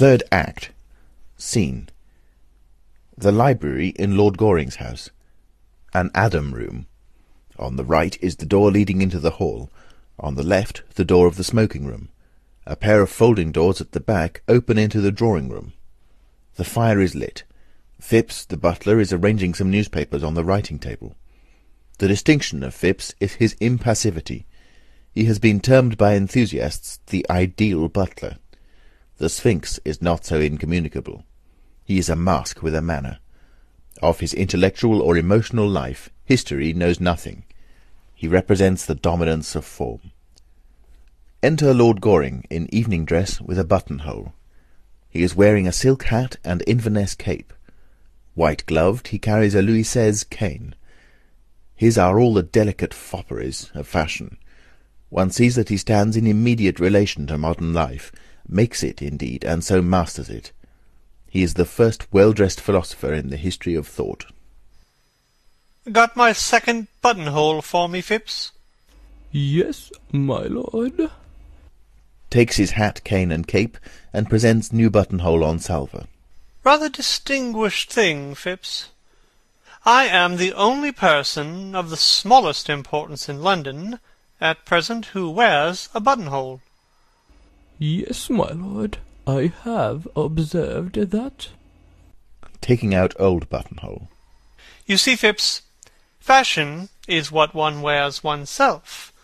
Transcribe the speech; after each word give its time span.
Third 0.00 0.22
act. 0.32 0.70
Scene. 1.36 1.90
The 3.18 3.30
library 3.30 3.88
in 3.88 4.16
Lord 4.16 4.38
Goring's 4.38 4.76
house. 4.76 5.10
An 5.92 6.10
Adam 6.14 6.54
room. 6.54 6.86
On 7.58 7.76
the 7.76 7.84
right 7.84 8.16
is 8.22 8.36
the 8.36 8.46
door 8.46 8.70
leading 8.70 9.02
into 9.02 9.18
the 9.18 9.32
hall. 9.32 9.68
On 10.18 10.36
the 10.36 10.42
left, 10.42 10.84
the 10.94 11.04
door 11.04 11.26
of 11.26 11.36
the 11.36 11.44
smoking 11.44 11.84
room. 11.84 12.08
A 12.64 12.76
pair 12.76 13.02
of 13.02 13.10
folding 13.10 13.52
doors 13.52 13.82
at 13.82 13.92
the 13.92 14.00
back 14.00 14.40
open 14.48 14.78
into 14.78 15.02
the 15.02 15.12
drawing 15.12 15.50
room. 15.50 15.74
The 16.54 16.64
fire 16.64 17.00
is 17.02 17.14
lit. 17.14 17.44
Phipps, 18.00 18.46
the 18.46 18.56
butler, 18.56 19.00
is 19.00 19.12
arranging 19.12 19.52
some 19.52 19.70
newspapers 19.70 20.22
on 20.22 20.32
the 20.32 20.44
writing 20.44 20.78
table. 20.78 21.14
The 21.98 22.08
distinction 22.08 22.62
of 22.62 22.72
Phipps 22.72 23.14
is 23.20 23.34
his 23.34 23.54
impassivity. 23.56 24.46
He 25.12 25.26
has 25.26 25.38
been 25.38 25.60
termed 25.60 25.98
by 25.98 26.14
enthusiasts 26.14 27.00
the 27.08 27.26
ideal 27.28 27.90
butler. 27.90 28.38
The 29.20 29.28
Sphinx 29.28 29.78
is 29.84 30.00
not 30.00 30.24
so 30.24 30.40
incommunicable. 30.40 31.24
He 31.84 31.98
is 31.98 32.08
a 32.08 32.16
mask 32.16 32.62
with 32.62 32.74
a 32.74 32.80
manner. 32.80 33.18
Of 34.00 34.20
his 34.20 34.32
intellectual 34.32 35.02
or 35.02 35.14
emotional 35.14 35.68
life, 35.68 36.08
history 36.24 36.72
knows 36.72 37.00
nothing. 37.00 37.44
He 38.14 38.26
represents 38.26 38.86
the 38.86 38.94
dominance 38.94 39.54
of 39.54 39.66
form. 39.66 40.12
Enter 41.42 41.74
Lord 41.74 42.00
Goring, 42.00 42.46
in 42.48 42.74
evening 42.74 43.04
dress 43.04 43.42
with 43.42 43.58
a 43.58 43.64
buttonhole. 43.64 44.32
He 45.10 45.22
is 45.22 45.36
wearing 45.36 45.68
a 45.68 45.72
silk 45.72 46.04
hat 46.04 46.36
and 46.42 46.64
Inverness 46.66 47.14
cape. 47.14 47.52
White 48.32 48.64
gloved, 48.64 49.08
he 49.08 49.18
carries 49.18 49.54
a 49.54 49.60
Louis 49.60 49.82
XVI 49.82 50.30
cane. 50.30 50.74
His 51.76 51.98
are 51.98 52.18
all 52.18 52.32
the 52.32 52.42
delicate 52.42 52.94
fopperies 52.94 53.70
of 53.74 53.86
fashion. 53.86 54.38
One 55.10 55.30
sees 55.30 55.56
that 55.56 55.68
he 55.68 55.76
stands 55.76 56.16
in 56.16 56.26
immediate 56.26 56.80
relation 56.80 57.26
to 57.26 57.36
modern 57.36 57.74
life, 57.74 58.10
makes 58.50 58.82
it, 58.82 59.00
indeed, 59.00 59.44
and 59.44 59.62
so 59.62 59.80
masters 59.80 60.28
it. 60.28 60.52
He 61.28 61.42
is 61.42 61.54
the 61.54 61.64
first 61.64 62.12
well-dressed 62.12 62.60
philosopher 62.60 63.14
in 63.14 63.30
the 63.30 63.36
history 63.36 63.74
of 63.74 63.86
thought. 63.86 64.26
Got 65.90 66.16
my 66.16 66.32
second 66.32 66.88
buttonhole 67.02 67.62
for 67.62 67.88
me, 67.88 68.00
Phipps? 68.00 68.52
Yes, 69.30 69.92
my 70.12 70.42
lord. 70.42 71.10
Takes 72.28 72.56
his 72.56 72.72
hat, 72.72 73.02
cane, 73.04 73.32
and 73.32 73.46
cape, 73.46 73.78
and 74.12 74.28
presents 74.28 74.72
new 74.72 74.90
buttonhole 74.90 75.44
on 75.44 75.58
salver. 75.58 76.06
Rather 76.64 76.88
distinguished 76.88 77.92
thing, 77.92 78.34
Phipps. 78.34 78.88
I 79.84 80.04
am 80.04 80.36
the 80.36 80.52
only 80.52 80.92
person 80.92 81.74
of 81.74 81.90
the 81.90 81.96
smallest 81.96 82.68
importance 82.68 83.28
in 83.28 83.42
London 83.42 83.98
at 84.40 84.64
present 84.64 85.06
who 85.06 85.30
wears 85.30 85.88
a 85.94 86.00
buttonhole. 86.00 86.60
Yes, 87.82 88.28
my 88.28 88.50
lord. 88.50 88.98
I 89.26 89.52
have 89.64 90.06
observed 90.14 90.96
that. 90.96 91.48
Taking 92.60 92.94
out 92.94 93.14
old 93.18 93.48
buttonhole. 93.48 94.10
You 94.84 94.98
see, 94.98 95.16
Phipps, 95.16 95.62
fashion 96.18 96.90
is 97.08 97.32
what 97.32 97.54
one 97.54 97.80
wears 97.80 98.22
oneself. 98.22 99.14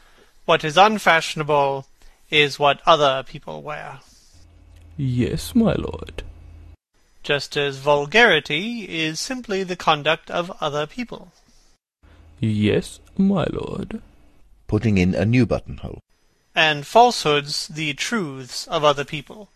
What 0.46 0.64
is 0.64 0.78
unfashionable 0.78 1.86
is 2.30 2.58
what 2.58 2.80
other 2.86 3.22
people 3.24 3.60
wear. 3.60 4.00
Yes, 4.96 5.54
my 5.54 5.74
lord. 5.74 6.22
Just 7.22 7.58
as 7.58 7.76
vulgarity 7.76 8.84
is 8.88 9.20
simply 9.20 9.64
the 9.64 9.76
conduct 9.76 10.30
of 10.30 10.50
other 10.62 10.86
people. 10.86 11.30
Yes, 12.40 13.00
my 13.18 13.46
lord. 13.52 14.00
Putting 14.66 14.96
in 14.96 15.14
a 15.14 15.26
new 15.26 15.44
buttonhole. 15.44 16.00
And 16.56 16.86
falsehoods 16.86 17.68
the 17.68 17.92
truths 17.92 18.66
of 18.66 18.82
other 18.82 19.04
people. 19.04 19.50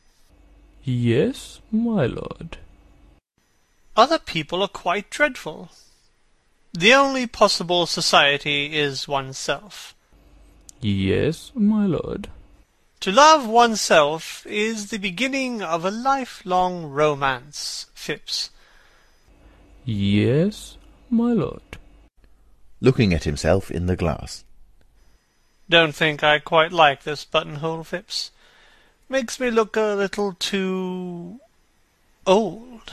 Yes, 0.84 1.60
my 1.72 2.04
lord. 2.04 2.58
Other 3.96 4.18
people 4.18 4.62
are 4.62 4.68
quite 4.68 5.08
dreadful. 5.08 5.70
The 6.74 6.92
only 6.92 7.26
possible 7.26 7.86
society 7.86 8.76
is 8.76 9.08
oneself. 9.08 9.94
Yes, 10.80 11.50
my 11.54 11.86
lord. 11.86 12.28
To 13.00 13.10
love 13.10 13.46
oneself 13.48 14.46
is 14.46 14.90
the 14.90 14.98
beginning 14.98 15.62
of 15.62 15.86
a 15.86 15.90
lifelong 15.90 16.84
romance, 16.84 17.86
Phipps. 17.94 18.50
Yes, 19.86 20.76
my 21.08 21.32
lord. 21.32 21.62
Looking 22.80 23.14
at 23.14 23.24
himself 23.24 23.70
in 23.70 23.86
the 23.86 23.96
glass. 23.96 24.44
Don't 25.70 25.94
think 25.94 26.24
I 26.24 26.40
quite 26.40 26.72
like 26.72 27.04
this 27.04 27.24
buttonhole, 27.24 27.84
Phipps. 27.84 28.32
Makes 29.08 29.38
me 29.38 29.52
look 29.52 29.76
a 29.76 29.94
little 29.94 30.32
too 30.32 31.38
old. 32.26 32.92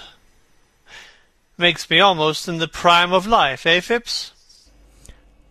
Makes 1.57 1.89
me 1.89 1.99
almost 1.99 2.47
in 2.47 2.59
the 2.59 2.67
prime 2.67 3.11
of 3.11 3.25
life, 3.25 3.65
eh, 3.65 3.79
Phipps? 3.79 4.31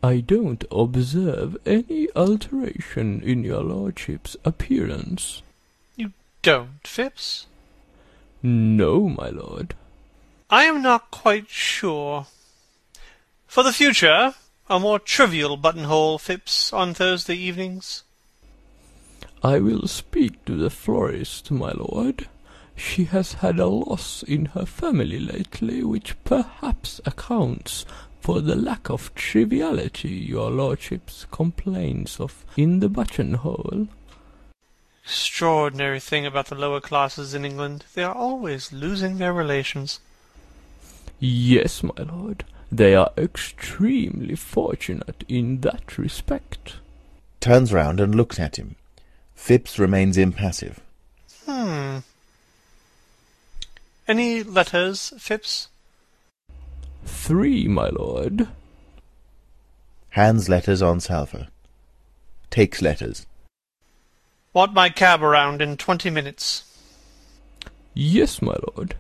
I 0.05 0.21
don't 0.21 0.65
observe 0.71 1.57
any 1.67 2.07
alteration 2.15 3.21
in 3.23 3.43
your 3.43 3.65
lordship's 3.65 4.37
appearance. 4.45 5.43
You 5.97 6.13
don't, 6.43 6.87
Phipps? 6.87 7.47
No, 8.41 9.09
my 9.09 9.31
lord. 9.31 9.75
I 10.49 10.63
am 10.63 10.81
not 10.81 11.11
quite 11.11 11.49
sure. 11.49 12.27
For 13.49 13.65
the 13.65 13.73
future, 13.73 14.35
a 14.69 14.81
more 14.81 14.99
trivial 14.99 15.57
buttonhole, 15.57 16.19
Phipps, 16.19 16.73
on 16.73 16.95
Thursday 16.95 17.37
evenings. 17.37 18.03
I 19.43 19.59
will 19.61 19.87
speak 19.87 20.45
to 20.47 20.57
the 20.57 20.71
florist, 20.71 21.51
my 21.51 21.73
lord. 21.73 22.29
She 22.75 23.05
has 23.05 23.35
had 23.35 23.59
a 23.59 23.67
loss 23.67 24.23
in 24.23 24.47
her 24.47 24.67
family 24.67 25.21
lately, 25.21 25.83
which 25.85 26.15
perhaps 26.25 27.01
accounts 27.07 27.87
for 28.21 28.41
the 28.41 28.57
lack 28.57 28.91
of 28.91 29.15
triviality 29.15 30.09
your 30.09 30.51
lordship's 30.51 31.27
complains 31.31 32.19
of 32.19 32.45
in 32.57 32.81
the 32.81 32.89
buttonhole. 32.89 33.89
Extraordinary 35.05 36.01
thing 36.01 36.27
about 36.27 36.47
the 36.47 36.57
lower 36.57 36.81
classes 36.81 37.35
in 37.35 37.45
England. 37.45 37.85
They 37.95 38.03
are 38.03 38.15
always 38.15 38.73
losing 38.73 39.19
their 39.19 39.33
relations. 39.33 40.01
Yes, 41.21 41.85
my 41.85 42.03
lord. 42.03 42.45
They 42.71 42.95
are 42.95 43.13
extremely 43.17 44.35
fortunate 44.35 45.25
in 45.29 45.61
that 45.61 45.97
respect. 45.99 46.77
Turns 47.41 47.73
round 47.73 48.01
and 48.01 48.15
looks 48.15 48.41
at 48.41 48.57
him. 48.57 48.77
Phipps 49.35 49.79
remains 49.79 50.19
impassive. 50.19 50.81
Hmm. 51.45 51.99
Any 54.09 54.43
letters, 54.43 55.13
Phipps? 55.19 55.69
Three, 57.05 57.69
my 57.69 57.89
lord. 57.89 58.49
Hands 60.11 60.49
letters 60.49 60.83
on 60.83 61.01
salver. 61.01 61.49
Takes 62.51 62.83
letters. 62.83 63.27
Want 64.53 64.73
my 64.73 64.89
cab 64.89 65.23
around 65.23 65.61
in 65.61 65.77
twenty 65.77 66.09
minutes. 66.09 66.65
Yes, 67.95 68.41
my 68.41 68.57
lord. 68.75 68.95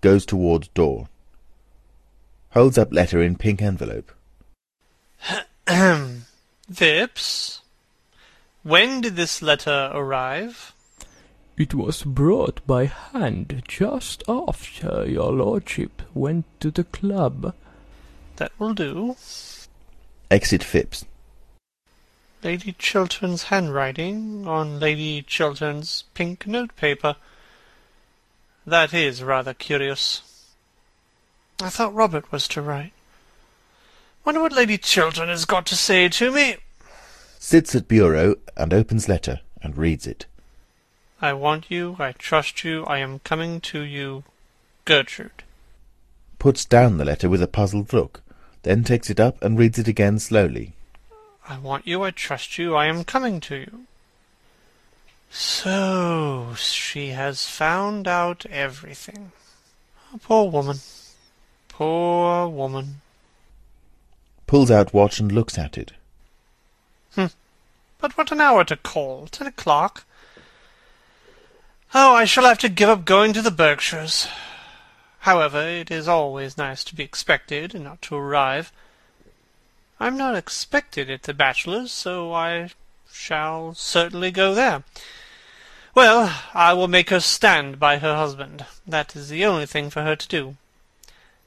Goes 0.00 0.26
towards 0.26 0.68
door. 0.68 1.08
Holds 2.52 2.78
up 2.78 2.92
letter 2.92 3.22
in 3.22 3.36
pink 3.36 3.60
envelope. 3.60 4.12
Ahem. 5.66 6.26
Phipps? 6.72 7.60
When 8.62 9.00
did 9.00 9.16
this 9.16 9.40
letter 9.42 9.90
arrive? 9.94 10.74
It 11.56 11.74
was 11.74 12.04
brought 12.04 12.64
by 12.66 12.86
hand 12.86 13.62
just 13.66 14.22
after 14.28 15.04
your 15.08 15.32
lordship 15.32 16.02
went 16.14 16.44
to 16.60 16.70
the 16.70 16.84
club. 16.84 17.54
That 18.36 18.52
will 18.58 18.74
do. 18.74 19.16
Exit 20.30 20.62
Phipps. 20.62 21.04
Lady 22.44 22.72
Chiltern's 22.78 23.44
handwriting 23.44 24.46
on 24.46 24.78
Lady 24.78 25.22
Chiltern's 25.22 26.04
pink 26.14 26.46
notepaper. 26.46 27.16
That 28.64 28.94
is 28.94 29.22
rather 29.22 29.54
curious. 29.54 30.22
I 31.60 31.70
thought 31.70 31.94
Robert 31.94 32.30
was 32.30 32.46
to 32.48 32.62
write. 32.62 32.92
Wonder 34.24 34.40
what 34.40 34.52
Lady 34.52 34.78
Chiltern 34.78 35.28
has 35.28 35.44
got 35.44 35.66
to 35.66 35.76
say 35.76 36.08
to 36.08 36.30
me. 36.30 36.56
Sits 37.38 37.74
at 37.74 37.88
bureau 37.88 38.36
and 38.56 38.72
opens 38.72 39.08
letter 39.08 39.40
and 39.60 39.76
reads 39.76 40.06
it. 40.06 40.26
I 41.20 41.32
want 41.32 41.68
you, 41.68 41.96
I 41.98 42.12
trust 42.12 42.62
you, 42.62 42.84
I 42.84 42.98
am 42.98 43.18
coming 43.20 43.60
to 43.62 43.80
you, 43.80 44.22
Gertrude. 44.84 45.42
Puts 46.38 46.64
down 46.64 46.98
the 46.98 47.04
letter 47.04 47.28
with 47.28 47.42
a 47.42 47.48
puzzled 47.48 47.92
look, 47.92 48.22
then 48.62 48.84
takes 48.84 49.10
it 49.10 49.18
up 49.18 49.42
and 49.42 49.58
reads 49.58 49.80
it 49.80 49.88
again 49.88 50.20
slowly. 50.20 50.74
I 51.48 51.58
want 51.58 51.88
you, 51.88 52.04
I 52.04 52.12
trust 52.12 52.56
you, 52.56 52.76
I 52.76 52.86
am 52.86 53.02
coming 53.02 53.40
to 53.40 53.56
you. 53.56 53.86
So 55.30 56.54
she 56.56 57.08
has 57.08 57.46
found 57.46 58.06
out 58.06 58.46
everything. 58.46 59.32
Oh, 60.14 60.20
poor 60.22 60.50
woman. 60.50 60.78
Poor 61.78 62.48
woman. 62.48 63.02
Pulls 64.48 64.68
out 64.68 64.92
watch 64.92 65.20
and 65.20 65.30
looks 65.30 65.56
at 65.56 65.78
it. 65.78 65.92
Hm. 67.14 67.30
But 68.00 68.18
what 68.18 68.32
an 68.32 68.40
hour 68.40 68.64
to 68.64 68.74
call. 68.74 69.28
Ten 69.28 69.46
o'clock. 69.46 70.02
Oh, 71.94 72.16
I 72.16 72.24
shall 72.24 72.46
have 72.46 72.58
to 72.58 72.68
give 72.68 72.88
up 72.88 73.04
going 73.04 73.32
to 73.32 73.42
the 73.42 73.52
Berkshires. 73.52 74.26
However, 75.20 75.60
it 75.60 75.88
is 75.88 76.08
always 76.08 76.58
nice 76.58 76.82
to 76.82 76.96
be 76.96 77.04
expected 77.04 77.76
and 77.76 77.84
not 77.84 78.02
to 78.02 78.16
arrive. 78.16 78.72
I'm 80.00 80.16
not 80.16 80.34
expected 80.34 81.08
at 81.08 81.22
the 81.22 81.32
bachelor's, 81.32 81.92
so 81.92 82.32
I 82.34 82.70
shall 83.12 83.72
certainly 83.74 84.32
go 84.32 84.52
there. 84.52 84.82
Well, 85.94 86.42
I 86.54 86.72
will 86.72 86.88
make 86.88 87.10
her 87.10 87.20
stand 87.20 87.78
by 87.78 87.98
her 87.98 88.16
husband. 88.16 88.66
That 88.84 89.14
is 89.14 89.28
the 89.28 89.44
only 89.44 89.66
thing 89.66 89.90
for 89.90 90.02
her 90.02 90.16
to 90.16 90.26
do. 90.26 90.56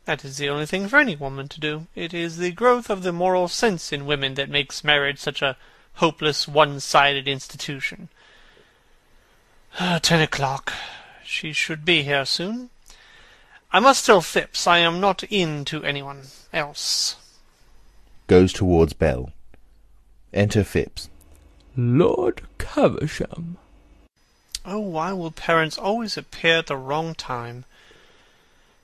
That 0.05 0.25
is 0.25 0.37
the 0.37 0.49
only 0.49 0.65
thing 0.65 0.87
for 0.87 0.97
any 0.97 1.15
woman 1.15 1.47
to 1.49 1.59
do. 1.59 1.87
It 1.95 2.13
is 2.13 2.37
the 2.37 2.51
growth 2.51 2.89
of 2.89 3.03
the 3.03 3.13
moral 3.13 3.47
sense 3.47 3.93
in 3.93 4.05
women 4.05 4.33
that 4.33 4.49
makes 4.49 4.83
marriage 4.83 5.19
such 5.19 5.41
a 5.41 5.57
hopeless, 5.95 6.47
one-sided 6.47 7.27
institution. 7.27 8.09
Uh, 9.79 9.99
ten 9.99 10.21
o'clock. 10.21 10.73
She 11.23 11.53
should 11.53 11.85
be 11.85 12.03
here 12.03 12.25
soon. 12.25 12.71
I 13.71 13.79
must 13.79 14.05
tell 14.05 14.21
Phipps 14.21 14.67
I 14.67 14.79
am 14.79 14.99
not 14.99 15.23
in 15.29 15.63
to 15.65 15.83
anyone 15.83 16.23
else. 16.51 17.15
Goes 18.27 18.51
towards 18.51 18.93
Bell. 18.93 19.31
Enter 20.33 20.63
Phipps. 20.63 21.09
Lord 21.77 22.41
Caversham. 22.57 23.57
Oh, 24.65 24.79
why 24.79 25.13
will 25.13 25.31
parents 25.31 25.77
always 25.77 26.17
appear 26.17 26.57
at 26.57 26.67
the 26.67 26.75
wrong 26.75 27.15
time? 27.15 27.65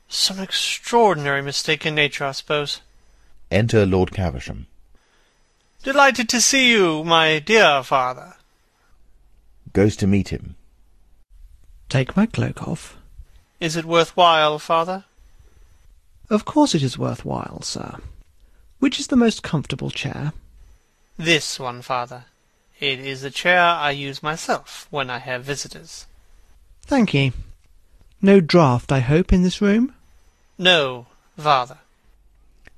Some 0.09 0.39
extraordinary 0.39 1.41
mistake 1.41 1.85
in 1.85 1.95
nature, 1.95 2.25
I 2.25 2.31
suppose. 2.31 2.81
Enter 3.51 3.85
Lord 3.85 4.11
Caversham. 4.11 4.67
Delighted 5.83 6.29
to 6.29 6.41
see 6.41 6.71
you, 6.71 7.03
my 7.03 7.39
dear 7.39 7.83
father. 7.83 8.35
Goes 9.73 9.95
to 9.97 10.07
meet 10.07 10.29
him. 10.29 10.55
Take 11.89 12.17
my 12.17 12.25
cloak 12.25 12.67
off. 12.67 12.97
Is 13.59 13.75
it 13.75 13.85
worth 13.85 14.15
while, 14.15 14.59
father? 14.59 15.05
Of 16.29 16.45
course 16.45 16.75
it 16.75 16.83
is 16.83 16.97
worth 16.97 17.23
while, 17.23 17.61
sir. 17.61 17.95
Which 18.79 18.99
is 18.99 19.07
the 19.07 19.15
most 19.15 19.43
comfortable 19.43 19.89
chair? 19.89 20.33
This 21.17 21.59
one, 21.59 21.81
father. 21.81 22.25
It 22.79 22.99
is 22.99 23.21
the 23.21 23.31
chair 23.31 23.61
I 23.61 23.91
use 23.91 24.21
myself 24.21 24.87
when 24.89 25.09
I 25.09 25.19
have 25.19 25.43
visitors. 25.43 26.05
Thank 26.81 27.13
ye. 27.13 27.33
No 28.21 28.39
draught, 28.39 28.91
I 28.91 28.99
hope, 28.99 29.33
in 29.33 29.43
this 29.43 29.61
room? 29.61 29.93
No, 30.57 31.05
father. 31.37 31.77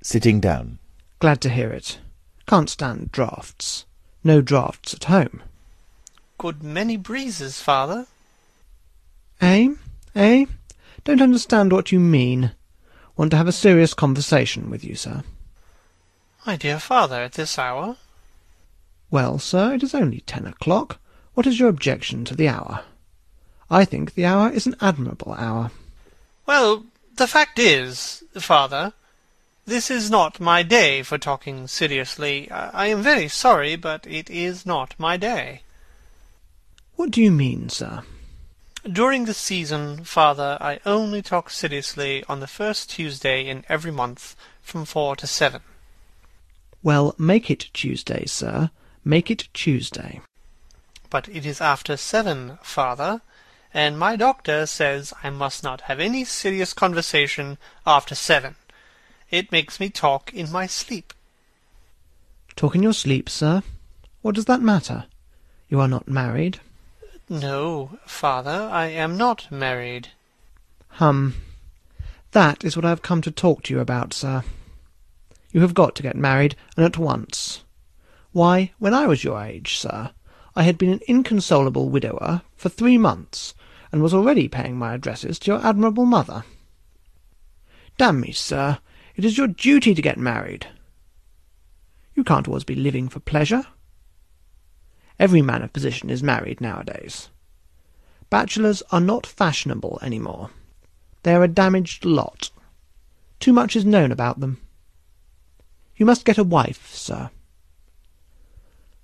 Sitting 0.02 0.40
down. 0.40 0.78
Glad 1.18 1.40
to 1.42 1.48
hear 1.50 1.70
it. 1.70 1.98
Can't 2.46 2.68
stand 2.68 3.12
draughts. 3.12 3.86
No 4.22 4.40
draughts 4.40 4.92
at 4.92 5.04
home. 5.04 5.42
Good 6.36 6.62
many 6.62 6.96
breezes, 6.96 7.60
father. 7.60 8.06
Eh? 9.40 9.74
Eh? 10.14 10.46
Don't 11.04 11.22
understand 11.22 11.72
what 11.72 11.92
you 11.92 12.00
mean. 12.00 12.52
Want 13.16 13.30
to 13.30 13.36
have 13.36 13.48
a 13.48 13.52
serious 13.52 13.94
conversation 13.94 14.70
with 14.70 14.84
you, 14.84 14.94
sir. 14.94 15.22
My 16.46 16.56
dear 16.56 16.78
father, 16.78 17.22
at 17.22 17.32
this 17.32 17.58
hour? 17.58 17.96
Well, 19.10 19.38
sir, 19.38 19.74
it 19.74 19.82
is 19.82 19.94
only 19.94 20.20
ten 20.20 20.46
o'clock. 20.46 20.98
What 21.34 21.46
is 21.46 21.58
your 21.58 21.68
objection 21.68 22.24
to 22.26 22.34
the 22.34 22.48
hour? 22.48 22.82
I 23.70 23.84
think 23.84 24.14
the 24.14 24.24
hour 24.24 24.50
is 24.50 24.66
an 24.66 24.76
admirable 24.80 25.32
hour. 25.34 25.70
Well, 26.46 26.84
the 27.16 27.26
fact 27.26 27.58
is, 27.58 28.24
father, 28.38 28.92
this 29.66 29.90
is 29.90 30.10
not 30.10 30.40
my 30.40 30.62
day 30.62 31.02
for 31.02 31.18
talking 31.18 31.68
seriously. 31.68 32.50
I, 32.50 32.86
am 32.86 33.02
very 33.02 33.28
sorry, 33.28 33.76
but 33.76 34.06
it 34.06 34.28
is 34.28 34.66
not 34.66 34.94
my 34.98 35.16
day. 35.16 35.62
What 36.96 37.10
do 37.10 37.22
you 37.22 37.30
mean, 37.30 37.68
sir? 37.68 38.02
During 38.90 39.26
the 39.26 39.34
season, 39.34 40.04
father, 40.04 40.58
I 40.60 40.80
only 40.86 41.22
talk 41.22 41.50
seriously 41.50 42.24
on 42.28 42.40
the 42.40 42.46
first 42.46 42.90
Tuesday 42.90 43.46
in 43.46 43.64
every 43.68 43.92
month 43.92 44.34
from 44.62 44.84
four 44.84 45.16
to 45.16 45.26
seven. 45.26 45.60
Well, 46.82 47.14
make 47.18 47.50
it 47.50 47.70
Tuesday, 47.74 48.24
sir. 48.26 48.70
Make 49.04 49.30
it 49.30 49.48
Tuesday. 49.52 50.20
But 51.10 51.28
it 51.28 51.44
is 51.44 51.60
after 51.60 51.96
seven, 51.96 52.58
father, 52.62 53.20
and 53.72 53.98
my 53.98 54.16
doctor 54.16 54.66
says 54.66 55.12
I 55.22 55.30
must 55.30 55.62
not 55.62 55.82
have 55.82 56.00
any 56.00 56.24
serious 56.24 56.72
conversation 56.72 57.58
after 57.86 58.14
seven. 58.14 58.56
It 59.30 59.52
makes 59.52 59.78
me 59.78 59.90
talk 59.90 60.34
in 60.34 60.50
my 60.50 60.66
sleep. 60.66 61.12
Talk 62.56 62.74
in 62.74 62.82
your 62.82 62.92
sleep, 62.92 63.28
sir? 63.28 63.62
What 64.22 64.34
does 64.34 64.46
that 64.46 64.60
matter? 64.60 65.04
You 65.68 65.80
are 65.80 65.88
not 65.88 66.08
married. 66.08 66.60
No, 67.28 67.98
father, 68.04 68.68
I 68.72 68.86
am 68.86 69.16
not 69.16 69.50
married. 69.52 70.08
Hum. 70.88 71.36
That 72.32 72.64
is 72.64 72.76
what 72.76 72.84
I 72.84 72.88
have 72.88 73.02
come 73.02 73.22
to 73.22 73.30
talk 73.30 73.62
to 73.64 73.74
you 73.74 73.80
about, 73.80 74.12
sir. 74.12 74.42
You 75.52 75.60
have 75.60 75.74
got 75.74 75.94
to 75.96 76.02
get 76.02 76.16
married, 76.16 76.56
and 76.76 76.84
at 76.84 76.98
once. 76.98 77.62
Why, 78.32 78.72
when 78.78 78.94
I 78.94 79.06
was 79.06 79.24
your 79.24 79.42
age, 79.42 79.78
sir, 79.78 80.10
I 80.54 80.64
had 80.64 80.76
been 80.76 80.90
an 80.90 81.00
inconsolable 81.06 81.88
widower 81.88 82.42
for 82.56 82.68
three 82.68 82.98
months, 82.98 83.54
and 83.92 84.02
was 84.02 84.14
already 84.14 84.48
paying 84.48 84.76
my 84.76 84.94
addresses 84.94 85.38
to 85.40 85.50
your 85.50 85.66
admirable 85.66 86.06
mother. 86.06 86.44
Damn 87.98 88.20
me, 88.20 88.32
sir, 88.32 88.78
it 89.16 89.24
is 89.24 89.36
your 89.36 89.48
duty 89.48 89.94
to 89.94 90.02
get 90.02 90.18
married. 90.18 90.66
You 92.14 92.24
can't 92.24 92.48
always 92.48 92.64
be 92.64 92.74
living 92.74 93.08
for 93.08 93.20
pleasure. 93.20 93.66
Every 95.18 95.42
man 95.42 95.62
of 95.62 95.72
position 95.72 96.08
is 96.08 96.22
married 96.22 96.60
nowadays. 96.60 97.28
Bachelors 98.30 98.82
are 98.90 99.00
not 99.00 99.26
fashionable 99.26 99.98
any 100.02 100.18
more. 100.18 100.50
They 101.22 101.34
are 101.34 101.42
a 101.42 101.48
damaged 101.48 102.04
lot. 102.04 102.50
Too 103.40 103.52
much 103.52 103.76
is 103.76 103.84
known 103.84 104.12
about 104.12 104.40
them. 104.40 104.60
You 105.96 106.06
must 106.06 106.24
get 106.24 106.38
a 106.38 106.44
wife, 106.44 106.94
sir. 106.94 107.30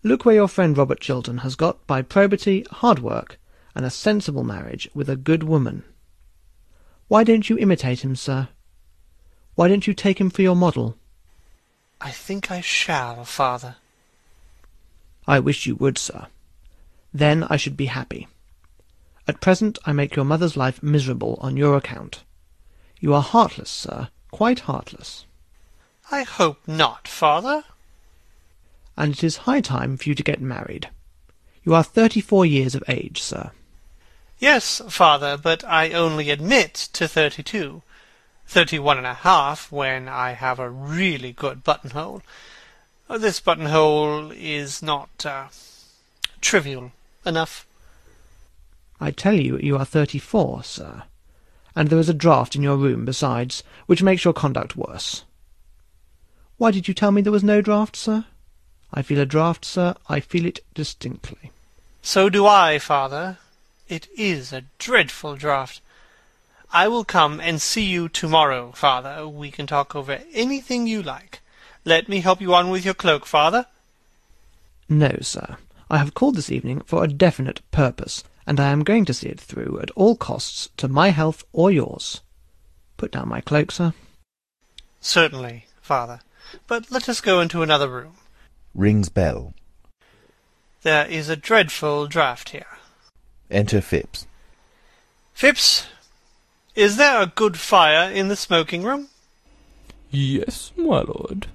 Look 0.03 0.25
where 0.25 0.37
your 0.37 0.49
friend 0.49 0.79
Robert 0.79 1.01
Chiltern 1.01 1.39
has 1.39 1.57
got 1.57 1.87
by 1.87 2.01
probity, 2.01 2.65
hard 2.71 3.01
work, 3.01 3.39
and 3.77 3.85
a 3.85 3.91
sensible 3.91 4.43
marriage 4.43 4.89
with 4.95 5.09
a 5.09 5.17
good 5.17 5.43
woman. 5.43 5.85
Why 7.09 7.23
don't 7.23 7.49
you 7.49 7.59
imitate 7.59 8.03
him, 8.03 8.17
sir? 8.17 8.49
Why 9.55 9.69
don't 9.69 9.87
you 9.87 9.93
take 9.95 10.19
him 10.19 10.31
for 10.31 10.43
your 10.43 10.57
model? 10.57 10.97
I 12.01 12.11
think 12.11 12.51
I 12.51 12.63
shall, 12.63 13.25
father. 13.25 13.77
I 15.27 15.41
wish 15.41 15.67
you 15.67 15.77
would, 15.77 15.99
sir. 15.99 16.27
Then 17.13 17.45
I 17.45 17.57
should 17.57 17.77
be 17.77 17.87
happy. 17.87 18.29
At 19.29 19.41
present 19.41 19.79
I 19.85 19.93
make 19.93 20.17
your 20.17 20.25
mother's 20.25 20.57
life 20.57 20.83
miserable 20.83 21.39
on 21.43 21.57
your 21.57 21.77
account. 21.77 22.25
You 22.99 23.13
are 23.13 23.23
heartless, 23.23 23.71
sir, 23.71 24.09
quite 24.31 24.61
heartless. 24.61 25.27
I 26.11 26.23
hope 26.23 26.67
not, 26.67 27.07
father. 27.07 27.65
And 28.97 29.13
it 29.13 29.23
is 29.23 29.39
high 29.39 29.61
time 29.61 29.99
for 29.99 30.09
you 30.09 30.15
to 30.15 30.23
get 30.23 30.41
married. 30.41 30.89
You 31.63 31.75
are 31.75 31.83
thirty-four 31.83 32.47
years 32.47 32.75
of 32.75 32.85
age, 32.89 33.21
sir. 33.21 33.51
Yes, 34.39 34.83
father, 34.89 35.37
but 35.37 35.65
I 35.65 35.93
only 35.93 36.31
admit 36.31 36.75
to 36.93 37.09
thirty-two. 37.09 37.83
Thirty-one 38.47 38.99
and 38.99 39.07
a 39.07 39.15
half 39.15 39.73
when 39.73 40.09
I 40.09 40.33
have 40.33 40.59
a 40.59 40.71
really 40.71 41.33
good 41.33 41.65
buttonhole. 41.65 42.23
This 43.09 43.41
buttonhole 43.41 44.31
is 44.33 44.83
not 44.83 45.25
uh, 45.25 45.47
trivial 46.41 46.93
enough. 47.25 47.67
I 49.01 49.11
tell 49.11 49.35
you 49.35 49.59
you 49.59 49.77
are 49.77 49.85
thirty-four, 49.85 50.65
sir. 50.65 51.05
And 51.75 51.89
there 51.89 51.99
is 51.99 52.09
a 52.09 52.15
draught 52.15 52.55
in 52.55 52.63
your 52.63 52.77
room 52.77 53.05
besides, 53.05 53.63
which 53.87 54.03
makes 54.03 54.25
your 54.25 54.33
conduct 54.33 54.77
worse. 54.77 55.25
Why 56.57 56.71
did 56.71 56.89
you 56.89 56.95
tell 56.95 57.13
me 57.13 57.21
there 57.21 57.33
was 57.33 57.45
no 57.45 57.61
draught, 57.61 57.97
sir? 57.97 58.25
I 58.93 59.03
feel 59.03 59.21
a 59.21 59.27
draught, 59.27 59.65
sir. 59.65 59.95
I 60.09 60.21
feel 60.21 60.47
it 60.47 60.61
distinctly. 60.75 61.51
So 62.01 62.29
do 62.29 62.47
I, 62.47 62.79
father. 62.79 63.39
It 63.89 64.09
is 64.17 64.53
a 64.53 64.65
dreadful 64.79 65.37
draught. 65.37 65.81
I 66.73 66.89
will 66.89 67.05
come 67.05 67.41
and 67.41 67.63
see 67.63 67.85
you 67.85 68.09
tomorrow, 68.09 68.73
father. 68.73 69.29
We 69.29 69.51
can 69.51 69.67
talk 69.67 69.95
over 69.95 70.21
anything 70.33 70.87
you 70.87 71.03
like. 71.03 71.41
Let 71.85 72.09
me 72.09 72.21
help 72.21 72.41
you 72.41 72.53
on 72.53 72.71
with 72.71 72.85
your 72.85 72.95
cloak, 72.95 73.27
father. 73.27 73.67
No, 74.89 75.19
sir. 75.21 75.57
I 75.89 75.99
have 75.99 76.15
called 76.15 76.35
this 76.35 76.51
evening 76.51 76.81
for 76.81 77.05
a 77.05 77.09
definite 77.09 77.61
purpose, 77.71 78.25
and 78.45 78.59
I 78.59 78.71
am 78.71 78.83
going 78.83 79.05
to 79.05 79.15
see 79.15 79.29
it 79.29 79.39
through 79.41 79.79
at 79.81 79.93
all 79.93 80.17
costs 80.17 80.69
to 80.79 80.89
my 80.89 81.11
health 81.11 81.45
or 81.53 81.71
yours. 81.71 82.23
Put 82.97 83.13
down 83.13 83.29
my 83.29 83.41
cloak, 83.41 83.71
sir. 83.71 83.95
Certainly, 85.01 85.67
father. 85.81 86.21
But 86.67 86.91
let 86.91 87.09
us 87.09 87.21
go 87.21 87.41
into 87.41 87.63
another 87.63 87.89
room. 87.89 88.15
Rings 88.75 89.09
bell. 89.09 89.55
There 90.83 91.07
is 91.07 91.29
a 91.29 91.37
dreadful 91.37 92.09
draught 92.09 92.49
here. 92.49 92.67
Enter 93.51 93.81
Phipps. 93.81 94.27
Phipps, 95.33 95.87
is 96.75 96.97
there 96.97 97.21
a 97.21 97.27
good 97.27 97.59
fire 97.59 98.11
in 98.11 98.29
the 98.29 98.37
smoking 98.37 98.83
room? 98.83 99.09
Yes, 100.11 100.73
my 100.77 101.01
lord. 101.01 101.49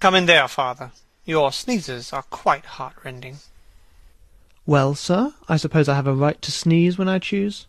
Come 0.00 0.14
in 0.14 0.26
there, 0.26 0.48
father. 0.48 0.90
Your 1.24 1.52
sneezes 1.52 2.12
are 2.12 2.22
quite 2.22 2.64
heartrending. 2.64 3.38
Well, 4.66 4.94
sir, 4.94 5.32
I 5.48 5.56
suppose 5.56 5.88
I 5.88 5.94
have 5.94 6.06
a 6.06 6.14
right 6.14 6.40
to 6.42 6.52
sneeze 6.52 6.98
when 6.98 7.08
I 7.08 7.18
choose? 7.18 7.66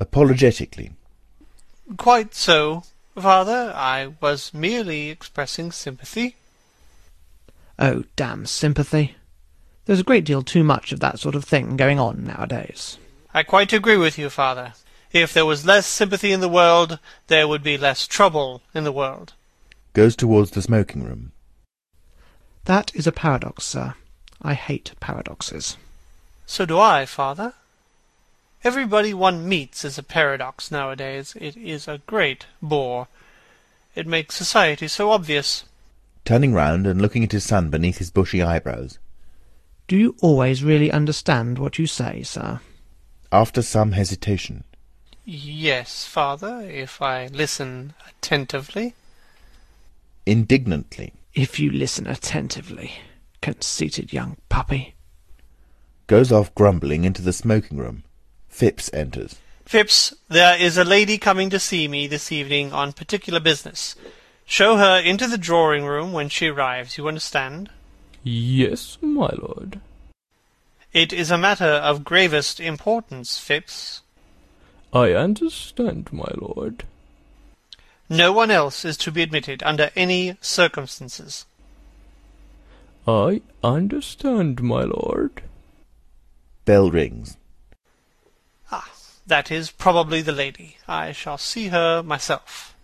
Apologetically. 0.00 0.92
Quite 1.96 2.34
so, 2.34 2.84
father. 3.14 3.72
I 3.74 4.12
was 4.20 4.54
merely 4.54 5.10
expressing 5.10 5.70
sympathy. 5.72 6.36
Oh, 7.78 8.04
damn 8.16 8.46
sympathy. 8.46 9.16
There's 9.84 10.00
a 10.00 10.04
great 10.04 10.24
deal 10.24 10.42
too 10.42 10.62
much 10.62 10.92
of 10.92 11.00
that 11.00 11.18
sort 11.18 11.34
of 11.34 11.44
thing 11.44 11.76
going 11.76 11.98
on 11.98 12.24
nowadays. 12.24 12.98
I 13.34 13.42
quite 13.42 13.72
agree 13.72 13.96
with 13.96 14.18
you, 14.18 14.30
father. 14.30 14.74
If 15.12 15.32
there 15.34 15.46
was 15.46 15.66
less 15.66 15.86
sympathy 15.86 16.32
in 16.32 16.40
the 16.40 16.48
world, 16.48 16.98
there 17.26 17.48
would 17.48 17.62
be 17.62 17.76
less 17.76 18.06
trouble 18.06 18.62
in 18.74 18.84
the 18.84 18.92
world. 18.92 19.34
Goes 19.92 20.16
towards 20.16 20.52
the 20.52 20.62
smoking 20.62 21.04
room. 21.04 21.32
That 22.64 22.94
is 22.94 23.06
a 23.06 23.12
paradox, 23.12 23.64
sir. 23.64 23.94
I 24.40 24.54
hate 24.54 24.92
paradoxes. 25.00 25.76
So 26.46 26.64
do 26.64 26.78
I, 26.78 27.04
father. 27.04 27.54
Everybody 28.64 29.12
one 29.12 29.48
meets 29.48 29.84
is 29.84 29.98
a 29.98 30.02
paradox 30.02 30.70
nowadays. 30.70 31.36
It 31.40 31.56
is 31.56 31.88
a 31.88 32.00
great 32.06 32.46
bore. 32.62 33.08
It 33.94 34.06
makes 34.06 34.36
society 34.36 34.86
so 34.86 35.10
obvious. 35.10 35.64
Turning 36.24 36.54
round 36.54 36.86
and 36.86 37.02
looking 37.02 37.24
at 37.24 37.32
his 37.32 37.44
son 37.44 37.68
beneath 37.68 37.98
his 37.98 38.12
bushy 38.12 38.40
eyebrows. 38.40 38.98
Do 39.92 39.98
you 39.98 40.16
always 40.22 40.64
really 40.64 40.90
understand 40.90 41.58
what 41.58 41.78
you 41.78 41.86
say, 41.86 42.22
sir? 42.22 42.60
After 43.30 43.60
some 43.60 43.92
hesitation. 43.92 44.64
Yes, 45.26 46.06
father, 46.06 46.62
if 46.62 47.02
I 47.02 47.26
listen 47.26 47.92
attentively. 48.08 48.94
Indignantly. 50.24 51.12
If 51.34 51.60
you 51.60 51.70
listen 51.70 52.06
attentively, 52.06 52.92
conceited 53.42 54.14
young 54.14 54.38
puppy. 54.48 54.94
Goes 56.06 56.32
off 56.32 56.54
grumbling 56.54 57.04
into 57.04 57.20
the 57.20 57.34
smoking 57.34 57.76
room. 57.76 58.04
Phipps 58.48 58.90
enters. 58.94 59.36
Phipps, 59.66 60.14
there 60.26 60.58
is 60.58 60.78
a 60.78 60.84
lady 60.84 61.18
coming 61.18 61.50
to 61.50 61.58
see 61.58 61.86
me 61.86 62.06
this 62.06 62.32
evening 62.32 62.72
on 62.72 62.94
particular 62.94 63.40
business. 63.40 63.94
Show 64.46 64.78
her 64.78 64.98
into 64.98 65.26
the 65.26 65.36
drawing 65.36 65.84
room 65.84 66.14
when 66.14 66.30
she 66.30 66.46
arrives, 66.46 66.96
you 66.96 67.08
understand? 67.08 67.68
Yes, 68.22 68.98
my 69.00 69.30
lord. 69.36 69.80
It 70.92 71.12
is 71.12 71.30
a 71.30 71.38
matter 71.38 71.64
of 71.64 72.04
gravest 72.04 72.60
importance, 72.60 73.38
Phipps. 73.38 74.02
I 74.92 75.12
understand, 75.12 76.12
my 76.12 76.30
lord. 76.36 76.84
No 78.08 78.30
one 78.32 78.50
else 78.50 78.84
is 78.84 78.96
to 78.98 79.10
be 79.10 79.22
admitted 79.22 79.62
under 79.62 79.90
any 79.96 80.36
circumstances. 80.40 81.46
I 83.08 83.40
understand, 83.64 84.62
my 84.62 84.82
lord. 84.82 85.42
Bell 86.64 86.90
rings. 86.90 87.38
Ah, 88.70 88.90
that 89.26 89.50
is 89.50 89.70
probably 89.70 90.20
the 90.20 90.30
lady. 90.30 90.76
I 90.86 91.12
shall 91.12 91.38
see 91.38 91.68
her 91.68 92.02
myself. 92.02 92.76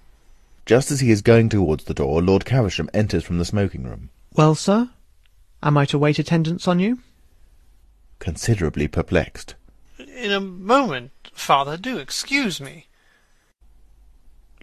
Just 0.67 0.91
as 0.91 1.01
he 1.01 1.11
is 1.11 1.23
going 1.23 1.49
towards 1.49 1.85
the 1.85 1.95
door, 1.95 2.23
Lord 2.23 2.45
Caversham 2.45 2.91
enters 2.93 3.25
from 3.25 3.39
the 3.39 3.45
smoking 3.45 3.85
room. 3.85 4.09
Well, 4.35 4.55
sir, 4.55 4.89
am 5.63 5.77
I 5.77 5.85
to 5.87 5.99
wait 5.99 6.19
attendance 6.19 6.67
on 6.69 6.79
you? 6.79 6.99
Considerably 8.19 8.89
perplexed. 8.89 9.55
In 9.99 10.33
a 10.33 10.41
moment, 10.41 11.13
father, 11.33 11.77
do 11.77 11.99
excuse 11.99 12.61
me. 12.61 12.87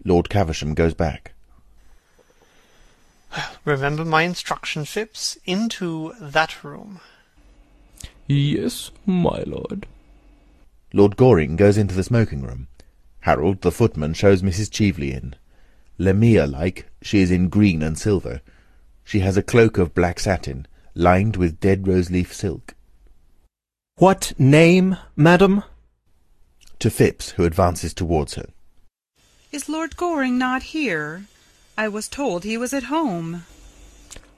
Lord 0.04 0.30
Caversham 0.30 0.74
goes 0.74 0.94
back. 0.94 1.34
Remember 3.66 4.06
my 4.06 4.22
instruction, 4.22 4.86
Phipps. 4.86 5.38
Into 5.46 6.14
that 6.20 6.64
room. 6.64 7.00
Yes, 8.28 8.92
my 9.06 9.44
lord. 9.46 9.88
Lord 10.94 11.18
Goring 11.18 11.56
goes 11.56 11.78
into 11.78 11.96
the 11.96 12.04
smoking 12.04 12.42
room. 12.42 12.68
Harold, 13.22 13.62
the 13.62 13.72
footman, 13.72 14.14
shows 14.14 14.42
Mrs. 14.42 14.72
Cheveley 14.72 15.12
in. 15.12 15.36
Lamia-like, 15.98 16.88
she 17.02 17.20
is 17.20 17.32
in 17.32 17.50
green 17.50 17.82
and 17.82 17.98
silver. 17.98 18.42
She 19.04 19.20
has 19.20 19.38
a 19.38 19.44
cloak 19.44 19.78
of 19.78 19.94
black 19.94 20.20
satin, 20.20 20.68
lined 20.96 21.36
with 21.36 21.60
dead 21.60 21.88
rose-leaf 21.88 22.34
silk. 22.34 22.74
What 23.98 24.34
name, 24.40 24.98
madam? 25.16 25.64
To 26.80 26.90
Phipps, 26.90 27.32
who 27.32 27.46
advances 27.46 27.94
towards 27.94 28.36
her. 28.36 28.48
Is 29.52 29.70
Lord 29.70 29.96
Goring 29.96 30.38
not 30.38 30.64
here? 30.64 31.25
I 31.78 31.88
was 31.88 32.08
told 32.08 32.44
he 32.44 32.58
was 32.58 32.74
at 32.74 32.84
home. 32.84 33.46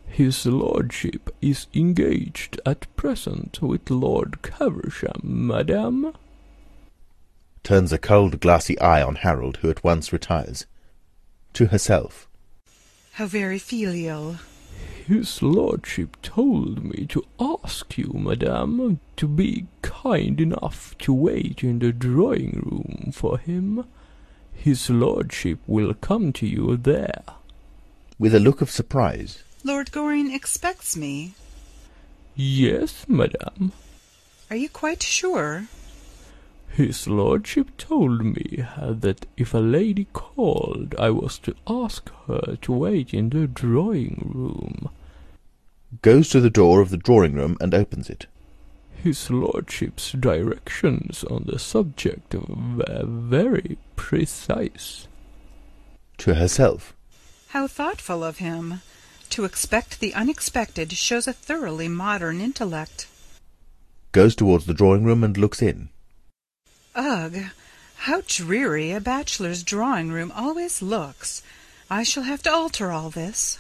His 0.08 0.46
lordship 0.46 1.30
is 1.42 1.68
engaged 1.74 2.60
at 2.66 2.94
present 2.96 3.62
with 3.62 3.90
Lord 3.90 4.42
Caversham, 4.42 5.22
madam. 5.24 6.14
Turns 7.64 7.92
a 7.92 7.98
cold, 7.98 8.40
glassy 8.40 8.80
eye 8.80 9.04
on 9.04 9.16
Harold, 9.16 9.58
who 9.58 9.70
at 9.70 9.84
once 9.84 10.14
retires. 10.14 10.66
To 11.54 11.68
herself. 11.68 12.28
How 13.14 13.26
very 13.26 13.60
filial. 13.60 14.38
His 15.08 15.42
lordship 15.42 16.18
told 16.22 16.84
me 16.84 17.06
to 17.08 17.24
ask 17.40 17.98
you, 17.98 18.12
madame, 18.14 19.00
to 19.16 19.28
be 19.28 19.68
kind 19.82 20.42
enough 20.42 20.98
to 21.00 21.14
wait 21.14 21.64
in 21.64 21.80
the 21.80 21.94
drawing 21.94 22.62
room 22.66 23.12
for 23.14 23.38
him. 23.38 23.86
His 24.54 24.90
lordship 24.90 25.60
will 25.66 25.94
come 25.94 26.34
to 26.34 26.46
you 26.46 26.76
there. 26.76 27.24
With 28.20 28.36
a 28.36 28.40
look 28.40 28.62
of 28.62 28.70
surprise. 28.70 29.44
Lord 29.64 29.92
Goring 29.92 30.34
expects 30.34 30.98
me. 30.98 31.36
Yes, 32.36 33.06
madame. 33.08 33.72
Are 34.50 34.56
you 34.56 34.70
quite 34.70 35.04
sure? 35.04 35.68
His 36.70 37.08
lordship 37.08 37.76
told 37.78 38.24
me 38.24 38.64
that 38.78 39.26
if 39.36 39.54
a 39.54 39.60
lady 39.60 40.06
called, 40.14 40.94
I 41.00 41.10
was 41.10 41.40
to 41.40 41.56
ask 41.66 42.12
her 42.28 42.58
to 42.62 42.72
wait 42.72 43.14
in 43.14 43.30
the 43.30 43.48
drawing 43.48 44.32
room. 44.34 44.90
Goes 46.02 46.30
to 46.30 46.40
the 46.40 46.50
door 46.50 46.82
of 46.82 46.90
the 46.90 46.98
drawing 46.98 47.34
room 47.34 47.58
and 47.60 47.74
opens 47.74 48.10
it. 48.10 48.28
His 49.04 49.30
lordship's 49.30 50.12
directions 50.12 51.24
on 51.24 51.46
the 51.46 51.58
subject 51.60 52.34
were 52.34 53.04
very 53.06 53.78
precise. 53.96 55.08
To 56.20 56.36
herself. 56.36 56.94
How 57.50 57.68
thoughtful 57.68 58.24
of 58.24 58.38
him. 58.38 58.82
To 59.32 59.46
expect 59.46 60.00
the 60.00 60.14
unexpected 60.14 60.92
shows 60.94 61.28
a 61.28 61.34
thoroughly 61.34 61.88
modern 61.88 62.42
intellect. 62.42 63.08
Goes 64.12 64.36
towards 64.36 64.66
the 64.66 64.74
drawing 64.74 65.04
room 65.04 65.24
and 65.24 65.38
looks 65.38 65.62
in. 65.62 65.90
Ugh! 66.98 67.51
How 67.98 68.24
dreary 68.25 68.92
a 68.92 69.00
bachelor's 69.00 69.62
drawing 69.62 70.12
room 70.12 70.32
always 70.36 70.82
looks. 70.82 71.44
I 71.92 72.01
shall 72.01 72.24
have 72.24 72.42
to 72.44 72.51
alter 72.51 72.92
all 72.92 73.12
this. 73.12 73.60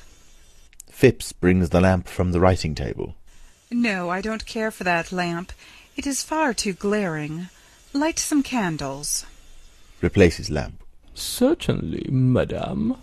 Phipps 0.89 1.33
brings 1.33 1.69
the 1.69 1.79
lamp 1.79 2.07
from 2.07 2.31
the 2.31 2.39
writing 2.39 2.73
table. 2.73 3.13
No, 3.69 4.09
I 4.09 4.21
don't 4.21 4.47
care 4.47 4.71
for 4.71 4.83
that 4.85 5.11
lamp. 5.11 5.51
It 5.95 6.07
is 6.07 6.23
far 6.23 6.51
too 6.51 6.73
glaring. 6.73 7.49
Light 7.93 8.17
some 8.17 8.41
candles. 8.41 9.23
Replaces 10.01 10.49
lamp. 10.49 10.81
Certainly, 11.13 12.07
madame. 12.09 12.97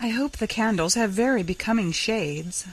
I 0.00 0.08
hope 0.08 0.38
the 0.38 0.46
candles 0.46 0.94
have 0.94 1.10
very 1.10 1.42
becoming 1.42 1.92
shades. 1.92 2.66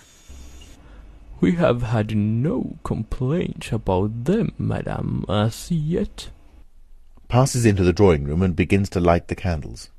We 1.41 1.55
have 1.55 1.81
had 1.81 2.15
no 2.15 2.77
complaint 2.85 3.73
about 3.73 4.23
them, 4.23 4.53
madame, 4.57 5.25
as 5.27 5.69
yet. 5.69 6.29
Passes 7.27 7.65
into 7.65 7.83
the 7.83 7.93
drawing 7.93 8.23
room 8.23 8.41
and 8.41 8.55
begins 8.55 8.89
to 8.89 8.99
light 8.99 9.27
the 9.27 9.35
candles. 9.35 9.89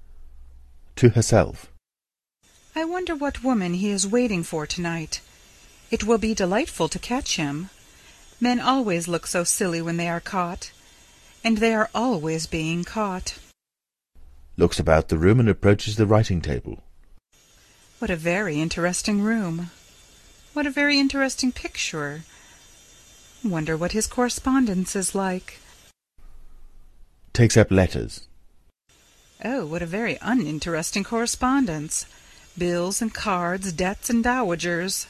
To 0.96 1.10
herself. 1.10 1.70
I 2.74 2.84
wonder 2.84 3.14
what 3.14 3.42
woman 3.42 3.74
he 3.74 3.90
is 3.90 4.06
waiting 4.06 4.42
for 4.42 4.66
tonight. 4.66 5.20
It 5.90 6.04
will 6.04 6.18
be 6.18 6.34
delightful 6.34 6.88
to 6.88 6.98
catch 6.98 7.36
him. 7.36 7.70
Men 8.40 8.60
always 8.60 9.08
look 9.08 9.26
so 9.26 9.44
silly 9.44 9.82
when 9.82 9.96
they 9.96 10.08
are 10.08 10.20
caught. 10.20 10.72
And 11.42 11.58
they 11.58 11.74
are 11.74 11.90
always 11.94 12.46
being 12.46 12.84
caught. 12.84 13.38
Looks 14.56 14.78
about 14.78 15.08
the 15.08 15.18
room 15.18 15.40
and 15.40 15.48
approaches 15.48 15.96
the 15.96 16.06
writing 16.06 16.40
table. 16.40 16.82
What 17.98 18.10
a 18.10 18.16
very 18.16 18.60
interesting 18.60 19.20
room. 19.20 19.70
What 20.52 20.66
a 20.66 20.70
very 20.70 20.98
interesting 20.98 21.52
picture. 21.52 22.22
Wonder 23.44 23.76
what 23.76 23.92
his 23.92 24.06
correspondence 24.06 24.96
is 24.96 25.14
like. 25.14 25.60
Takes 27.36 27.58
up 27.58 27.70
letters. 27.70 28.26
Oh, 29.44 29.66
what 29.66 29.82
a 29.82 29.86
very 29.86 30.16
uninteresting 30.22 31.04
correspondence. 31.04 32.06
Bills 32.56 33.02
and 33.02 33.12
cards, 33.12 33.74
debts 33.74 34.08
and 34.08 34.24
dowagers. 34.24 35.06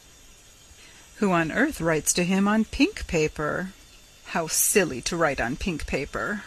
Who 1.18 1.30
on 1.30 1.52
earth 1.52 1.80
writes 1.80 2.12
to 2.14 2.24
him 2.24 2.48
on 2.48 2.64
pink 2.64 3.06
paper? 3.06 3.70
How 4.34 4.48
silly 4.48 5.00
to 5.02 5.16
write 5.16 5.40
on 5.40 5.54
pink 5.54 5.86
paper. 5.86 6.42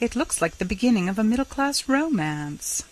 It 0.00 0.16
looks 0.16 0.40
like 0.40 0.56
the 0.56 0.64
beginning 0.64 1.06
of 1.06 1.18
a 1.18 1.22
middle-class 1.22 1.86
romance. 1.86 2.82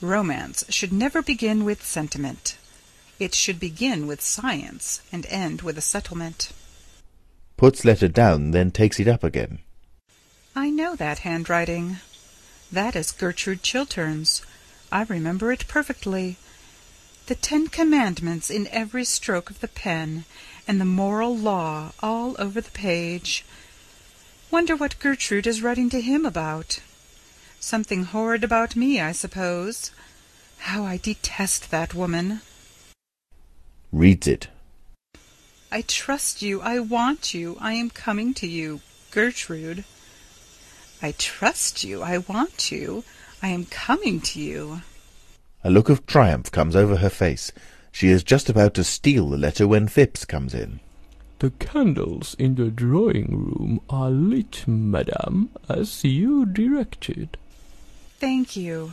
Romance 0.00 0.64
should 0.70 0.92
never 0.92 1.22
begin 1.22 1.64
with 1.64 1.86
sentiment. 1.86 2.58
It 3.20 3.32
should 3.32 3.60
begin 3.60 4.08
with 4.08 4.22
science 4.22 5.02
and 5.12 5.24
end 5.26 5.62
with 5.62 5.78
a 5.78 5.82
settlement. 5.82 6.50
puts 7.56 7.84
letter 7.84 8.08
down, 8.08 8.50
then 8.50 8.72
takes 8.72 8.98
it 8.98 9.06
up 9.06 9.22
again. 9.22 9.60
I 10.54 10.68
know 10.68 10.96
that 10.96 11.20
handwriting. 11.20 11.98
That 12.72 12.96
is 12.96 13.12
Gertrude 13.12 13.62
Chiltern's. 13.62 14.42
I 14.90 15.04
remember 15.04 15.52
it 15.52 15.68
perfectly. 15.68 16.38
The 17.26 17.36
Ten 17.36 17.68
Commandments 17.68 18.50
in 18.50 18.66
every 18.68 19.04
stroke 19.04 19.50
of 19.50 19.60
the 19.60 19.68
pen, 19.68 20.24
and 20.66 20.80
the 20.80 20.84
moral 20.84 21.36
law 21.36 21.92
all 22.00 22.34
over 22.40 22.60
the 22.60 22.72
page. 22.72 23.44
Wonder 24.50 24.74
what 24.74 24.98
Gertrude 24.98 25.46
is 25.46 25.62
writing 25.62 25.88
to 25.90 26.00
him 26.00 26.26
about. 26.26 26.80
Something 27.60 28.04
horrid 28.04 28.42
about 28.42 28.74
me, 28.74 29.00
I 29.00 29.12
suppose. 29.12 29.92
How 30.58 30.84
I 30.84 30.96
detest 30.96 31.70
that 31.70 31.94
woman. 31.94 32.40
Reads 33.92 34.26
it. 34.26 34.48
I 35.70 35.82
trust 35.82 36.42
you. 36.42 36.60
I 36.60 36.80
want 36.80 37.32
you. 37.32 37.56
I 37.60 37.74
am 37.74 37.90
coming 37.90 38.34
to 38.34 38.48
you. 38.48 38.80
Gertrude. 39.12 39.84
I 41.02 41.12
trust 41.12 41.84
you. 41.84 42.02
I 42.02 42.18
want 42.18 42.70
you. 42.70 43.04
I 43.42 43.48
am 43.48 43.64
coming 43.66 44.20
to 44.20 44.40
you. 44.40 44.82
A 45.64 45.70
look 45.70 45.88
of 45.88 46.06
triumph 46.06 46.50
comes 46.50 46.76
over 46.76 46.96
her 46.96 47.10
face. 47.10 47.52
She 47.92 48.08
is 48.08 48.22
just 48.22 48.48
about 48.48 48.74
to 48.74 48.84
steal 48.84 49.28
the 49.28 49.36
letter 49.36 49.66
when 49.66 49.88
Phipps 49.88 50.24
comes 50.24 50.54
in. 50.54 50.80
The 51.38 51.50
candles 51.52 52.36
in 52.38 52.56
the 52.56 52.70
drawing 52.70 53.28
room 53.30 53.80
are 53.88 54.10
lit, 54.10 54.64
madame, 54.66 55.50
as 55.68 56.04
you 56.04 56.44
directed. 56.44 57.36
Thank 58.18 58.56
you. 58.56 58.92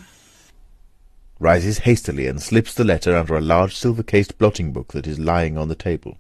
Rises 1.40 1.80
hastily 1.80 2.26
and 2.26 2.42
slips 2.42 2.74
the 2.74 2.86
letter 2.86 3.16
under 3.16 3.36
a 3.36 3.42
large 3.42 3.76
silver-cased 3.76 4.38
blotting 4.38 4.72
book 4.72 4.94
that 4.94 5.06
is 5.06 5.20
lying 5.20 5.58
on 5.58 5.68
the 5.68 5.76
table. 5.76 6.18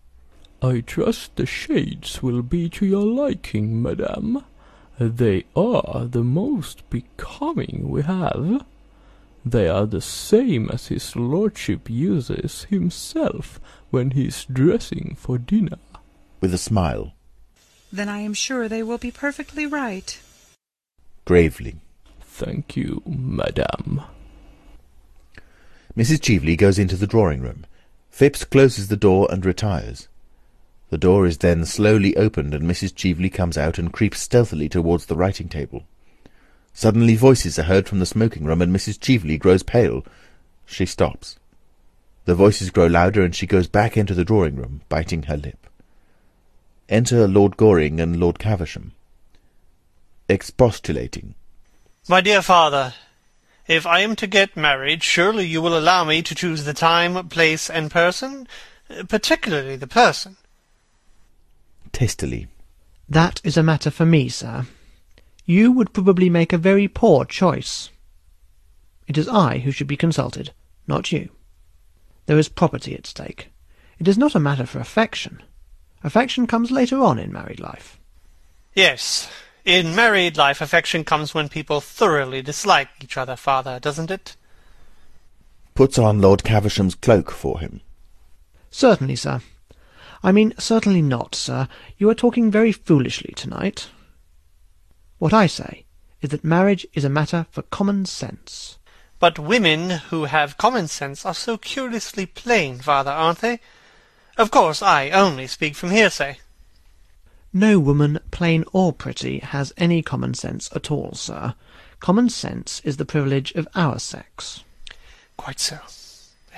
I 0.62 0.82
trust 0.82 1.36
the 1.38 1.46
shades 1.46 2.22
will 2.22 2.42
be 2.42 2.70
to 2.72 2.86
your 2.86 3.06
liking, 3.06 3.82
madame. 3.82 4.44
They 5.00 5.46
are 5.56 6.06
the 6.06 6.24
most 6.24 6.90
becoming 6.90 7.90
we 7.90 8.02
have. 8.02 8.66
They 9.46 9.70
are 9.70 9.86
the 9.86 10.02
same 10.02 10.70
as 10.70 10.88
his 10.88 11.16
lordship 11.16 11.90
uses 11.90 12.64
himself 12.66 13.62
when 13.92 14.12
he 14.12 14.28
is 14.28 14.46
dressing 14.46 15.16
for 15.18 15.38
dinner. 15.38 15.78
With 16.42 16.54
a 16.54 16.58
smile. 16.58 17.14
Then 17.92 18.10
I 18.10 18.20
am 18.20 18.34
sure 18.34 18.68
they 18.68 18.84
will 18.84 18.98
be 18.98 19.12
perfectly 19.12 19.66
right. 19.66 20.20
Gravely. 21.26 21.76
Thank 22.20 22.76
you, 22.76 23.02
madame. 23.06 24.02
Mrs. 25.96 26.22
Cheveley 26.22 26.56
goes 26.56 26.78
into 26.78 26.96
the 26.96 27.08
drawing-room. 27.08 27.66
Phipps 28.10 28.44
closes 28.44 28.88
the 28.88 28.98
door 28.98 29.28
and 29.32 29.46
retires. 29.46 30.08
The 30.90 30.98
door 30.98 31.26
is 31.26 31.40
then 31.40 31.66
slowly 31.66 32.16
opened, 32.16 32.54
and 32.54 32.70
Mrs. 32.70 32.96
Cheveley 32.96 33.30
comes 33.30 33.58
out 33.58 33.78
and 33.78 33.92
creeps 33.92 34.22
stealthily 34.22 34.70
towards 34.70 35.06
the 35.06 35.18
writing-table. 35.18 35.84
Suddenly 36.74 37.16
voices 37.16 37.60
are 37.60 37.64
heard 37.64 37.90
from 37.90 38.00
the 38.00 38.06
smoking-room, 38.06 38.62
and 38.62 38.74
Mrs. 38.74 39.00
Cheveley 39.00 39.38
grows 39.38 39.64
pale. 39.64 40.06
She 40.66 40.86
stops. 40.86 41.38
The 42.26 42.36
voices 42.36 42.70
grow 42.70 42.88
louder, 42.88 43.24
and 43.24 43.36
she 43.36 43.48
goes 43.48 43.68
back 43.68 43.98
into 43.98 44.14
the 44.14 44.24
drawing-room, 44.24 44.82
biting 44.88 45.24
her 45.24 45.38
lip. 45.38 45.68
Enter 46.88 47.28
Lord 47.28 47.58
Goring 47.58 48.00
and 48.00 48.18
Lord 48.18 48.40
Caversham. 48.40 48.94
Expostulating. 50.30 51.36
My 52.08 52.22
dear 52.22 52.42
father, 52.42 52.94
if 53.68 53.86
I 53.86 54.00
am 54.00 54.16
to 54.16 54.28
get 54.28 54.56
married, 54.56 55.04
surely 55.04 55.46
you 55.46 55.62
will 55.62 55.78
allow 55.78 56.06
me 56.06 56.22
to 56.22 56.36
choose 56.36 56.64
the 56.64 56.74
time, 56.74 57.28
place, 57.28 57.70
and 57.70 57.92
person, 57.92 58.48
particularly 59.10 59.76
the 59.76 59.88
person. 59.88 60.38
Testily. 61.98 62.46
That 63.10 63.42
is 63.44 63.58
a 63.58 63.64
matter 63.64 63.90
for 63.90 64.06
me, 64.06 64.30
sir. 64.30 64.68
You 65.46 65.72
would 65.72 65.94
probably 65.94 66.30
make 66.30 66.54
a 66.54 66.58
very 66.60 66.88
poor 66.88 67.26
choice. 67.26 67.90
It 69.08 69.18
is 69.18 69.28
I 69.28 69.58
who 69.58 69.72
should 69.72 69.88
be 69.88 69.98
consulted, 69.98 70.52
not 70.86 71.12
you. 71.12 71.30
There 72.28 72.38
is 72.38 72.50
property 72.50 72.94
at 72.94 73.08
stake. 73.08 73.50
It 73.98 74.08
is 74.08 74.16
not 74.16 74.36
a 74.36 74.40
matter 74.40 74.68
for 74.68 74.80
affection. 74.80 75.42
Affection 76.04 76.46
comes 76.46 76.70
later 76.70 77.00
on 77.00 77.18
in 77.18 77.34
married 77.34 77.60
life. 77.60 78.00
Yes, 78.76 79.28
in 79.66 79.96
married 79.96 80.38
life 80.38 80.62
affection 80.62 81.04
comes 81.04 81.34
when 81.34 81.50
people 81.50 81.82
thoroughly 81.82 82.44
dislike 82.44 82.90
each 83.02 83.18
other, 83.18 83.36
father, 83.36 83.80
doesn't 83.80 84.12
it? 84.12 84.36
Puts 85.74 85.98
on 85.98 86.22
Lord 86.22 86.44
Caversham's 86.44 86.94
cloak 86.94 87.32
for 87.32 87.60
him. 87.60 87.82
Certainly, 88.70 89.16
sir. 89.16 89.42
I 90.24 90.32
mean, 90.32 90.54
certainly 90.58 91.02
not, 91.02 91.36
sir. 91.36 91.68
You 91.98 92.10
are 92.10 92.16
talking 92.16 92.52
very 92.52 92.72
foolishly 92.72 93.34
tonight. 93.36 93.90
What 95.20 95.34
I 95.34 95.48
say 95.48 95.86
is 96.22 96.30
that 96.32 96.44
marriage 96.44 96.86
is 96.94 97.06
a 97.06 97.10
matter 97.10 97.46
for 97.52 97.62
common 97.64 98.06
sense. 98.06 98.78
But 99.20 99.40
women 99.40 99.90
who 99.90 100.26
have 100.26 100.58
common 100.58 100.88
sense 100.88 101.26
are 101.26 101.34
so 101.34 101.58
curiously 101.58 102.26
plain, 102.26 102.80
father, 102.80 103.12
aren't 103.12 103.40
they? 103.40 103.60
Of 104.38 104.52
course, 104.52 104.82
I 104.82 105.10
only 105.10 105.48
speak 105.48 105.76
from 105.76 105.90
hearsay. 105.90 106.38
No 107.52 107.80
woman, 107.80 108.20
plain 108.30 108.64
or 108.72 108.94
pretty, 108.94 109.40
has 109.40 109.74
any 109.78 110.04
common 110.04 110.36
sense 110.36 110.70
at 110.76 110.92
all, 110.92 111.14
sir. 111.14 111.56
Common 112.00 112.30
sense 112.30 112.80
is 112.84 112.98
the 112.98 113.06
privilege 113.06 113.52
of 113.54 113.68
our 113.74 113.98
sex. 113.98 114.64
Quite 115.38 115.60
so. 115.60 115.80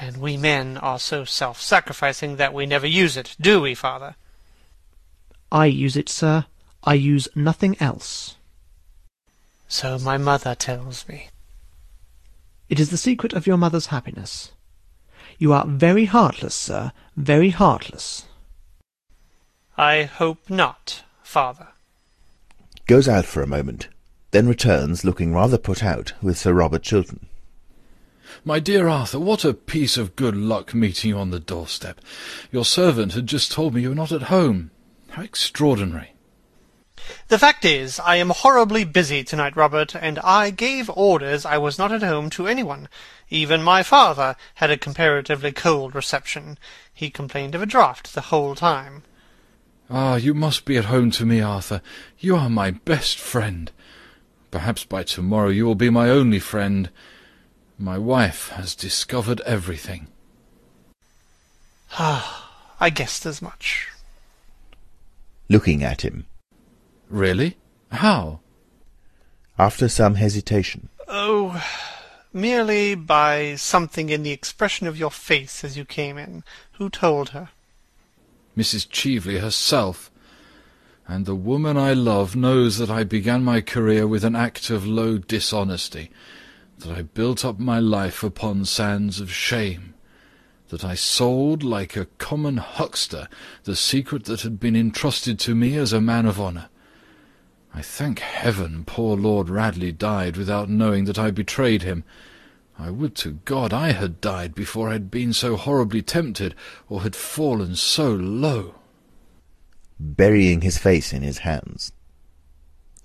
And 0.02 0.18
we 0.18 0.38
men 0.38 0.78
are 0.78 0.98
so 0.98 1.26
self-sacrificing 1.26 2.38
that 2.38 2.54
we 2.54 2.66
never 2.66 2.88
use 2.88 3.18
it, 3.18 3.36
do 3.40 3.60
we, 3.60 3.76
father? 3.76 4.16
I 5.52 5.66
use 5.66 5.98
it, 5.98 6.08
sir. 6.08 6.46
I 6.86 6.94
use 6.94 7.28
nothing 7.36 7.76
else. 7.82 8.38
So 9.68 10.00
my 10.00 10.18
mother 10.18 10.56
tells 10.56 11.08
me. 11.08 11.28
It 12.70 12.80
is 12.80 12.92
the 12.92 12.98
secret 12.98 13.34
of 13.34 13.46
your 13.46 13.58
mother's 13.58 13.88
happiness. 13.88 14.52
You 15.38 15.52
are 15.54 15.66
very 15.68 16.06
heartless, 16.06 16.56
sir, 16.56 16.94
very 17.18 17.50
heartless. 17.50 18.26
I 19.78 20.04
hope 20.04 20.50
not, 20.50 21.04
father. 21.24 21.70
Goes 22.88 23.08
out 23.08 23.26
for 23.26 23.44
a 23.44 23.48
moment, 23.48 23.90
then 24.32 24.48
returns, 24.48 25.04
looking 25.04 25.34
rather 25.34 25.58
put 25.58 25.84
out, 25.84 26.14
with 26.22 26.38
Sir 26.38 26.54
Robert 26.54 26.84
Chiltern. 26.84 27.29
My 28.46 28.60
dear 28.60 28.88
Arthur, 28.88 29.20
what 29.20 29.46
a 29.46 29.54
piece 29.54 29.98
of 29.98 30.16
good 30.16 30.36
luck 30.36 30.74
meeting 30.74 31.10
you 31.10 31.18
on 31.18 31.32
the 31.32 31.40
doorstep. 31.40 32.00
Your 32.52 32.66
servant 32.66 33.14
had 33.14 33.28
just 33.28 33.52
told 33.52 33.74
me 33.74 33.82
you 33.82 33.90
were 33.90 33.96
not 33.96 34.12
at 34.12 34.24
home. 34.24 34.72
How 35.10 35.24
extraordinary. 35.24 36.14
The 37.30 37.40
fact 37.40 37.66
is, 37.66 38.00
I 38.00 38.18
am 38.18 38.30
horribly 38.30 38.84
busy 38.84 39.24
tonight, 39.24 39.56
Robert, 39.56 39.96
and 39.96 40.20
I 40.20 40.52
gave 40.52 40.90
orders 40.90 41.46
I 41.46 41.58
was 41.58 41.78
not 41.78 41.92
at 41.92 42.04
home 42.04 42.30
to 42.32 42.48
anyone. 42.48 42.90
Even 43.30 43.64
my 43.64 43.84
father 43.84 44.36
had 44.56 44.70
a 44.70 44.78
comparatively 44.78 45.52
cold 45.52 45.96
reception. 45.96 46.58
He 46.94 47.10
complained 47.10 47.56
of 47.56 47.62
a 47.62 47.66
draught 47.66 48.12
the 48.14 48.22
whole 48.22 48.54
time. 48.54 49.04
Ah, 49.90 50.18
you 50.18 50.34
must 50.34 50.66
be 50.66 50.78
at 50.78 50.86
home 50.86 51.10
to 51.12 51.26
me, 51.26 51.42
Arthur. 51.42 51.82
You 52.20 52.36
are 52.36 52.50
my 52.50 52.72
best 52.72 53.18
friend. 53.18 53.72
Perhaps 54.52 54.86
by 54.86 55.04
tomorrow 55.04 55.50
you 55.50 55.66
will 55.66 55.76
be 55.76 55.90
my 55.90 56.10
only 56.10 56.40
friend. 56.40 56.90
My 57.82 57.98
wife 57.98 58.50
has 58.50 58.76
discovered 58.76 59.40
everything. 59.46 60.08
Ah, 61.94 62.74
I 62.78 62.90
guessed 62.90 63.26
as 63.26 63.42
much. 63.42 63.88
Looking 65.48 65.82
at 65.82 66.02
him. 66.02 66.26
Really? 67.10 67.56
How? 67.90 68.42
After 69.58 69.88
some 69.88 70.16
hesitation. 70.16 70.90
Oh, 71.08 71.64
merely 72.34 72.96
by 72.96 73.56
something 73.56 74.10
in 74.10 74.24
the 74.24 74.32
expression 74.32 74.86
of 74.86 74.98
your 74.98 75.10
face 75.10 75.64
as 75.64 75.78
you 75.78 75.86
came 75.86 76.18
in. 76.18 76.44
Who 76.74 76.90
told 76.90 77.30
her? 77.30 77.50
Mrs. 78.58 78.90
Cheveley 78.90 79.40
herself. 79.40 80.12
And 81.08 81.26
the 81.26 81.34
woman 81.34 81.78
I 81.78 81.94
love 81.94 82.36
knows 82.36 82.78
that 82.78 82.90
I 82.90 83.06
began 83.06 83.42
my 83.44 83.62
career 83.62 84.06
with 84.06 84.26
an 84.26 84.36
act 84.36 84.70
of 84.70 84.86
low 84.86 85.18
dishonesty, 85.18 86.12
that 86.80 86.98
I 86.98 87.02
built 87.02 87.44
up 87.44 87.60
my 87.60 87.80
life 87.80 88.24
upon 88.24 88.66
sands 88.66 89.20
of 89.20 89.32
shame, 89.32 89.94
that 90.70 90.84
I 90.84 90.96
sold 90.96 91.64
like 91.64 91.96
a 91.96 92.06
common 92.18 92.58
huckster 92.58 93.28
the 93.64 93.76
secret 93.76 94.26
that 94.26 94.42
had 94.42 94.60
been 94.60 94.76
entrusted 94.76 95.40
to 95.40 95.56
me 95.56 95.76
as 95.76 95.94
a 95.94 96.02
man 96.02 96.26
of 96.26 96.40
honour. 96.40 96.70
I 97.74 97.82
thank 97.82 98.20
heaven 98.20 98.84
poor 98.86 99.16
Lord 99.16 99.50
Radley 99.50 99.92
died 99.92 100.38
without 100.38 100.70
knowing 100.70 101.06
that 101.06 101.20
I 101.20 101.32
betrayed 101.32 101.84
him. 101.84 102.04
I 102.78 102.90
would 102.90 103.14
to 103.18 103.40
God 103.46 103.74
I 103.74 103.92
had 103.92 104.22
died 104.22 104.56
before 104.56 104.90
I 104.90 104.94
had 104.94 105.12
been 105.12 105.34
so 105.34 105.58
horribly 105.58 106.02
tempted, 106.02 106.56
or 106.88 107.02
had 107.02 107.16
fallen 107.16 107.76
so 107.76 108.14
low. 108.14 108.76
Burying 110.00 110.62
his 110.62 110.78
face 110.78 111.12
in 111.12 111.22
his 111.22 111.40
hands. 111.40 111.92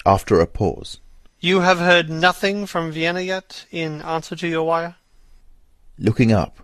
After 0.06 0.38
a 0.40 0.46
pause. 0.46 1.00
You 1.44 1.60
have 1.60 1.78
heard 1.78 2.08
nothing 2.08 2.64
from 2.64 2.90
Vienna 2.90 3.20
yet, 3.20 3.66
in 3.70 4.00
answer 4.00 4.34
to 4.34 4.48
your 4.48 4.64
wire? 4.64 4.96
Looking 5.98 6.32
up. 6.32 6.58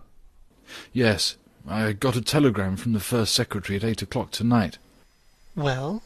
Yes, 0.91 1.37
I 1.69 1.93
got 1.93 2.17
a 2.17 2.23
telegram 2.23 2.79
from 2.79 2.95
the 2.95 2.99
first 2.99 3.35
secretary 3.35 3.77
at 3.77 3.85
eight 3.85 4.01
o'clock 4.01 4.31
tonight. 4.31 4.79
Well, 5.55 6.03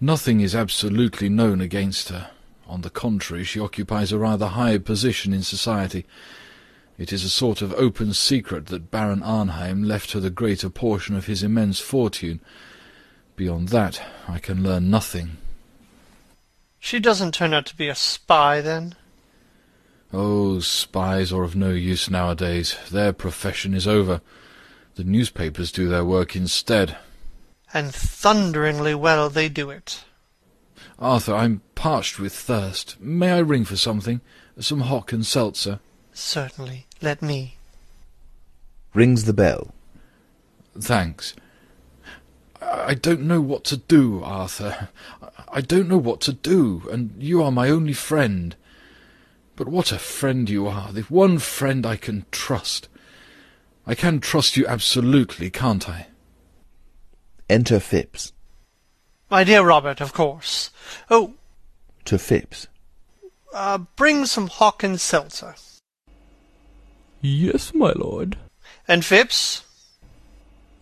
Nothing 0.00 0.40
is 0.40 0.54
absolutely 0.54 1.28
known 1.28 1.60
against 1.60 2.10
her. 2.10 2.30
On 2.68 2.82
the 2.82 2.90
contrary, 2.90 3.42
she 3.42 3.58
occupies 3.58 4.12
a 4.12 4.18
rather 4.18 4.46
high 4.46 4.78
position 4.78 5.32
in 5.32 5.42
society. 5.42 6.06
It 6.96 7.12
is 7.12 7.24
a 7.24 7.28
sort 7.28 7.60
of 7.60 7.74
open 7.74 8.14
secret 8.14 8.66
that 8.66 8.92
Baron 8.92 9.24
Arnheim 9.24 9.82
left 9.82 10.12
her 10.12 10.20
the 10.20 10.30
greater 10.30 10.70
portion 10.70 11.16
of 11.16 11.26
his 11.26 11.42
immense 11.42 11.80
fortune. 11.80 12.40
Beyond 13.34 13.70
that, 13.70 14.00
I 14.28 14.38
can 14.38 14.62
learn 14.62 14.90
nothing. 14.90 15.38
She 16.84 16.98
doesn't 16.98 17.32
turn 17.32 17.54
out 17.54 17.66
to 17.66 17.76
be 17.76 17.88
a 17.88 17.94
spy, 17.94 18.60
then? 18.60 18.96
Oh, 20.12 20.58
spies 20.58 21.32
are 21.32 21.44
of 21.44 21.54
no 21.54 21.70
use 21.70 22.10
nowadays. 22.10 22.76
Their 22.90 23.12
profession 23.12 23.72
is 23.72 23.86
over. 23.86 24.20
The 24.96 25.04
newspapers 25.04 25.70
do 25.70 25.88
their 25.88 26.04
work 26.04 26.34
instead. 26.34 26.96
And 27.72 27.94
thunderingly 27.94 28.96
well 28.96 29.30
they 29.30 29.48
do 29.48 29.70
it. 29.70 30.02
Arthur, 30.98 31.36
I'm 31.36 31.62
parched 31.76 32.18
with 32.18 32.34
thirst. 32.34 33.00
May 33.00 33.30
I 33.30 33.38
ring 33.38 33.64
for 33.64 33.76
something? 33.76 34.20
Some 34.58 34.80
hock 34.80 35.12
and 35.12 35.24
seltzer? 35.24 35.78
Certainly. 36.12 36.86
Let 37.00 37.22
me. 37.22 37.58
Rings 38.92 39.24
the 39.24 39.32
bell. 39.32 39.72
Thanks. 40.76 41.34
I 42.60 42.94
don't 42.94 43.22
know 43.22 43.40
what 43.40 43.62
to 43.64 43.76
do, 43.76 44.22
Arthur. 44.24 44.88
I 45.52 45.60
don't 45.60 45.88
know 45.88 45.98
what 45.98 46.20
to 46.22 46.32
do, 46.32 46.88
and 46.90 47.14
you 47.22 47.42
are 47.42 47.52
my 47.52 47.68
only 47.68 47.92
friend. 47.92 48.56
But 49.54 49.68
what 49.68 49.92
a 49.92 49.98
friend 49.98 50.48
you 50.48 50.66
are, 50.66 50.92
the 50.92 51.02
one 51.02 51.38
friend 51.38 51.84
I 51.84 51.96
can 51.96 52.24
trust. 52.30 52.88
I 53.86 53.94
can 53.94 54.18
trust 54.20 54.56
you 54.56 54.66
absolutely, 54.66 55.50
can't 55.50 55.88
I? 55.88 56.06
Enter 57.50 57.80
Phipps. 57.80 58.32
My 59.30 59.44
dear 59.44 59.62
Robert, 59.62 60.00
of 60.00 60.12
course. 60.14 60.70
Oh, 61.10 61.34
To 62.06 62.18
Phipps. 62.18 62.68
uh, 63.52 63.78
bring 63.96 64.24
some 64.24 64.46
hock 64.48 64.82
and 64.82 64.98
seltzer. 64.98 65.54
Yes, 67.20 67.74
my 67.74 67.92
lord. 67.92 68.38
And 68.88 69.04
Phipps, 69.04 69.64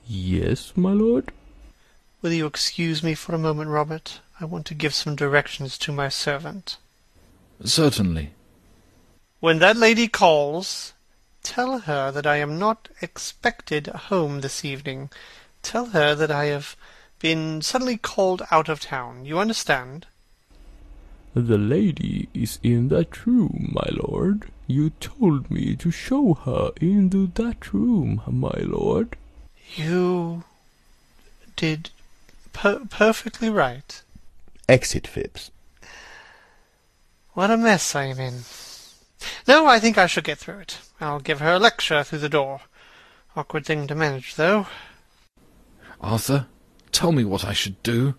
Yes, 0.06 0.72
my 0.76 0.92
lord. 0.92 1.32
will 2.22 2.32
you 2.32 2.46
excuse 2.46 3.02
me 3.02 3.14
for 3.14 3.34
a 3.34 3.38
moment, 3.38 3.70
Robert? 3.70 4.20
I 4.40 4.46
want 4.46 4.64
to 4.66 4.74
give 4.74 4.94
some 4.94 5.16
directions 5.16 5.76
to 5.78 5.92
my 5.92 6.08
servant. 6.08 6.78
Certainly. 7.62 8.32
When 9.40 9.58
that 9.58 9.76
lady 9.76 10.08
calls, 10.08 10.94
tell 11.42 11.80
her 11.80 12.10
that 12.10 12.26
I 12.26 12.36
am 12.36 12.58
not 12.58 12.88
expected 13.02 13.86
home 13.88 14.40
this 14.40 14.64
evening. 14.64 15.10
Tell 15.62 15.86
her 15.86 16.14
that 16.14 16.30
I 16.30 16.46
have 16.46 16.74
been 17.18 17.60
suddenly 17.60 17.98
called 17.98 18.42
out 18.50 18.70
of 18.70 18.80
town. 18.80 19.26
You 19.26 19.38
understand? 19.38 20.06
The 21.34 21.58
lady 21.58 22.28
is 22.32 22.58
in 22.62 22.88
that 22.88 23.26
room, 23.26 23.72
my 23.74 23.88
lord. 23.92 24.50
You 24.66 24.90
told 25.00 25.50
me 25.50 25.76
to 25.76 25.90
show 25.90 26.34
her 26.34 26.70
into 26.80 27.26
that 27.34 27.72
room, 27.74 28.22
my 28.26 28.58
lord. 28.62 29.16
You 29.76 30.44
did 31.56 31.90
per- 32.52 32.86
perfectly 32.86 33.50
right. 33.50 34.02
Exit 34.70 35.08
Phipps. 35.08 35.50
What 37.32 37.50
a 37.50 37.56
mess 37.56 37.96
I 37.96 38.04
am 38.04 38.20
in. 38.20 38.42
No, 39.48 39.66
I 39.66 39.80
think 39.80 39.98
I 39.98 40.06
shall 40.06 40.22
get 40.22 40.38
through 40.38 40.60
it. 40.60 40.78
I'll 41.00 41.18
give 41.18 41.40
her 41.40 41.54
a 41.54 41.58
lecture 41.58 42.04
through 42.04 42.20
the 42.20 42.28
door. 42.28 42.60
Awkward 43.34 43.66
thing 43.66 43.88
to 43.88 43.96
manage, 43.96 44.36
though. 44.36 44.68
Arthur, 46.00 46.46
tell 46.92 47.10
me 47.10 47.24
what 47.24 47.44
I 47.44 47.52
should 47.52 47.82
do. 47.82 48.14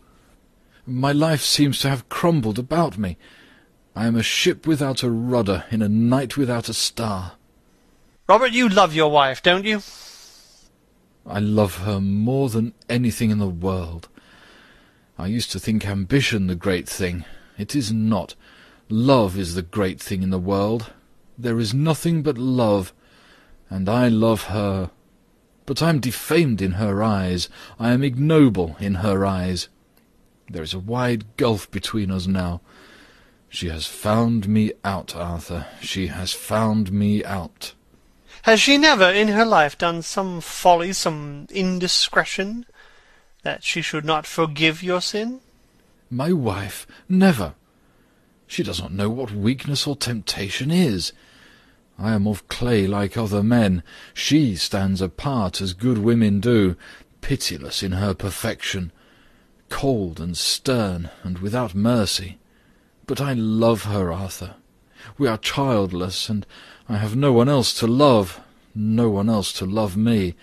My 0.85 1.13
life 1.13 1.41
seems 1.41 1.79
to 1.79 1.89
have 1.89 2.09
crumbled 2.09 2.59
about 2.59 2.97
me. 2.97 3.15
I 3.95 4.07
am 4.07 4.17
a 4.17 4.23
ship 4.23 4.67
without 4.67 5.03
a 5.03 5.09
rudder 5.09 5.63
in 5.71 5.81
a 5.81 5.87
night 5.87 6.35
without 6.35 6.67
a 6.67 6.73
star. 6.73 7.37
Robert, 8.27 8.51
you 8.51 8.67
love 8.67 8.93
your 8.93 9.09
wife, 9.09 9.41
don't 9.41 9.63
you? 9.63 9.81
I 11.25 11.39
love 11.39 11.83
her 11.85 12.01
more 12.01 12.49
than 12.49 12.73
anything 12.89 13.31
in 13.31 13.39
the 13.39 13.47
world. 13.47 14.09
I 15.21 15.27
used 15.27 15.51
to 15.51 15.59
think 15.59 15.85
ambition 15.85 16.47
the 16.47 16.55
great 16.55 16.89
thing. 16.89 17.25
It 17.55 17.75
is 17.75 17.91
not. 17.91 18.33
Love 18.89 19.37
is 19.37 19.53
the 19.53 19.61
great 19.61 20.01
thing 20.01 20.23
in 20.23 20.31
the 20.31 20.39
world. 20.39 20.93
There 21.37 21.59
is 21.59 21.75
nothing 21.75 22.23
but 22.23 22.39
love, 22.39 22.91
and 23.69 23.87
I 23.87 24.07
love 24.07 24.45
her. 24.45 24.89
But 25.67 25.83
I 25.83 25.91
am 25.91 25.99
defamed 25.99 26.59
in 26.59 26.71
her 26.71 27.03
eyes. 27.03 27.49
I 27.79 27.91
am 27.91 28.03
ignoble 28.03 28.75
in 28.79 28.95
her 28.95 29.23
eyes. 29.23 29.69
There 30.49 30.63
is 30.63 30.73
a 30.73 30.79
wide 30.79 31.37
gulf 31.37 31.69
between 31.69 32.09
us 32.09 32.25
now. 32.25 32.61
She 33.47 33.69
has 33.69 33.85
found 33.85 34.49
me 34.49 34.73
out, 34.83 35.15
Arthur. 35.15 35.67
She 35.81 36.07
has 36.07 36.33
found 36.33 36.91
me 36.91 37.23
out. 37.23 37.75
Has 38.41 38.59
she 38.59 38.79
never 38.79 39.11
in 39.11 39.27
her 39.27 39.45
life 39.45 39.77
done 39.77 40.01
some 40.01 40.41
folly, 40.41 40.93
some 40.93 41.45
indiscretion, 41.51 42.65
that 43.43 43.63
she 43.63 43.81
should 43.81 44.05
not 44.05 44.25
forgive 44.25 44.83
your 44.83 45.01
sin? 45.01 45.39
My 46.09 46.31
wife? 46.31 46.85
Never. 47.07 47.55
She 48.47 48.63
does 48.63 48.81
not 48.81 48.91
know 48.91 49.09
what 49.09 49.31
weakness 49.31 49.87
or 49.87 49.95
temptation 49.95 50.71
is. 50.71 51.13
I 51.97 52.13
am 52.13 52.27
of 52.27 52.47
clay 52.47 52.87
like 52.87 53.15
other 53.15 53.43
men. 53.43 53.83
She 54.13 54.55
stands 54.55 55.01
apart 55.01 55.61
as 55.61 55.73
good 55.73 55.99
women 55.99 56.39
do, 56.39 56.75
pitiless 57.21 57.83
in 57.83 57.93
her 57.93 58.13
perfection, 58.13 58.91
cold 59.69 60.19
and 60.19 60.35
stern 60.35 61.09
and 61.23 61.39
without 61.39 61.73
mercy. 61.73 62.39
But 63.07 63.21
I 63.21 63.33
love 63.33 63.83
her, 63.83 64.11
Arthur. 64.11 64.55
We 65.17 65.27
are 65.27 65.37
childless, 65.37 66.29
and 66.29 66.45
I 66.89 66.97
have 66.97 67.15
no 67.15 67.31
one 67.31 67.49
else 67.49 67.73
to 67.79 67.87
love, 67.87 68.39
no 68.75 69.09
one 69.09 69.29
else 69.29 69.53
to 69.53 69.65
love 69.65 69.95
me. 69.95 70.35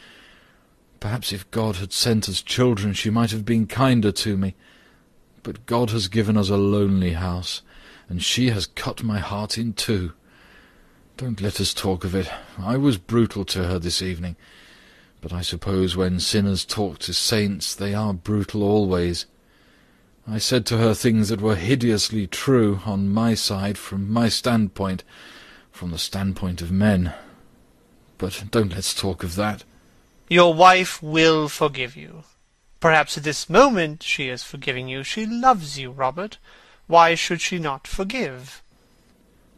Perhaps 1.01 1.33
if 1.33 1.51
God 1.51 1.77
had 1.77 1.93
sent 1.93 2.29
us 2.29 2.43
children 2.43 2.93
she 2.93 3.11
might 3.11 3.31
have 3.31 3.45
been 3.45 3.67
kinder 3.67 4.11
to 4.13 4.37
me. 4.37 4.55
But 5.43 5.67
God 5.67 5.91
has 5.91 6.09
given 6.09 6.37
us 6.37 6.49
a 6.49 6.57
lonely 6.57 7.13
house, 7.13 7.63
and 8.09 8.23
she 8.23 8.51
has 8.51 8.67
cut 8.67 9.03
my 9.03 9.19
heart 9.19 9.57
in 9.57 9.73
two. 9.73 10.13
Don't 11.17 11.41
let 11.41 11.61
us 11.61 11.73
talk 11.73 12.05
of 12.05 12.15
it. 12.15 12.31
I 12.59 12.77
was 12.77 12.99
brutal 12.99 13.45
to 13.47 13.65
her 13.65 13.79
this 13.79 14.03
evening, 14.03 14.37
but 15.21 15.33
I 15.33 15.43
suppose 15.43 15.97
when 15.97 16.21
sinners 16.21 16.65
talk 16.65 16.99
to 17.01 17.13
saints 17.13 17.75
they 17.75 17.95
are 17.95 18.13
brutal 18.13 18.63
always. 18.63 19.27
I 20.27 20.39
said 20.39 20.67
to 20.67 20.79
her 20.79 20.95
things 20.95 21.29
that 21.29 21.41
were 21.41 21.57
hideously 21.57 22.27
true 22.27 22.81
on 22.85 23.09
my 23.09 23.35
side, 23.35 23.79
from 23.79 24.13
my 24.13 24.29
standpoint, 24.29 25.03
from 25.73 25.91
the 25.91 25.99
standpoint 25.99 26.61
of 26.61 26.71
men. 26.71 27.15
But 28.19 28.45
don't 28.51 28.73
let's 28.73 28.95
talk 28.95 29.23
of 29.23 29.37
that. 29.37 29.65
Your 30.29 30.53
wife 30.53 31.03
will 31.03 31.49
forgive 31.49 31.97
you. 31.97 32.25
Perhaps 32.81 33.17
at 33.17 33.25
this 33.25 33.49
moment 33.49 34.03
she 34.03 34.29
is 34.29 34.43
forgiving 34.43 34.89
you. 34.89 35.03
She 35.03 35.27
loves 35.27 35.79
you, 35.79 35.91
Robert. 35.91 36.39
Why 36.87 37.15
should 37.15 37.41
she 37.41 37.59
not 37.59 37.87
forgive? 37.87 38.63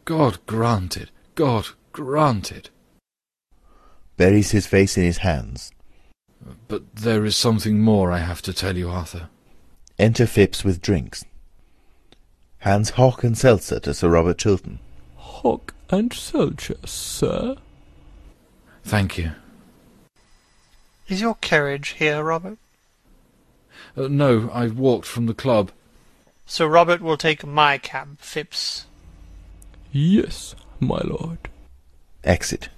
God 0.05 0.39
grant 0.47 0.97
it. 0.97 1.11
God 1.35 1.69
grant 1.93 2.51
it. 2.51 2.71
Buries 4.17 4.51
his 4.51 4.67
face 4.67 4.97
in 4.97 5.05
his 5.05 5.19
hands. 5.19 5.71
But 6.69 6.95
there 6.95 7.25
is 7.25 7.37
something 7.37 7.81
more 7.81 8.11
I 8.11 8.19
have 8.19 8.43
to 8.43 8.53
tell 8.53 8.77
you, 8.77 8.89
Arthur. 8.89 9.29
Enter 9.99 10.27
Phipps 10.27 10.65
with 10.65 10.81
drinks. 10.81 11.25
Hands 12.59 12.91
hock 12.91 13.25
and 13.25 13.37
seltzer 13.37 13.81
to 13.81 13.95
Sir 13.95 14.09
Robert 14.09 14.39
Chiltern. 14.39 14.79
Hock 15.17 15.75
and 15.91 16.13
seltzer, 16.13 16.77
sir. 16.85 17.57
Thank 18.85 19.19
you. 19.19 19.33
Is 21.11 21.21
your 21.21 21.35
carriage 21.41 21.97
here, 21.99 22.23
Robert? 22.23 22.57
Uh, 23.97 24.07
no, 24.07 24.49
I've 24.55 24.79
walked 24.79 25.07
from 25.07 25.27
the 25.27 25.35
club. 25.35 25.73
Sir 26.47 26.69
Robert 26.69 27.01
will 27.01 27.17
take 27.17 27.45
my 27.45 27.79
cab, 27.79 28.21
Phipps. 28.21 28.87
Yes, 29.91 30.55
my 30.79 31.01
lord. 31.03 31.39
Exit. 32.23 32.69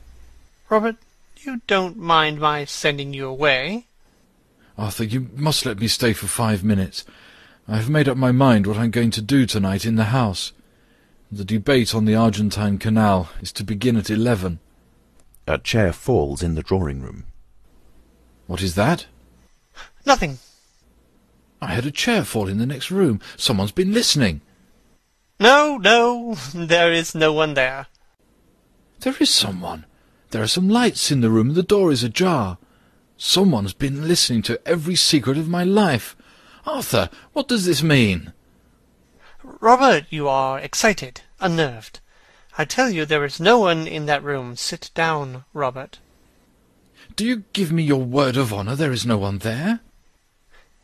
Robert, 0.71 0.97
you 1.43 1.61
don't 1.67 1.99
mind 1.99 2.41
my 2.41 2.65
sending 2.65 3.13
you 3.13 3.27
away? 3.27 3.87
Arthur, 4.79 5.05
you 5.05 5.29
must 5.35 5.67
let 5.67 5.79
me 5.79 5.87
stay 5.87 6.15
for 6.15 6.27
five 6.27 6.65
minutes. 6.65 7.05
I 7.69 7.77
have 7.77 7.91
made 7.91 8.09
up 8.09 8.17
my 8.17 8.33
mind 8.33 8.67
what 8.67 8.79
I'm 8.79 8.91
going 8.91 9.11
to 9.11 9.21
do 9.21 9.45
tonight 9.45 9.85
in 9.85 9.97
the 9.97 10.05
house. 10.05 10.53
The 11.31 11.45
debate 11.45 11.95
on 11.95 12.07
the 12.07 12.15
Argentine 12.15 12.79
Canal 12.79 13.29
is 13.43 13.53
to 13.53 13.63
begin 13.65 13.97
at 13.97 14.09
eleven. 14.09 14.59
A 15.47 15.59
chair 15.59 15.93
falls 15.93 16.43
in 16.43 16.55
the 16.55 16.63
drawing-room. 16.63 17.25
What 18.47 18.63
is 18.63 18.75
that? 18.75 19.07
Nothing. 20.05 20.39
I 21.61 21.75
heard 21.75 21.87
a 21.87 21.91
chair 21.91 22.25
fall 22.25 22.49
in 22.49 22.59
the 22.59 22.67
next 22.67 22.91
room. 22.91 23.21
Someone's 23.37 23.73
been 23.73 23.93
listening. 23.93 24.41
No, 25.39 25.77
no, 25.77 26.37
there 26.55 26.93
is 26.93 27.15
no 27.15 27.33
one 27.33 27.55
there. 27.55 27.87
There 29.01 29.15
is 29.21 29.31
someone. 29.31 29.87
There 30.31 30.43
are 30.43 30.49
some 30.49 30.69
lights 30.69 31.11
in 31.11 31.21
the 31.21 31.31
room 31.31 31.49
and 31.49 31.57
the 31.57 31.63
door 31.63 31.93
is 31.93 32.03
ajar. 32.03 32.59
Someone's 33.17 33.75
been 33.75 34.09
listening 34.09 34.43
to 34.43 34.61
every 34.67 34.97
secret 34.97 35.39
of 35.39 35.49
my 35.49 35.65
life. 35.65 36.17
Arthur, 36.67 37.11
what 37.33 37.49
does 37.49 37.67
this 37.67 37.83
mean? 37.83 38.33
Robert, 39.43 40.07
you 40.11 40.29
are 40.29 40.59
excited, 40.59 41.23
unnerved. 41.41 42.01
I 42.57 42.65
tell 42.65 42.91
you 42.91 43.05
there 43.05 43.25
is 43.25 43.41
no 43.41 43.59
one 43.59 43.87
in 43.87 44.07
that 44.07 44.23
room. 44.23 44.57
Sit 44.57 44.91
down, 44.95 45.45
Robert. 45.53 45.99
Do 47.17 47.27
you 47.27 47.45
give 47.53 47.73
me 47.73 47.83
your 47.83 48.03
word 48.03 48.37
of 48.37 48.53
honour 48.53 48.75
there 48.75 48.93
is 48.93 49.05
no 49.05 49.19
one 49.19 49.39
there? 49.39 49.81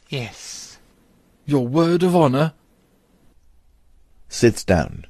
Yes. 0.09 0.79
Your 1.47 1.67
word 1.67 2.03
of 2.03 2.15
honour? 2.15 2.53
Sits 4.29 4.65
down. 4.65 5.07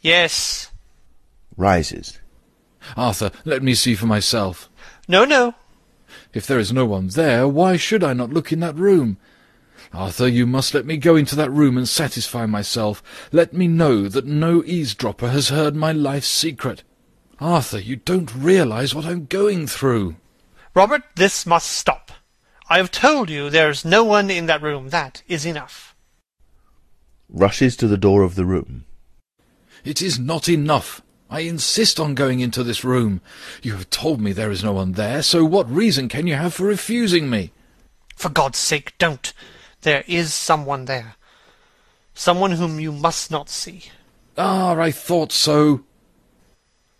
Yes. 0.00 0.70
Rises. 1.56 2.20
Arthur, 2.96 3.30
let 3.44 3.62
me 3.62 3.74
see 3.74 3.94
for 3.94 4.06
myself. 4.06 4.68
No, 5.08 5.24
no. 5.24 5.54
If 6.32 6.46
there 6.46 6.58
is 6.58 6.72
no 6.72 6.84
one 6.84 7.08
there, 7.08 7.48
why 7.48 7.76
should 7.76 8.04
I 8.04 8.12
not 8.12 8.32
look 8.32 8.52
in 8.52 8.60
that 8.60 8.76
room? 8.76 9.16
Arthur, 9.92 10.28
you 10.28 10.46
must 10.46 10.74
let 10.74 10.86
me 10.86 10.96
go 10.96 11.16
into 11.16 11.36
that 11.36 11.50
room 11.50 11.76
and 11.76 11.88
satisfy 11.88 12.46
myself. 12.46 13.02
Let 13.32 13.52
me 13.52 13.68
know 13.68 14.08
that 14.08 14.26
no 14.26 14.62
eavesdropper 14.64 15.28
has 15.28 15.48
heard 15.48 15.74
my 15.74 15.92
life's 15.92 16.28
secret. 16.28 16.82
Arthur, 17.40 17.78
you 17.78 17.96
don't 17.96 18.34
realize 18.34 18.94
what 18.94 19.04
I'm 19.04 19.26
going 19.26 19.66
through. 19.66 20.16
Robert, 20.74 21.02
this 21.14 21.46
must 21.46 21.70
stop. 21.70 22.10
I 22.68 22.78
have 22.78 22.90
told 22.90 23.30
you 23.30 23.48
there 23.48 23.70
is 23.70 23.84
no 23.84 24.02
one 24.02 24.28
in 24.30 24.46
that 24.46 24.62
room. 24.62 24.88
That 24.88 25.22
is 25.28 25.46
enough. 25.46 25.94
Rushes 27.28 27.76
to 27.76 27.86
the 27.86 27.96
door 27.96 28.22
of 28.22 28.34
the 28.34 28.44
room. 28.44 28.84
It 29.84 30.02
is 30.02 30.18
not 30.18 30.48
enough. 30.48 31.00
I 31.30 31.40
insist 31.40 32.00
on 32.00 32.14
going 32.14 32.40
into 32.40 32.62
this 32.62 32.84
room. 32.84 33.20
You 33.62 33.72
have 33.72 33.88
told 33.90 34.20
me 34.20 34.32
there 34.32 34.50
is 34.50 34.64
no 34.64 34.72
one 34.72 34.92
there, 34.92 35.22
so 35.22 35.44
what 35.44 35.70
reason 35.70 36.08
can 36.08 36.26
you 36.26 36.34
have 36.34 36.54
for 36.54 36.64
refusing 36.64 37.30
me? 37.30 37.52
For 38.16 38.28
God's 38.28 38.58
sake, 38.58 38.94
don't. 38.98 39.32
There 39.82 40.04
is 40.06 40.34
someone 40.34 40.86
there. 40.86 41.16
Someone 42.14 42.52
whom 42.52 42.80
you 42.80 42.92
must 42.92 43.30
not 43.30 43.48
see. 43.48 43.84
Ah, 44.36 44.76
I 44.76 44.90
thought 44.90 45.32
so. 45.32 45.84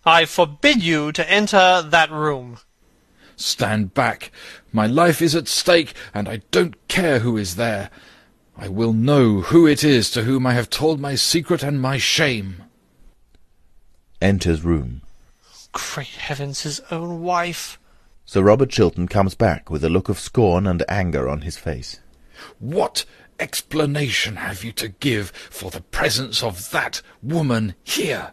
I 0.05 0.25
forbid 0.27 0.83
you 0.83 1.13
to 1.13 1.31
enter 1.31 1.83
that 1.83 2.11
room. 2.11 2.59
Stand 3.37 3.95
back. 3.95 4.31
My 4.73 4.87
life 4.87 5.21
is 5.23 5.35
at 5.35 5.49
stake, 5.49 5.95
and 6.13 6.29
I 6.29 6.43
don't 6.51 6.77
care 6.89 7.21
who 7.21 7.37
is 7.37 7.57
there. 7.57 7.91
I 8.57 8.69
will 8.69 8.93
know 8.93 9.41
who 9.41 9.67
it 9.67 9.83
is 9.83 10.11
to 10.13 10.23
whom 10.23 10.47
I 10.47 10.55
have 10.55 10.71
told 10.71 11.01
my 11.01 11.17
secret 11.17 11.63
and 11.63 11.81
my 11.81 11.99
shame. 11.99 12.63
Enters 14.23 14.63
room. 14.63 15.03
Great 15.73 16.07
heavens, 16.07 16.63
his 16.63 16.81
own 16.91 17.23
wife. 17.23 17.79
Sir 18.25 18.43
Robert 18.43 18.71
Chiltern 18.71 19.09
comes 19.09 19.35
back 19.35 19.71
with 19.71 19.85
a 19.85 19.91
look 19.91 20.09
of 20.09 20.19
scorn 20.19 20.67
and 20.67 20.85
anger 20.89 21.29
on 21.29 21.43
his 21.43 21.57
face. 21.57 22.01
What 22.59 23.05
explanation 23.39 24.37
have 24.37 24.65
you 24.65 24.73
to 24.73 24.89
give 24.89 25.31
for 25.31 25.71
the 25.71 25.81
presence 25.81 26.43
of 26.43 26.71
that 26.71 27.03
woman 27.23 27.75
here? 27.83 28.33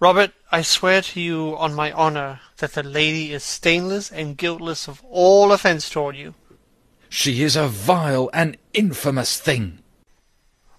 Robert, 0.00 0.32
I 0.50 0.62
swear 0.62 1.02
to 1.02 1.20
you 1.20 1.56
on 1.56 1.74
my 1.74 1.92
honour 1.92 2.40
that 2.62 2.72
the 2.72 2.82
lady 2.82 3.32
is 3.34 3.44
stainless 3.44 4.10
and 4.10 4.38
guiltless 4.38 4.88
of 4.88 5.02
all 5.04 5.52
offence 5.52 5.90
toward 5.90 6.16
you. 6.16 6.34
She 7.10 7.42
is 7.42 7.56
a 7.56 7.68
vile 7.68 8.30
and 8.32 8.56
infamous 8.72 9.38
thing. 9.38 9.80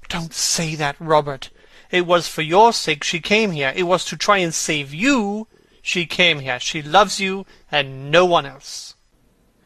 Don't 0.09 0.33
say 0.33 0.73
that, 0.75 0.95
Robert. 0.99 1.51
It 1.91 2.07
was 2.07 2.27
for 2.27 2.41
your 2.41 2.73
sake 2.73 3.03
she 3.03 3.19
came 3.19 3.51
here. 3.51 3.71
It 3.75 3.83
was 3.83 4.03
to 4.05 4.17
try 4.17 4.39
and 4.39 4.53
save 4.53 4.93
you 4.93 5.47
she 5.85 6.05
came 6.05 6.39
here. 6.39 6.61
She 6.61 6.81
loves 6.81 7.19
you 7.19 7.45
and 7.69 8.09
no 8.09 8.25
one 8.25 8.45
else. 8.45 8.95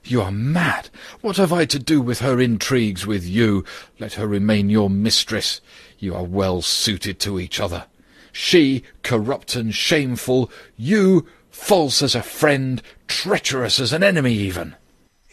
You 0.03 0.23
are 0.23 0.31
mad. 0.31 0.89
What 1.21 1.37
have 1.37 1.53
I 1.53 1.65
to 1.65 1.77
do 1.77 2.01
with 2.01 2.19
her 2.19 2.41
intrigues 2.41 3.05
with 3.05 3.23
you? 3.23 3.63
Let 3.99 4.13
her 4.13 4.25
remain 4.25 4.71
your 4.71 4.89
mistress. 4.89 5.61
You 5.99 6.15
are 6.15 6.23
well 6.23 6.63
suited 6.63 7.19
to 7.19 7.39
each 7.39 7.59
other. 7.59 7.85
She, 8.31 8.83
corrupt 9.03 9.55
and 9.55 9.73
shameful, 9.75 10.51
you, 10.75 11.27
false 11.51 12.01
as 12.01 12.15
a 12.15 12.21
friend, 12.21 12.81
treacherous 13.07 13.79
as 13.79 13.93
an 13.93 14.03
enemy 14.03 14.33
even. 14.33 14.75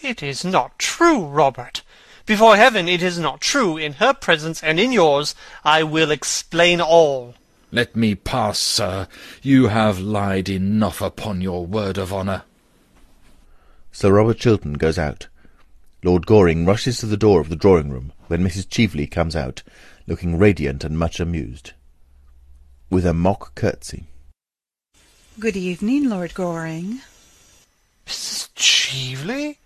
It 0.01 0.23
is 0.23 0.45
not 0.45 0.79
true, 0.79 1.25
Robert. 1.25 1.83
Before 2.27 2.57
heaven, 2.57 2.89
it 2.89 3.03
is 3.03 3.19
not 3.19 3.41
true. 3.41 3.77
In 3.77 3.95
her 3.95 4.15
presence 4.15 4.63
and 4.63 4.81
in 4.81 4.93
yours, 4.93 5.35
I 5.65 5.83
will 5.83 6.11
explain 6.11 6.81
all. 6.81 7.35
Let 7.71 7.97
me 7.97 8.15
pass, 8.15 8.59
sir. 8.59 9.09
You 9.43 9.69
have 9.69 9.99
lied 9.99 10.49
enough 10.49 11.01
upon 11.01 11.41
your 11.41 11.67
word 11.67 11.99
of 11.99 12.13
honour. 12.13 12.45
Sir 13.93 14.13
Robert 14.13 14.39
Chiltern 14.39 14.75
goes 14.75 14.99
out. 14.99 15.29
Lord 16.03 16.27
Goring 16.27 16.67
rushes 16.67 16.99
to 16.99 17.07
the 17.07 17.17
door 17.17 17.41
of 17.41 17.49
the 17.49 17.57
drawing-room 17.57 18.13
when 18.29 18.43
Mrs. 18.43 18.69
Cheveley 18.69 19.07
comes 19.07 19.35
out, 19.35 19.63
looking 20.07 20.39
radiant 20.39 20.85
and 20.85 20.99
much 20.99 21.19
amused. 21.19 21.73
With 22.91 23.07
a 23.07 23.15
mock 23.15 23.55
curtsy. 23.55 24.05
Good 25.37 25.57
evening, 25.57 26.09
Lord 26.09 26.33
Goring. 26.33 27.01
Mrs. 28.07 28.51
Cheveley? 28.55 29.59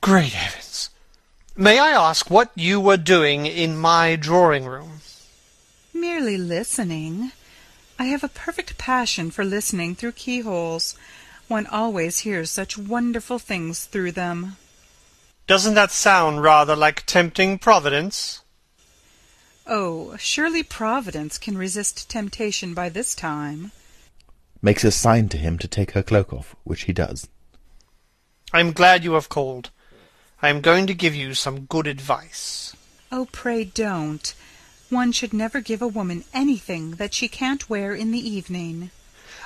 Great 0.00 0.32
heavens! 0.32 0.90
May 1.56 1.80
I 1.80 1.90
ask 1.90 2.30
what 2.30 2.52
you 2.54 2.78
were 2.78 2.96
doing 2.96 3.46
in 3.46 3.76
my 3.76 4.14
drawing-room? 4.14 5.00
Merely 5.92 6.38
listening. 6.38 7.32
I 7.98 8.04
have 8.04 8.22
a 8.22 8.28
perfect 8.28 8.78
passion 8.78 9.32
for 9.32 9.44
listening 9.44 9.96
through 9.96 10.12
keyholes. 10.12 10.96
One 11.48 11.66
always 11.66 12.18
hears 12.18 12.52
such 12.52 12.78
wonderful 12.78 13.40
things 13.40 13.86
through 13.86 14.12
them. 14.12 14.56
Doesn't 15.48 15.74
that 15.74 15.90
sound 15.90 16.44
rather 16.44 16.76
like 16.76 17.06
tempting 17.06 17.58
Providence? 17.58 18.40
Oh, 19.66 20.16
surely 20.18 20.62
Providence 20.62 21.38
can 21.38 21.56
resist 21.56 22.10
temptation 22.10 22.74
by 22.74 22.90
this 22.90 23.14
time. 23.14 23.72
Makes 24.60 24.84
a 24.84 24.90
sign 24.90 25.28
to 25.30 25.38
him 25.38 25.58
to 25.58 25.68
take 25.68 25.92
her 25.92 26.02
cloak 26.02 26.32
off, 26.32 26.54
which 26.64 26.82
he 26.82 26.92
does. 26.92 27.28
I 28.52 28.60
am 28.60 28.72
glad 28.72 29.04
you 29.04 29.14
have 29.14 29.28
called. 29.28 29.70
I 30.42 30.48
am 30.50 30.60
going 30.60 30.86
to 30.86 30.94
give 30.94 31.14
you 31.14 31.32
some 31.32 31.64
good 31.64 31.86
advice. 31.86 32.76
Oh, 33.10 33.26
pray 33.32 33.64
don't. 33.64 34.34
One 34.90 35.12
should 35.12 35.32
never 35.32 35.60
give 35.60 35.80
a 35.80 35.88
woman 35.88 36.24
anything 36.34 36.92
that 36.92 37.14
she 37.14 37.26
can't 37.26 37.68
wear 37.70 37.94
in 37.94 38.10
the 38.10 38.28
evening. 38.28 38.90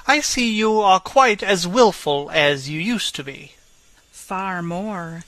I 0.07 0.21
see 0.21 0.53
you 0.53 0.81
are 0.81 1.01
quite 1.01 1.43
as 1.43 1.69
wilful 1.69 2.31
as 2.33 2.69
you 2.69 2.81
used 2.81 3.15
to 3.15 3.25
be. 3.25 3.53
Far 4.11 4.63
more. 4.63 5.25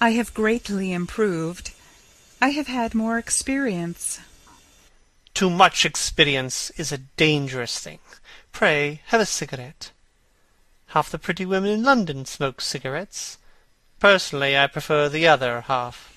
I 0.00 0.10
have 0.10 0.34
greatly 0.34 0.92
improved. 0.92 1.70
I 2.40 2.48
have 2.48 2.66
had 2.66 2.94
more 2.94 3.18
experience. 3.18 4.18
Too 5.34 5.50
much 5.50 5.84
experience 5.84 6.70
is 6.76 6.92
a 6.92 6.98
dangerous 6.98 7.78
thing. 7.78 7.98
Pray, 8.52 9.00
have 9.06 9.20
a 9.20 9.26
cigarette. 9.26 9.90
Half 10.88 11.10
the 11.10 11.18
pretty 11.18 11.46
women 11.46 11.70
in 11.70 11.82
London 11.82 12.26
smoke 12.26 12.60
cigarettes. 12.60 13.38
Personally, 13.98 14.58
I 14.58 14.66
prefer 14.66 15.08
the 15.08 15.26
other 15.26 15.62
half. 15.62 16.12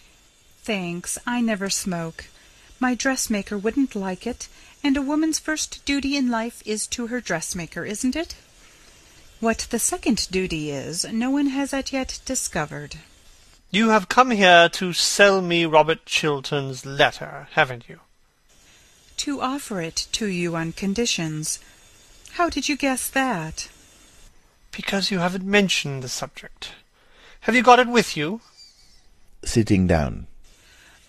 Thanks, 0.63 1.17
I 1.25 1.39
never 1.39 1.69
smoke. 1.69 2.25
My 2.79 2.93
dressmaker 2.93 3.57
wouldn't 3.57 3.95
like 3.95 4.27
it, 4.27 4.49
and 4.83 4.97
a 4.97 5.01
woman's 5.01 5.39
first 5.39 5.85
duty 5.85 6.17
in 6.17 6.29
life 6.29 6.61
is 6.65 6.87
to 6.87 7.07
her 7.07 7.21
dressmaker, 7.21 7.85
isn't 7.85 8.15
it? 8.15 8.35
What 9.39 9.67
the 9.69 9.79
second 9.79 10.27
duty 10.29 10.71
is, 10.71 11.05
no 11.05 11.29
one 11.29 11.47
has 11.47 11.73
as 11.73 11.93
yet 11.93 12.19
discovered. 12.25 12.97
You 13.71 13.89
have 13.89 14.09
come 14.09 14.31
here 14.31 14.69
to 14.69 14.93
sell 14.93 15.41
me 15.41 15.65
Robert 15.65 16.05
Chiltern's 16.05 16.85
letter, 16.85 17.47
haven't 17.51 17.87
you? 17.87 17.99
To 19.17 19.41
offer 19.41 19.81
it 19.81 20.07
to 20.13 20.27
you 20.27 20.55
on 20.55 20.71
conditions. 20.71 21.59
How 22.33 22.49
did 22.49 22.67
you 22.67 22.75
guess 22.75 23.09
that? 23.09 23.69
Because 24.71 25.09
you 25.09 25.19
haven't 25.19 25.45
mentioned 25.45 26.03
the 26.03 26.09
subject. 26.09 26.71
Have 27.41 27.55
you 27.55 27.63
got 27.63 27.79
it 27.79 27.87
with 27.87 28.17
you? 28.17 28.41
Sitting 29.43 29.87
down. 29.87 30.27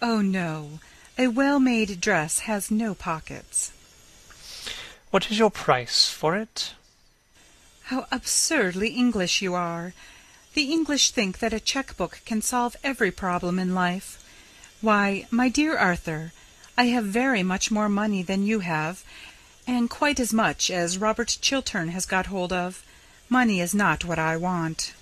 Oh, 0.01 0.21
no. 0.21 0.79
A 1.19 1.29
well-made 1.29 2.01
dress 2.01 2.41
has 2.41 2.71
no 2.71 2.95
pockets. 2.95 3.73
What 5.11 5.31
is 5.31 5.39
your 5.39 5.51
price 5.51 6.09
for 6.09 6.37
it? 6.37 6.75
How 7.85 8.07
absurdly 8.13 8.91
English 8.91 9.41
you 9.41 9.55
are! 9.55 9.95
The 10.55 10.73
English 10.73 11.11
think 11.11 11.39
that 11.39 11.53
a 11.53 11.61
cheque-book 11.61 12.21
can 12.25 12.43
solve 12.43 12.77
every 12.85 13.11
problem 13.11 13.59
in 13.59 13.75
life. 13.75 14.23
Why, 14.81 15.27
my 15.31 15.49
dear 15.49 15.77
Arthur, 15.77 16.33
I 16.79 16.85
have 16.87 17.05
very 17.05 17.43
much 17.43 17.71
more 17.71 17.89
money 17.89 18.23
than 18.23 18.47
you 18.47 18.61
have, 18.61 19.05
and 19.67 19.89
quite 19.89 20.21
as 20.21 20.33
much 20.33 20.71
as 20.71 20.99
Robert 20.99 21.39
Chiltern 21.41 21.89
has 21.89 22.05
got 22.05 22.27
hold 22.27 22.53
of. 22.53 22.85
Money 23.29 23.61
is 23.61 23.75
not 23.75 24.05
what 24.05 24.19
I 24.19 24.37
want. 24.37 24.93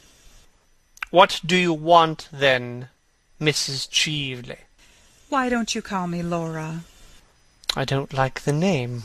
What 1.10 1.40
do 1.44 1.56
you 1.56 1.72
want, 1.72 2.28
then, 2.32 2.88
Mrs. 3.40 3.88
Cheveley? 3.90 4.58
Why 5.28 5.48
don't 5.48 5.74
you 5.74 5.82
call 5.82 6.06
me 6.06 6.22
Laura? 6.22 6.84
I 7.76 7.84
don't 7.84 8.14
like 8.14 8.42
the 8.42 8.52
name. 8.52 9.02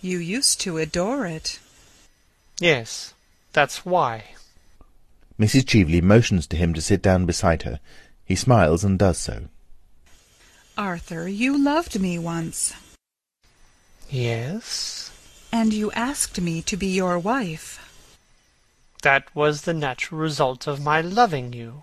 You 0.00 0.18
used 0.18 0.60
to 0.62 0.78
adore 0.78 1.26
it. 1.26 1.58
Yes, 2.60 3.12
that's 3.52 3.84
why. 3.84 4.34
Mrs. 5.38 5.66
Cheveley 5.66 6.00
motions 6.00 6.46
to 6.46 6.56
him 6.56 6.74
to 6.74 6.80
sit 6.80 7.02
down 7.02 7.26
beside 7.26 7.62
her. 7.62 7.80
He 8.24 8.36
smiles 8.36 8.84
and 8.84 8.98
does 8.98 9.18
so. 9.18 9.48
Arthur, 10.80 11.28
you 11.28 11.58
loved 11.62 12.00
me 12.00 12.18
once, 12.18 12.72
Yes? 14.08 15.10
and 15.52 15.74
you 15.74 15.92
asked 15.92 16.40
me 16.40 16.62
to 16.62 16.74
be 16.74 16.86
your 16.86 17.18
wife. 17.18 17.68
That 19.02 19.24
was 19.36 19.62
the 19.62 19.74
natural 19.74 20.18
result 20.18 20.66
of 20.66 20.80
my 20.82 21.02
loving 21.02 21.52
you. 21.52 21.82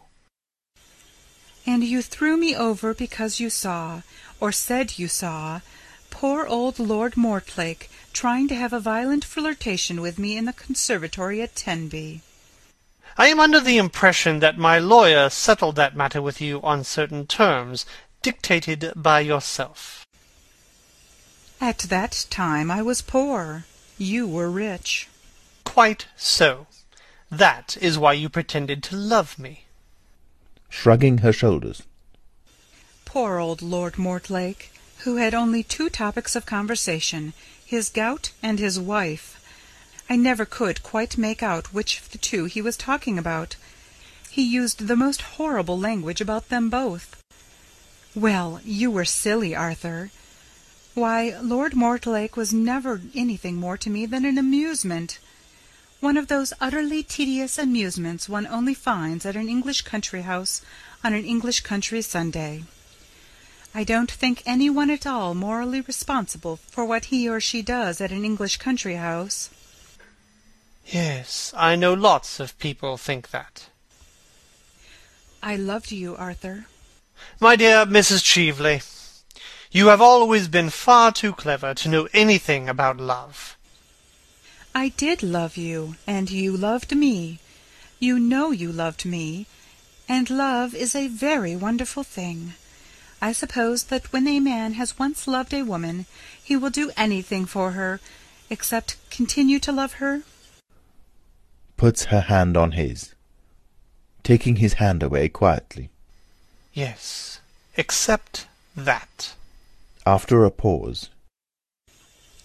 And 1.67 1.83
you 1.83 2.01
threw 2.01 2.38
me 2.38 2.55
over 2.55 2.95
because 2.95 3.39
you 3.39 3.51
saw, 3.51 4.01
or 4.39 4.51
said 4.51 4.97
you 4.97 5.07
saw, 5.07 5.62
poor 6.10 6.47
old 6.47 6.79
Lord 6.79 7.15
Mortlake 7.15 7.91
trying 8.13 8.47
to 8.47 8.55
have 8.55 8.73
a 8.73 8.79
violent 8.79 9.23
flirtation 9.23 10.01
with 10.01 10.17
me 10.17 10.36
in 10.36 10.45
the 10.45 10.53
conservatory 10.53 11.39
at 11.43 11.55
Tenby. 11.55 12.21
I 13.19 13.27
am 13.27 13.39
under 13.39 13.60
the 13.60 13.77
impression 13.77 14.39
that 14.39 14.57
my 14.57 14.77
lawyer 14.79 15.29
settled 15.29 15.75
that 15.75 15.95
matter 15.95 16.21
with 16.21 16.39
you 16.39 16.62
on 16.62 16.83
certain 16.83 17.25
terms, 17.25 17.86
dictated 18.21 18.91
by 18.95 19.19
yourself. 19.19 20.06
At 21.60 21.80
that 21.89 22.25
time 22.30 22.69
I 22.69 22.82
was 22.82 23.01
poor. 23.01 23.65
You 23.97 24.27
were 24.27 24.49
rich. 24.49 25.08
Quite 25.63 26.08
so. 26.15 26.67
That 27.32 27.77
is 27.82 27.97
why 27.97 28.13
you 28.13 28.30
pretended 28.30 28.84
to 28.84 28.95
love 28.95 29.39
me. 29.39 29.65
Shrugging 30.69 31.19
her 31.19 31.34
shoulders. 31.34 31.84
Poor 33.06 33.39
old 33.39 33.62
Lord 33.62 33.97
Mortlake, 33.97 34.71
who 34.99 35.15
had 35.15 35.34
only 35.34 35.63
two 35.63 35.89
topics 35.89 36.36
of 36.36 36.45
conversation, 36.45 37.34
his 37.65 37.89
gout 37.89 38.32
and 38.43 38.60
his 38.60 38.80
wife. 38.80 39.34
I 40.10 40.15
never 40.15 40.45
could 40.45 40.84
quite 40.84 41.17
make 41.17 41.41
out 41.41 41.73
which 41.73 41.99
of 41.99 42.12
the 42.12 42.17
two 42.17 42.45
he 42.45 42.62
was 42.62 42.77
talking 42.77 43.17
about. 43.17 43.56
He 44.30 44.43
used 44.43 44.88
the 44.88 44.95
most 44.95 45.21
horrible 45.21 45.80
language 45.80 46.21
about 46.21 46.49
them 46.49 46.69
both. 46.69 47.21
Well, 48.17 48.62
you 48.65 48.89
were 48.89 49.06
silly, 49.06 49.56
Arthur. 49.56 50.10
Why, 50.95 51.38
Lord 51.39 51.75
Mortlake 51.75 52.36
was 52.36 52.51
never 52.51 52.99
anything 53.13 53.58
more 53.58 53.77
to 53.77 53.91
me 53.91 54.08
than 54.08 54.25
an 54.25 54.39
amusement. 54.39 55.19
One 55.99 56.17
of 56.17 56.27
those 56.27 56.51
utterly 56.60 57.03
tedious 57.03 57.60
amusements 57.60 58.27
one 58.27 58.47
only 58.47 58.73
finds 58.73 59.23
at 59.23 59.36
an 59.36 59.47
English 59.47 59.84
country 59.84 60.23
house 60.23 60.63
on 61.03 61.13
an 61.13 61.25
English 61.25 61.60
country 61.60 62.01
Sunday. 62.01 62.63
I 63.75 63.84
don't 63.84 64.10
think 64.10 64.41
any 64.47 64.67
one 64.67 64.89
at 64.89 65.06
all 65.06 65.36
morally 65.36 65.82
responsible 65.82 66.56
for 66.56 66.86
what 66.86 67.13
he 67.13 67.30
or 67.30 67.39
she 67.39 67.62
does 67.62 68.01
at 68.01 68.12
an 68.12 68.25
English 68.25 68.58
country 68.58 68.95
house. 68.95 69.51
Yes, 70.88 71.53
I 71.56 71.75
know 71.75 71.93
lots 71.93 72.39
of 72.39 72.58
people 72.58 72.97
think 72.97 73.30
that. 73.30 73.67
I 75.43 75.56
loved 75.56 75.91
you, 75.91 76.15
Arthur. 76.15 76.65
My 77.39 77.56
dear 77.56 77.86
Mrs. 77.86 78.23
Cheveley, 78.23 78.82
you 79.71 79.88
have 79.88 80.01
always 80.01 80.47
been 80.47 80.69
far 80.69 81.12
too 81.12 81.34
clever 81.34 81.73
to 81.73 81.89
know 81.89 82.08
anything 82.13 82.67
about 82.67 82.97
love. 82.97 83.58
I 84.73 84.89
did 84.89 85.23
love 85.23 85.58
you, 85.58 85.95
and 86.06 86.30
you 86.30 86.56
loved 86.56 86.95
me. 86.95 87.39
You 87.99 88.19
know 88.19 88.51
you 88.51 88.71
loved 88.71 89.06
me, 89.06 89.47
and 90.08 90.30
love 90.30 90.73
is 90.73 90.95
a 90.95 91.08
very 91.08 91.56
wonderful 91.56 92.03
thing. 92.03 92.53
I 93.21 93.32
suppose 93.34 93.86
that 93.86 94.13
when 94.13 94.27
a 94.27 94.39
man 94.39 94.73
has 94.73 94.99
once 94.99 95.27
loved 95.27 95.53
a 95.53 95.63
woman, 95.63 96.06
he 96.41 96.56
will 96.56 96.69
do 96.69 96.91
anything 96.95 97.45
for 97.45 97.71
her, 97.71 97.99
except 98.49 98.97
continue 99.10 99.60
to 99.60 99.71
love 99.71 99.93
her. 99.93 100.21
Puts 101.75 102.06
her 102.06 102.21
hand 102.21 102.56
on 102.56 102.73
his. 102.73 103.15
Taking 104.23 104.58
his 104.58 104.73
hand 104.73 105.01
away 105.01 105.30
quietly. 105.30 105.89
Yes, 106.77 107.39
except 107.75 108.45
that. 108.75 109.33
After 110.05 110.45
a 110.45 110.51
pause. 110.51 111.09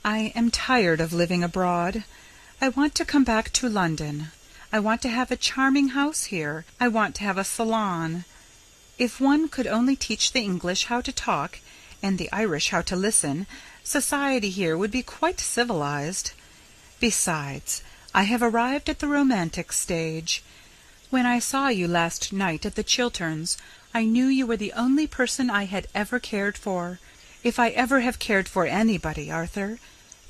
I 0.06 0.32
am 0.34 0.50
tired 0.50 1.02
of 1.02 1.12
living 1.12 1.44
abroad. 1.44 2.04
I 2.58 2.70
want 2.70 2.94
to 2.94 3.04
come 3.04 3.24
back 3.24 3.50
to 3.50 3.68
London. 3.68 4.28
I 4.72 4.78
want 4.80 5.02
to 5.02 5.10
have 5.10 5.30
a 5.30 5.36
charming 5.36 5.88
house 5.88 6.24
here. 6.32 6.64
I 6.80 6.88
want 6.88 7.14
to 7.16 7.24
have 7.24 7.36
a 7.36 7.44
salon. 7.44 8.24
If 8.96 9.20
one 9.20 9.50
could 9.50 9.66
only 9.66 9.96
teach 9.96 10.32
the 10.32 10.40
English 10.40 10.86
how 10.86 11.02
to 11.02 11.12
talk, 11.12 11.58
and 12.02 12.16
the 12.16 12.32
Irish 12.32 12.70
how 12.70 12.80
to 12.80 12.96
listen, 12.96 13.46
society 13.84 14.48
here 14.48 14.78
would 14.78 14.90
be 14.90 15.02
quite 15.02 15.40
civilized. 15.40 16.32
Besides, 17.00 17.82
I 18.14 18.22
have 18.22 18.42
arrived 18.42 18.88
at 18.88 19.00
the 19.00 19.08
romantic 19.08 19.72
stage. 19.72 20.42
When 21.10 21.26
I 21.26 21.38
saw 21.38 21.68
you 21.68 21.86
last 21.86 22.32
night 22.32 22.64
at 22.64 22.76
the 22.76 22.82
Chilterns, 22.82 23.58
I 23.94 24.04
knew 24.04 24.26
you 24.26 24.46
were 24.46 24.56
the 24.56 24.72
only 24.72 25.06
person 25.06 25.50
I 25.50 25.64
had 25.64 25.86
ever 25.94 26.18
cared 26.18 26.56
for, 26.56 26.98
if 27.42 27.58
I 27.58 27.70
ever 27.70 28.00
have 28.00 28.18
cared 28.18 28.48
for 28.48 28.66
anybody, 28.66 29.30
Arthur. 29.30 29.78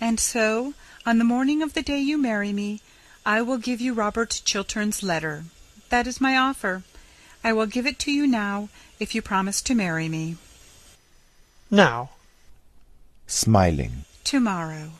And 0.00 0.18
so, 0.18 0.74
on 1.06 1.18
the 1.18 1.24
morning 1.24 1.62
of 1.62 1.74
the 1.74 1.82
day 1.82 2.00
you 2.00 2.18
marry 2.18 2.52
me, 2.52 2.80
I 3.24 3.40
will 3.42 3.58
give 3.58 3.80
you 3.80 3.94
Robert 3.94 4.42
Chiltern's 4.44 5.02
letter. 5.02 5.44
That 5.90 6.06
is 6.06 6.20
my 6.20 6.36
offer. 6.36 6.82
I 7.44 7.52
will 7.52 7.66
give 7.66 7.86
it 7.86 7.98
to 8.00 8.12
you 8.12 8.26
now, 8.26 8.68
if 8.98 9.14
you 9.14 9.22
promise 9.22 9.62
to 9.62 9.74
marry 9.74 10.08
me. 10.08 10.36
Now, 11.70 12.10
Smiling. 13.26 14.04
Tomorrow. 14.24 14.90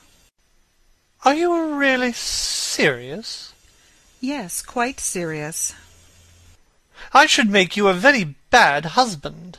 are 1.25 1.35
you 1.35 1.75
really 1.75 2.13
serious? 2.13 3.53
Yes, 4.21 4.63
quite 4.63 5.01
serious. 5.01 5.75
I 7.13 7.27
should 7.27 7.49
make 7.51 7.77
you 7.77 7.89
a 7.89 7.95
very 7.95 8.37
bad 8.51 8.85
husband. 8.97 9.59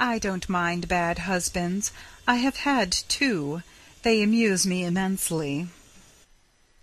I 0.00 0.18
don't 0.18 0.48
mind 0.48 0.88
bad 0.88 1.20
husbands. 1.20 1.92
I 2.26 2.36
have 2.36 2.58
had 2.58 2.92
two. 2.92 3.62
They 4.02 4.22
amuse 4.22 4.66
me 4.66 4.84
immensely. 4.84 5.68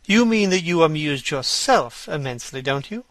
You 0.05 0.25
mean 0.25 0.49
that 0.51 0.63
you 0.63 0.83
amused 0.83 1.31
yourself 1.31 2.07
immensely, 2.07 2.61
don't 2.61 2.91
you? 2.91 3.05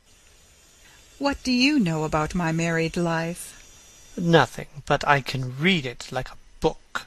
What 1.19 1.43
do 1.43 1.53
you 1.53 1.79
know 1.79 2.05
about 2.05 2.35
my 2.35 2.53
married 2.53 2.97
life? 2.97 4.13
Nothing, 4.17 4.69
but 4.87 5.07
I 5.09 5.21
can 5.21 5.59
read 5.59 5.87
it 5.87 6.13
like 6.13 6.29
a 6.29 6.37
book. 6.61 7.07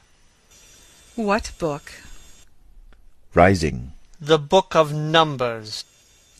What 1.15 1.51
book? 1.57 1.91
Rising. 3.33 3.93
The 4.19 4.39
book 4.39 4.75
of 4.75 4.93
numbers. 4.93 5.85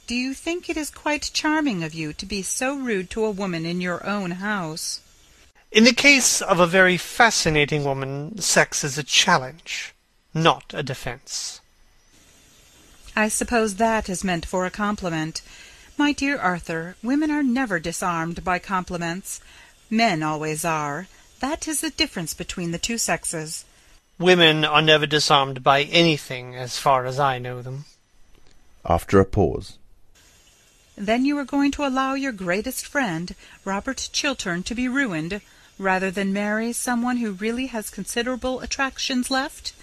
Do 0.07 0.15
you 0.15 0.33
think 0.33 0.69
it 0.69 0.77
is 0.77 0.89
quite 0.89 1.31
charming 1.33 1.83
of 1.83 1.93
you 1.93 2.13
to 2.13 2.25
be 2.25 2.41
so 2.41 2.77
rude 2.77 3.09
to 3.09 3.25
a 3.25 3.29
woman 3.29 3.65
in 3.65 3.81
your 3.81 4.05
own 4.05 4.31
house? 4.31 5.01
In 5.69 5.83
the 5.83 5.91
case 5.91 6.41
of 6.41 6.61
a 6.61 6.65
very 6.65 6.95
fascinating 6.95 7.83
woman, 7.83 8.39
sex 8.39 8.85
is 8.85 8.97
a 8.97 9.03
challenge, 9.03 9.93
not 10.33 10.73
a 10.73 10.81
defense. 10.81 11.59
I 13.17 13.27
suppose 13.27 13.75
that 13.75 14.07
is 14.07 14.23
meant 14.23 14.45
for 14.45 14.65
a 14.65 14.71
compliment. 14.71 15.41
My 15.97 16.13
dear 16.13 16.37
Arthur, 16.37 16.95
women 17.03 17.29
are 17.29 17.43
never 17.43 17.77
disarmed 17.77 18.45
by 18.45 18.59
compliments. 18.59 19.41
Men 19.89 20.23
always 20.23 20.63
are. 20.63 21.09
That 21.41 21.67
is 21.67 21.81
the 21.81 21.89
difference 21.89 22.33
between 22.33 22.71
the 22.71 22.79
two 22.79 22.97
sexes. 22.97 23.65
Women 24.17 24.63
are 24.63 24.81
never 24.81 25.05
disarmed 25.05 25.63
by 25.63 25.83
anything, 25.83 26.55
as 26.55 26.79
far 26.79 27.05
as 27.05 27.19
I 27.19 27.39
know 27.39 27.61
them. 27.61 27.83
After 28.85 29.19
a 29.19 29.25
pause. 29.25 29.77
Then 30.97 31.25
you 31.25 31.37
are 31.37 31.45
going 31.45 31.69
to 31.73 31.85
allow 31.85 32.15
your 32.15 32.31
greatest 32.31 32.87
friend, 32.87 33.35
Robert 33.63 34.09
Chiltern, 34.11 34.63
to 34.63 34.73
be 34.73 34.87
ruined, 34.87 35.41
rather 35.77 36.09
than 36.09 36.33
marry 36.33 36.73
someone 36.73 37.17
who 37.17 37.33
really 37.33 37.67
has 37.67 37.91
considerable 37.91 38.61
attractions 38.61 39.29
left? 39.29 39.73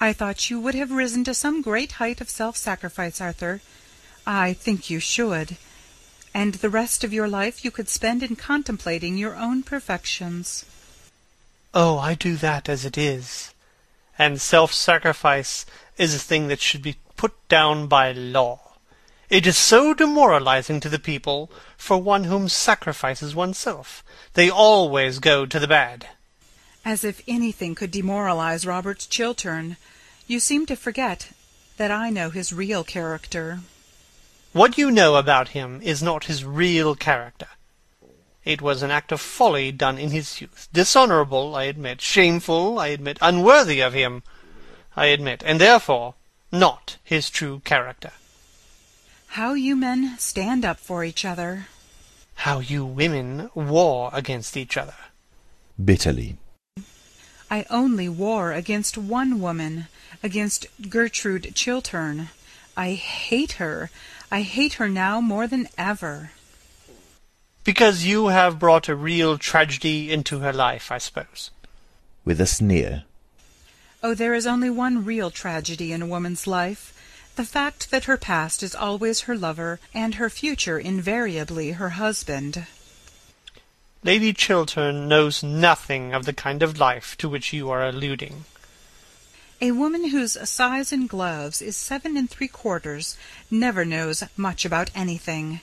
I 0.00 0.14
thought 0.14 0.48
you 0.48 0.58
would 0.58 0.74
have 0.74 0.90
risen 0.90 1.22
to 1.24 1.34
some 1.34 1.60
great 1.60 1.92
height 1.92 2.22
of 2.22 2.30
self-sacrifice, 2.30 3.20
Arthur. 3.20 3.60
I 4.26 4.54
think 4.54 4.88
you 4.88 5.00
should. 5.00 5.58
And 6.32 6.54
the 6.54 6.70
rest 6.70 7.04
of 7.04 7.12
your 7.12 7.28
life 7.28 7.62
you 7.62 7.70
could 7.70 7.90
spend 7.90 8.22
in 8.22 8.34
contemplating 8.34 9.18
your 9.18 9.36
own 9.36 9.62
perfections. 9.62 10.64
Oh, 11.74 11.98
I 11.98 12.14
do 12.14 12.36
that 12.36 12.70
as 12.70 12.86
it 12.86 12.96
is. 12.96 13.52
And 14.18 14.40
self-sacrifice 14.40 15.66
is 15.98 16.14
a 16.14 16.18
thing 16.18 16.48
that 16.48 16.60
should 16.60 16.82
be 16.82 16.96
put 17.16 17.34
down 17.48 17.86
by 17.86 18.12
law. 18.12 18.71
It 19.32 19.46
is 19.46 19.56
so 19.56 19.94
demoralizing 19.94 20.78
to 20.80 20.90
the 20.90 20.98
people 20.98 21.50
for 21.78 21.96
one 21.96 22.24
whom 22.24 22.50
sacrifices 22.50 23.34
oneself. 23.34 24.04
They 24.34 24.50
always 24.50 25.20
go 25.20 25.46
to 25.46 25.58
the 25.58 25.66
bad. 25.66 26.08
As 26.84 27.02
if 27.02 27.22
anything 27.26 27.74
could 27.74 27.90
demoralize 27.90 28.66
Robert 28.66 29.06
Chiltern. 29.08 29.78
You 30.26 30.38
seem 30.38 30.66
to 30.66 30.76
forget 30.76 31.30
that 31.78 31.90
I 31.90 32.10
know 32.10 32.28
his 32.28 32.52
real 32.52 32.84
character. 32.84 33.60
What 34.52 34.76
you 34.76 34.90
know 34.90 35.16
about 35.16 35.56
him 35.56 35.80
is 35.82 36.02
not 36.02 36.24
his 36.24 36.44
real 36.44 36.94
character. 36.94 37.48
It 38.44 38.60
was 38.60 38.82
an 38.82 38.90
act 38.90 39.12
of 39.12 39.20
folly 39.22 39.72
done 39.72 39.96
in 39.96 40.10
his 40.10 40.42
youth. 40.42 40.68
Dishonourable, 40.74 41.56
I 41.56 41.64
admit. 41.64 42.02
Shameful, 42.02 42.78
I 42.78 42.88
admit. 42.88 43.16
Unworthy 43.22 43.80
of 43.80 43.94
him, 43.94 44.24
I 44.94 45.06
admit. 45.06 45.42
And 45.46 45.58
therefore, 45.58 46.16
not 46.52 46.98
his 47.02 47.30
true 47.30 47.62
character. 47.64 48.10
How 49.32 49.54
you 49.54 49.76
men 49.76 50.18
stand 50.18 50.62
up 50.62 50.78
for 50.78 51.04
each 51.04 51.24
other. 51.24 51.66
how 52.34 52.60
you 52.60 52.84
women 52.84 53.48
war 53.54 54.10
against 54.12 54.58
each 54.58 54.76
other. 54.76 54.96
Bitterly. 55.82 56.36
I 57.50 57.64
only 57.70 58.10
war 58.10 58.52
against 58.52 58.98
one 58.98 59.40
woman, 59.40 59.86
against 60.22 60.66
Gertrude 60.90 61.54
Chiltern. 61.54 62.28
I 62.76 62.92
hate 62.92 63.52
her. 63.52 63.90
I 64.30 64.42
hate 64.42 64.74
her 64.74 64.88
now 64.88 65.22
more 65.22 65.46
than 65.46 65.68
ever. 65.78 66.32
Because 67.64 68.04
you 68.04 68.26
have 68.26 68.58
brought 68.58 68.90
a 68.90 68.94
real 68.94 69.38
tragedy 69.38 70.12
into 70.12 70.40
her 70.40 70.52
life, 70.52 70.92
I 70.92 70.98
suppose. 70.98 71.50
With 72.22 72.38
a 72.38 72.46
sneer. 72.46 73.04
Oh, 74.02 74.14
there 74.14 74.34
is 74.34 74.46
only 74.46 74.68
one 74.68 75.06
real 75.06 75.30
tragedy 75.30 75.90
in 75.90 76.02
a 76.02 76.06
woman's 76.06 76.46
life 76.46 76.92
the 77.36 77.44
fact 77.44 77.90
that 77.90 78.04
her 78.04 78.16
past 78.16 78.62
is 78.62 78.74
always 78.74 79.22
her 79.22 79.36
lover, 79.36 79.80
and 79.94 80.16
her 80.16 80.28
future 80.28 80.78
invariably 80.78 81.72
her 81.72 81.90
husband. 81.90 82.66
Lady 84.04 84.32
Chiltern 84.32 85.06
knows 85.06 85.42
nothing 85.42 86.12
of 86.12 86.24
the 86.24 86.32
kind 86.32 86.62
of 86.62 86.78
life 86.78 87.16
to 87.18 87.28
which 87.28 87.52
you 87.52 87.70
are 87.70 87.84
alluding. 87.84 88.44
A 89.60 89.70
woman 89.70 90.08
whose 90.08 90.36
size 90.48 90.92
in 90.92 91.06
gloves 91.06 91.62
is 91.62 91.76
seven 91.76 92.16
and 92.16 92.28
three 92.28 92.48
quarters 92.48 93.16
never 93.48 93.84
knows 93.84 94.24
much 94.36 94.64
about 94.64 94.90
anything. 94.92 95.60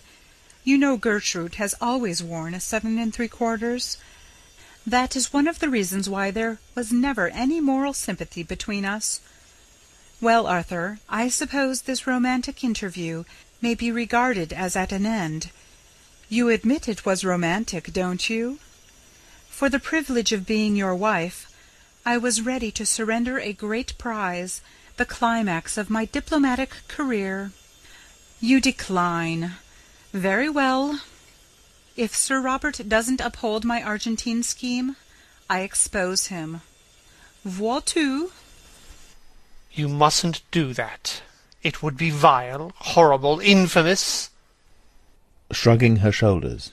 You 0.63 0.77
know 0.77 0.95
Gertrude 0.95 1.55
has 1.55 1.75
always 1.81 2.23
worn 2.23 2.53
a 2.53 2.61
seven 2.61 2.97
and 2.97 3.13
three 3.13 3.27
quarters. 3.27 3.97
That 4.87 5.17
is 5.17 5.33
one 5.33 5.47
of 5.47 5.59
the 5.59 5.69
reasons 5.69 6.09
why 6.09 6.31
there 6.31 6.59
was 6.75 6.93
never 6.93 7.27
any 7.27 7.59
moral 7.59 7.91
sympathy 7.91 8.41
between 8.41 8.85
us. 8.85 9.19
Well, 10.21 10.47
Arthur, 10.47 10.99
I 11.07 11.29
suppose 11.29 11.83
this 11.83 12.05
romantic 12.05 12.61
interview 12.61 13.23
may 13.61 13.73
be 13.73 13.89
regarded 13.89 14.51
as 14.51 14.75
at 14.75 14.91
an 14.91 15.05
end. 15.05 15.49
You 16.27 16.49
admit 16.49 16.89
it 16.89 17.05
was 17.05 17.23
romantic, 17.23 17.93
don't 17.93 18.29
you? 18.29 18.59
For 19.47 19.69
the 19.69 19.79
privilege 19.79 20.33
of 20.33 20.45
being 20.45 20.75
your 20.75 20.93
wife, 20.93 21.49
I 22.05 22.17
was 22.17 22.41
ready 22.41 22.69
to 22.71 22.85
surrender 22.85 23.39
a 23.39 23.53
great 23.53 23.97
prize, 23.97 24.61
the 24.97 25.05
climax 25.05 25.77
of 25.77 25.89
my 25.89 26.03
diplomatic 26.03 26.71
career. 26.89 27.51
You 28.41 28.59
decline. 28.59 29.53
Very 30.11 30.49
well. 30.49 31.01
If 31.95 32.13
Sir 32.13 32.41
Robert 32.41 32.81
doesn't 32.89 33.21
uphold 33.21 33.63
my 33.63 33.81
Argentine 33.81 34.43
scheme, 34.43 34.97
I 35.49 35.61
expose 35.61 36.27
him. 36.27 36.61
Vois 37.45 37.81
tu? 37.81 38.31
You 39.71 39.87
mustn't 39.87 40.41
do 40.51 40.73
that. 40.73 41.21
It 41.61 41.83
would 41.83 41.97
be 41.97 42.09
vile, 42.09 42.71
horrible, 42.75 43.39
infamous. 43.39 44.29
Shrugging 45.51 45.97
her 45.97 46.11
shoulders. 46.11 46.71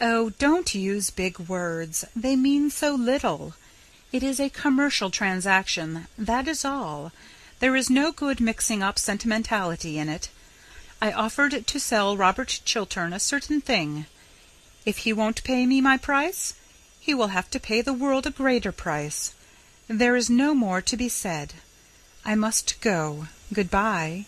Oh, 0.00 0.30
don't 0.38 0.74
use 0.74 1.10
big 1.10 1.38
words. 1.38 2.04
They 2.16 2.34
mean 2.34 2.70
so 2.70 2.94
little. 2.94 3.54
It 4.10 4.22
is 4.22 4.40
a 4.40 4.50
commercial 4.50 5.10
transaction, 5.10 6.06
that 6.18 6.48
is 6.48 6.64
all. 6.64 7.12
There 7.60 7.76
is 7.76 7.88
no 7.88 8.10
good 8.10 8.40
mixing 8.40 8.82
up 8.82 8.98
sentimentality 8.98 9.98
in 9.98 10.08
it. 10.08 10.28
I 11.00 11.12
offered 11.12 11.66
to 11.66 11.80
sell 11.80 12.16
Robert 12.16 12.60
Chiltern 12.64 13.12
a 13.12 13.20
certain 13.20 13.60
thing. 13.60 14.06
If 14.84 14.98
he 14.98 15.12
won't 15.12 15.44
pay 15.44 15.66
me 15.66 15.80
my 15.80 15.96
price, 15.96 16.54
he 16.98 17.14
will 17.14 17.28
have 17.28 17.50
to 17.50 17.60
pay 17.60 17.80
the 17.80 17.92
world 17.92 18.26
a 18.26 18.30
greater 18.30 18.72
price. 18.72 19.34
There 19.88 20.16
is 20.16 20.28
no 20.28 20.54
more 20.54 20.80
to 20.82 20.96
be 20.96 21.08
said. 21.08 21.54
I 22.24 22.34
must 22.34 22.80
go. 22.80 23.26
Good 23.52 23.70
bye. 23.70 24.26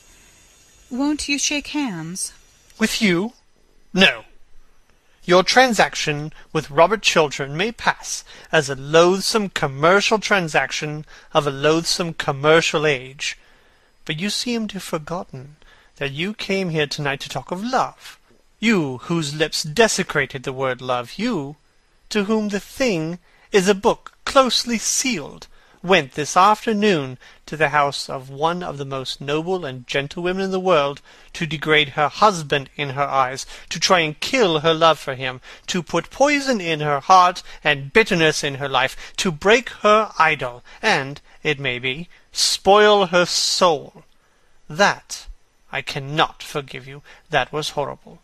Won't 0.91 1.29
you 1.29 1.39
shake 1.39 1.69
hands? 1.69 2.33
With 2.79 3.01
you? 3.01 3.35
No. 3.93 4.25
Your 5.25 5.43
transaction 5.43 6.33
with 6.53 6.71
Robert 6.71 7.03
Chiltern 7.03 7.57
may 7.57 7.73
pass 7.73 8.25
as 8.53 8.69
a 8.69 8.75
loathsome 8.75 9.49
commercial 9.49 10.19
transaction 10.19 11.07
of 11.33 11.47
a 11.47 11.51
loathsome 11.51 12.15
commercial 12.15 12.85
age, 12.85 13.39
but 14.05 14.21
you 14.21 14.29
seem 14.29 14.69
to 14.69 14.75
have 14.75 14.83
forgotten 14.83 15.57
that 15.97 16.13
you 16.13 16.35
came 16.35 16.71
here 16.71 16.87
tonight 16.87 17.21
to 17.21 17.29
talk 17.29 17.51
of 17.51 17.65
love. 17.65 18.19
You, 18.59 18.99
whose 19.05 19.35
lips 19.35 19.63
desecrated 19.63 20.43
the 20.43 20.53
word 20.53 20.83
love, 20.83 21.15
you, 21.17 21.57
to 22.11 22.25
whom 22.25 22.49
the 22.49 22.61
thing 22.61 23.19
is 23.53 23.69
a 23.69 23.75
book 23.75 24.13
closely 24.25 24.79
sealed, 24.79 25.47
went 25.85 26.13
this 26.13 26.35
afternoon 26.35 27.19
to 27.45 27.59
the 27.59 27.69
house 27.69 28.09
of 28.09 28.31
one 28.31 28.63
of 28.63 28.79
the 28.79 28.87
most 28.87 29.21
noble 29.21 29.67
and 29.67 29.87
gentle 29.87 30.23
women 30.23 30.45
in 30.45 30.51
the 30.51 30.59
world, 30.59 31.03
to 31.35 31.45
degrade 31.45 31.91
her 31.91 32.09
husband 32.09 32.71
in 32.75 32.91
her 32.91 33.03
eyes, 33.03 33.45
to 33.69 33.79
try 33.79 34.01
and 34.01 34.19
kill 34.19 34.61
her 34.61 34.73
love 34.73 34.99
for 34.99 35.15
him, 35.15 35.43
to 35.67 35.83
put 35.83 36.09
poison 36.09 36.59
in 36.59 36.81
her 36.81 37.01
heart 37.01 37.43
and 37.63 37.93
bitterness 37.93 38.43
in 38.43 38.55
her 38.55 38.69
life, 38.69 39.13
to 39.19 39.31
break 39.31 39.69
her 39.69 40.11
idol, 40.19 40.65
and, 40.81 41.21
it 41.43 41.61
may 41.61 41.79
be, 41.79 42.09
spoil 42.33 43.07
her 43.07 43.27
soul. 43.27 44.05
That 44.71 45.27
I 45.71 45.83
cannot 45.83 46.43
forgive 46.43 46.89
you. 46.89 47.03
That 47.29 47.53
was 47.53 47.71
horrible. 47.71 48.21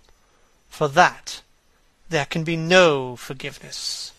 For 0.70 0.88
that 0.88 1.42
there 2.08 2.24
can 2.24 2.42
be 2.42 2.56
no 2.56 3.16
forgiveness. 3.16 4.12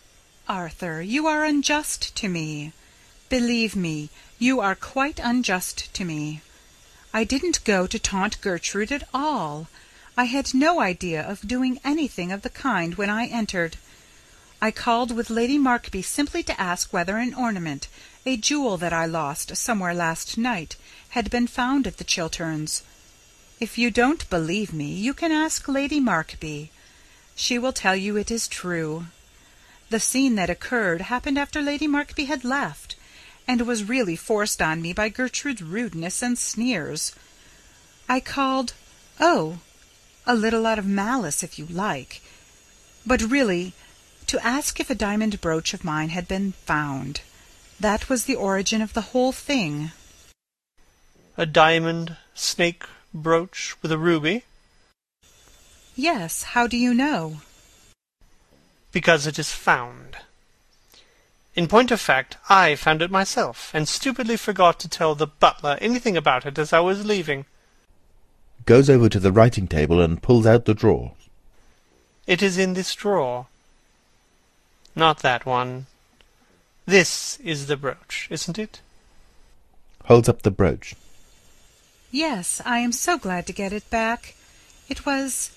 Arthur, 0.48 1.02
you 1.02 1.26
are 1.26 1.44
unjust 1.44 2.16
to 2.18 2.28
me. 2.28 2.74
Believe 3.32 3.78
me, 3.78 4.10
you 4.40 4.60
are 4.60 4.76
quite 4.76 5.18
unjust 5.18 5.94
to 5.94 6.04
me. 6.04 6.42
I 7.14 7.24
didn't 7.24 7.64
go 7.64 7.88
to 7.88 7.98
taunt 7.98 8.42
Gertrude 8.42 8.92
at 8.92 9.08
all. 9.14 9.70
I 10.18 10.26
had 10.26 10.54
no 10.54 10.82
idea 10.82 11.22
of 11.22 11.48
doing 11.48 11.80
anything 11.82 12.34
of 12.34 12.42
the 12.42 12.50
kind 12.50 12.96
when 12.96 13.10
I 13.10 13.28
entered. 13.28 13.78
I 14.62 14.70
called 14.72 15.16
with 15.16 15.30
Lady 15.30 15.58
Markby 15.58 16.04
simply 16.04 16.44
to 16.44 16.60
ask 16.60 16.92
whether 16.92 17.16
an 17.16 17.34
ornament, 17.34 17.88
a 18.26 18.36
jewel 18.36 18.76
that 18.76 18.92
I 18.92 19.06
lost 19.06 19.56
somewhere 19.56 19.94
last 19.94 20.38
night, 20.38 20.76
had 21.12 21.32
been 21.32 21.48
found 21.48 21.88
at 21.88 22.00
the 22.00 22.04
Chilterns. 22.04 22.82
If 23.62 23.78
you 23.78 23.92
don't 23.92 24.30
believe 24.30 24.74
me, 24.74 24.92
you 24.92 25.14
can 25.14 25.32
ask 25.32 25.70
Lady 25.70 26.02
Markby. 26.02 26.68
She 27.38 27.58
will 27.58 27.72
tell 27.72 27.96
you 27.96 28.18
it 28.18 28.30
is 28.30 28.50
true. 28.50 29.06
The 29.90 30.02
scene 30.02 30.36
that 30.36 30.50
occurred 30.50 31.04
happened 31.04 31.38
after 31.38 31.62
Lady 31.62 31.88
Markby 31.88 32.26
had 32.26 32.44
left 32.44 32.98
and 33.48 33.68
was 33.68 33.84
really 33.84 34.16
forced 34.16 34.62
on 34.62 34.82
me 34.82 34.94
by 34.94 35.10
Gertrude's 35.10 35.62
rudeness 35.62 36.22
and 36.22 36.38
sneers. 36.38 37.14
I 38.08 38.20
called 38.20 38.74
oh, 39.20 39.60
a 40.26 40.36
little 40.36 40.66
out 40.66 40.80
of 40.80 40.86
malice, 40.86 41.44
if 41.44 41.58
you 41.58 41.66
like, 41.66 42.22
but 43.06 43.22
really 43.22 43.74
to 44.28 44.46
ask 44.46 44.80
if 44.80 44.90
a 44.90 44.96
diamond 44.96 45.42
brooch 45.42 45.74
of 45.74 45.84
mine 45.84 46.10
had 46.10 46.28
been 46.28 46.54
found. 46.54 47.22
That 47.80 48.10
was 48.10 48.26
the 48.26 48.36
origin 48.36 48.82
of 48.82 48.94
the 48.94 49.10
whole 49.12 49.32
thing. 49.32 49.92
A 51.38 51.46
diamond 51.46 52.18
snake 52.34 52.84
brooch 53.14 53.76
with 53.82 53.92
a 53.92 53.98
ruby? 53.98 54.44
Yes, 55.96 56.44
how 56.44 56.68
do 56.68 56.78
you 56.78 56.94
know? 56.94 57.42
Because 58.92 59.28
it 59.28 59.38
is 59.40 59.52
found. 59.52 60.18
In 61.54 61.68
point 61.68 61.92
of 61.92 62.00
fact, 62.00 62.38
I 62.50 62.76
found 62.76 63.02
it 63.02 63.12
myself, 63.12 63.72
and 63.74 63.88
stupidly 63.88 64.38
forgot 64.38 64.80
to 64.80 64.90
tell 64.90 65.16
the 65.16 65.28
butler 65.28 65.78
anything 65.82 66.16
about 66.16 66.46
it 66.46 66.58
as 66.58 66.72
I 66.72 66.80
was 66.80 67.06
leaving. 67.06 67.46
Goes 68.66 68.90
over 68.90 69.10
to 69.10 69.20
the 69.20 69.34
writing 69.34 69.68
table 69.68 70.00
and 70.00 70.22
pulls 70.22 70.46
out 70.46 70.66
the 70.66 70.74
drawer. 70.74 71.14
It 72.26 72.42
is 72.42 72.58
in 72.58 72.74
this 72.74 72.96
drawer. 72.96 73.48
Not 74.96 75.20
that 75.20 75.46
one. 75.46 75.88
This 76.86 77.38
is 77.40 77.68
the 77.68 77.78
brooch, 77.78 78.28
isn't 78.30 78.58
it? 78.58 78.80
Holds 80.06 80.30
up 80.30 80.44
the 80.44 80.52
brooch. 80.52 80.96
Yes, 82.12 82.62
I 82.66 82.80
am 82.80 82.92
so 82.92 83.18
glad 83.18 83.46
to 83.48 83.54
get 83.54 83.74
it 83.74 83.90
back. 83.90 84.36
It 84.88 85.06
was 85.06 85.52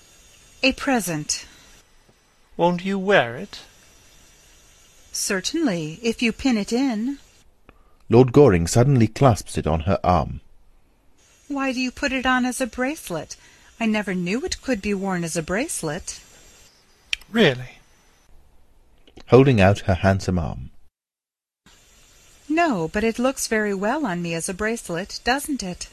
a 0.61 0.73
present. 0.73 1.45
Won't 2.57 2.83
you 2.83 2.97
wear 2.99 3.35
it? 3.35 3.59
Certainly, 5.15 5.97
if 6.03 6.21
you 6.21 6.33
pin 6.33 6.57
it 6.57 6.73
in. 6.73 7.19
Lord 8.09 8.33
Goring 8.33 8.67
suddenly 8.67 9.07
clasps 9.07 9.57
it 9.57 9.65
on 9.65 9.81
her 9.81 9.97
arm. 10.03 10.41
Why 11.47 11.71
do 11.71 11.79
you 11.79 11.89
put 11.89 12.11
it 12.11 12.25
on 12.25 12.45
as 12.45 12.59
a 12.59 12.67
bracelet? 12.67 13.37
I 13.79 13.85
never 13.85 14.13
knew 14.13 14.43
it 14.43 14.61
could 14.61 14.81
be 14.81 14.93
worn 14.93 15.23
as 15.23 15.37
a 15.37 15.41
bracelet. 15.41 16.19
Really? 17.31 17.79
Holding 19.27 19.61
out 19.61 19.87
her 19.87 19.95
handsome 19.95 20.37
arm. 20.37 20.71
No, 22.49 22.89
but 22.89 23.05
it 23.05 23.17
looks 23.17 23.47
very 23.47 23.73
well 23.73 24.05
on 24.05 24.21
me 24.21 24.33
as 24.33 24.49
a 24.49 24.53
bracelet, 24.53 25.21
doesn't 25.23 25.63
it? 25.63 25.87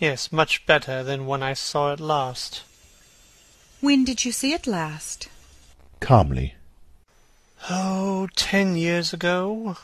Yes, 0.00 0.32
much 0.32 0.66
better 0.66 1.04
than 1.04 1.26
when 1.26 1.42
I 1.42 1.54
saw 1.54 1.92
it 1.92 2.00
last. 2.00 2.64
When 3.80 4.04
did 4.04 4.24
you 4.24 4.32
see 4.32 4.52
it 4.52 4.66
last? 4.66 5.28
Calmly. 6.00 6.54
Oh, 7.70 8.28
ten 8.34 8.76
years 8.76 9.12
ago. 9.12 9.76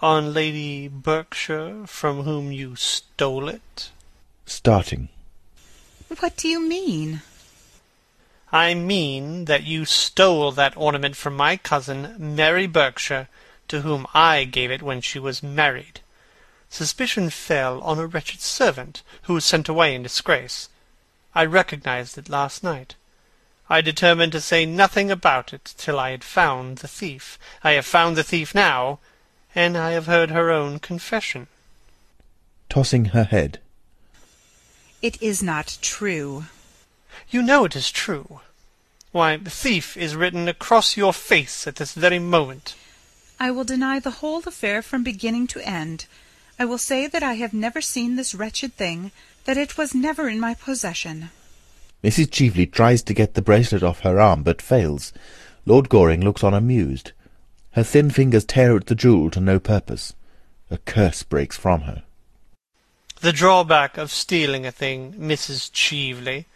On 0.00 0.32
Lady 0.32 0.86
Berkshire, 0.86 1.86
from 1.86 2.22
whom 2.22 2.52
you 2.52 2.76
stole 2.76 3.48
it. 3.48 3.90
Starting. 4.44 5.08
What 6.18 6.36
do 6.36 6.46
you 6.46 6.60
mean? 6.60 7.22
I 8.52 8.74
mean 8.74 9.46
that 9.46 9.64
you 9.64 9.84
stole 9.84 10.52
that 10.52 10.76
ornament 10.76 11.16
from 11.16 11.34
my 11.36 11.56
cousin, 11.56 12.14
Mary 12.18 12.68
Berkshire, 12.68 13.28
to 13.66 13.80
whom 13.80 14.06
I 14.14 14.44
gave 14.44 14.70
it 14.70 14.82
when 14.82 15.00
she 15.00 15.18
was 15.18 15.42
married. 15.42 16.00
Suspicion 16.70 17.30
fell 17.30 17.80
on 17.80 17.98
a 17.98 18.06
wretched 18.06 18.40
servant, 18.40 19.02
who 19.22 19.34
was 19.34 19.44
sent 19.44 19.68
away 19.68 19.94
in 19.94 20.04
disgrace. 20.04 20.68
I 21.34 21.44
recognized 21.44 22.16
it 22.16 22.28
last 22.28 22.62
night. 22.62 22.94
I 23.68 23.80
determined 23.80 24.32
to 24.32 24.40
say 24.40 24.64
nothing 24.64 25.10
about 25.10 25.52
it 25.52 25.74
till 25.76 25.98
I 25.98 26.10
had 26.10 26.22
found 26.22 26.78
the 26.78 26.88
thief. 26.88 27.38
I 27.64 27.72
have 27.72 27.86
found 27.86 28.16
the 28.16 28.22
thief 28.22 28.54
now, 28.54 29.00
and 29.54 29.76
I 29.76 29.90
have 29.90 30.06
heard 30.06 30.30
her 30.30 30.50
own 30.50 30.78
confession. 30.78 31.48
Tossing 32.68 33.06
her 33.06 33.24
head. 33.24 33.58
It 35.02 35.20
is 35.20 35.42
not 35.42 35.78
true. 35.82 36.46
You 37.28 37.42
know 37.42 37.64
it 37.64 37.74
is 37.74 37.90
true. 37.90 38.40
Why, 39.12 39.36
the 39.36 39.50
thief 39.50 39.96
is 39.96 40.14
written 40.14 40.46
across 40.46 40.96
your 40.96 41.12
face 41.12 41.66
at 41.66 41.76
this 41.76 41.92
very 41.92 42.18
moment. 42.18 42.76
I 43.40 43.50
will 43.50 43.64
deny 43.64 43.98
the 43.98 44.18
whole 44.22 44.42
affair 44.46 44.80
from 44.80 45.02
beginning 45.02 45.46
to 45.48 45.66
end. 45.66 46.06
I 46.58 46.64
will 46.64 46.78
say 46.78 47.06
that 47.06 47.22
I 47.22 47.34
have 47.34 47.52
never 47.52 47.80
seen 47.80 48.16
this 48.16 48.34
wretched 48.34 48.74
thing, 48.74 49.10
that 49.44 49.56
it 49.56 49.76
was 49.76 49.94
never 49.94 50.28
in 50.28 50.38
my 50.38 50.54
possession. 50.54 51.30
Mrs. 52.06 52.30
Cheveley 52.30 52.66
tries 52.66 53.02
to 53.02 53.12
get 53.12 53.34
the 53.34 53.42
bracelet 53.42 53.82
off 53.82 54.02
her 54.02 54.20
arm, 54.20 54.44
but 54.44 54.62
fails. 54.62 55.12
Lord 55.64 55.88
Goring 55.88 56.20
looks 56.20 56.44
on 56.44 56.54
amused. 56.54 57.10
Her 57.72 57.82
thin 57.82 58.10
fingers 58.10 58.44
tear 58.44 58.76
at 58.76 58.86
the 58.86 58.94
jewel 58.94 59.28
to 59.32 59.40
no 59.40 59.58
purpose. 59.58 60.14
A 60.70 60.78
curse 60.78 61.24
breaks 61.24 61.56
from 61.56 61.80
her. 61.80 62.04
The 63.22 63.32
drawback 63.32 63.98
of 63.98 64.12
stealing 64.12 64.64
a 64.64 64.70
thing, 64.70 65.14
Mrs. 65.14 65.72
Cheveley, 65.72 66.46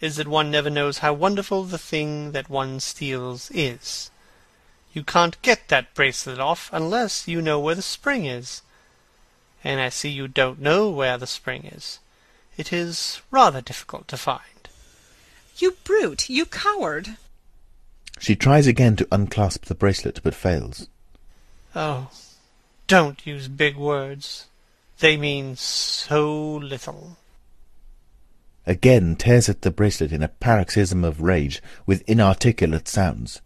is 0.00 0.16
that 0.16 0.26
one 0.26 0.50
never 0.50 0.68
knows 0.68 0.98
how 0.98 1.12
wonderful 1.12 1.62
the 1.62 1.78
thing 1.78 2.32
that 2.32 2.50
one 2.50 2.80
steals 2.80 3.52
is. 3.54 4.10
You 4.92 5.04
can't 5.04 5.40
get 5.42 5.68
that 5.68 5.94
bracelet 5.94 6.40
off 6.40 6.70
unless 6.72 7.28
you 7.28 7.40
know 7.40 7.60
where 7.60 7.76
the 7.76 7.82
spring 7.82 8.24
is. 8.26 8.62
And 9.62 9.80
I 9.80 9.90
see 9.90 10.08
you 10.08 10.26
don't 10.26 10.60
know 10.60 10.90
where 10.90 11.18
the 11.18 11.28
spring 11.28 11.66
is. 11.66 12.00
It 12.56 12.72
is 12.72 13.20
rather 13.30 13.60
difficult 13.60 14.08
to 14.08 14.16
find. 14.16 14.42
You 15.58 15.76
brute! 15.84 16.28
You 16.28 16.46
coward! 16.46 17.16
She 18.18 18.36
tries 18.36 18.66
again 18.66 18.96
to 18.96 19.08
unclasp 19.10 19.66
the 19.66 19.74
bracelet, 19.74 20.20
but 20.22 20.34
fails. 20.34 20.88
Oh, 21.74 22.10
don't 22.86 23.26
use 23.26 23.48
big 23.48 23.76
words. 23.76 24.46
They 24.98 25.16
mean 25.16 25.56
so 25.56 26.56
little. 26.56 27.16
Again 28.66 29.16
tears 29.16 29.48
at 29.48 29.62
the 29.62 29.70
bracelet 29.70 30.12
in 30.12 30.22
a 30.22 30.28
paroxysm 30.28 31.04
of 31.04 31.20
rage, 31.20 31.62
with 31.86 32.02
inarticulate 32.08 32.88
sounds. 32.88 33.40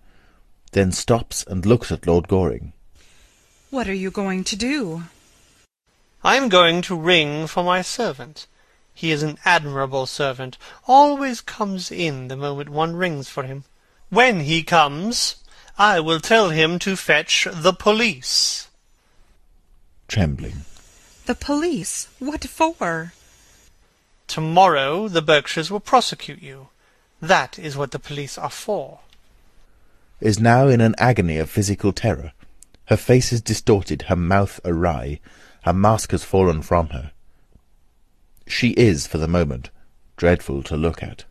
Then 0.72 0.92
stops 0.92 1.44
and 1.46 1.66
looks 1.66 1.92
at 1.92 2.06
Lord 2.06 2.28
Goring. 2.28 2.72
What 3.70 3.88
are 3.88 3.94
you 3.94 4.10
going 4.10 4.44
to 4.44 4.56
do? 4.56 5.04
I 6.22 6.36
am 6.36 6.48
going 6.48 6.82
to 6.82 6.96
ring 6.96 7.46
for 7.46 7.62
my 7.62 7.82
servant. 7.82 8.46
He 8.94 9.10
is 9.10 9.22
an 9.22 9.38
admirable 9.44 10.06
servant, 10.06 10.58
always 10.86 11.40
comes 11.40 11.90
in 11.90 12.28
the 12.28 12.36
moment 12.36 12.68
one 12.68 12.96
rings 12.96 13.28
for 13.28 13.44
him. 13.44 13.64
When 14.08 14.40
he 14.40 14.62
comes, 14.62 15.36
I 15.78 16.00
will 16.00 16.20
tell 16.20 16.50
him 16.50 16.78
to 16.80 16.96
fetch 16.96 17.46
the 17.50 17.72
police. 17.72 18.68
Trembling. 20.08 20.64
The 21.26 21.34
police? 21.34 22.08
What 22.18 22.44
for? 22.44 23.12
Tomorrow 24.26 25.08
the 25.08 25.22
Berkshires 25.22 25.70
will 25.70 25.80
prosecute 25.80 26.42
you. 26.42 26.68
That 27.22 27.58
is 27.58 27.76
what 27.76 27.92
the 27.92 27.98
police 27.98 28.36
are 28.36 28.50
for. 28.50 29.00
Is 30.20 30.38
now 30.38 30.68
in 30.68 30.80
an 30.80 30.94
agony 30.98 31.38
of 31.38 31.48
physical 31.48 31.92
terror. 31.92 32.32
Her 32.86 32.96
face 32.96 33.32
is 33.32 33.40
distorted, 33.40 34.02
her 34.02 34.16
mouth 34.16 34.60
awry. 34.64 35.20
Her 35.62 35.72
mask 35.72 36.10
has 36.10 36.24
fallen 36.24 36.62
from 36.62 36.88
her. 36.88 37.12
She 38.50 38.70
is, 38.70 39.06
for 39.06 39.18
the 39.18 39.28
moment, 39.28 39.70
dreadful 40.16 40.62
to 40.64 40.76
look 40.76 41.02
at. 41.02 41.24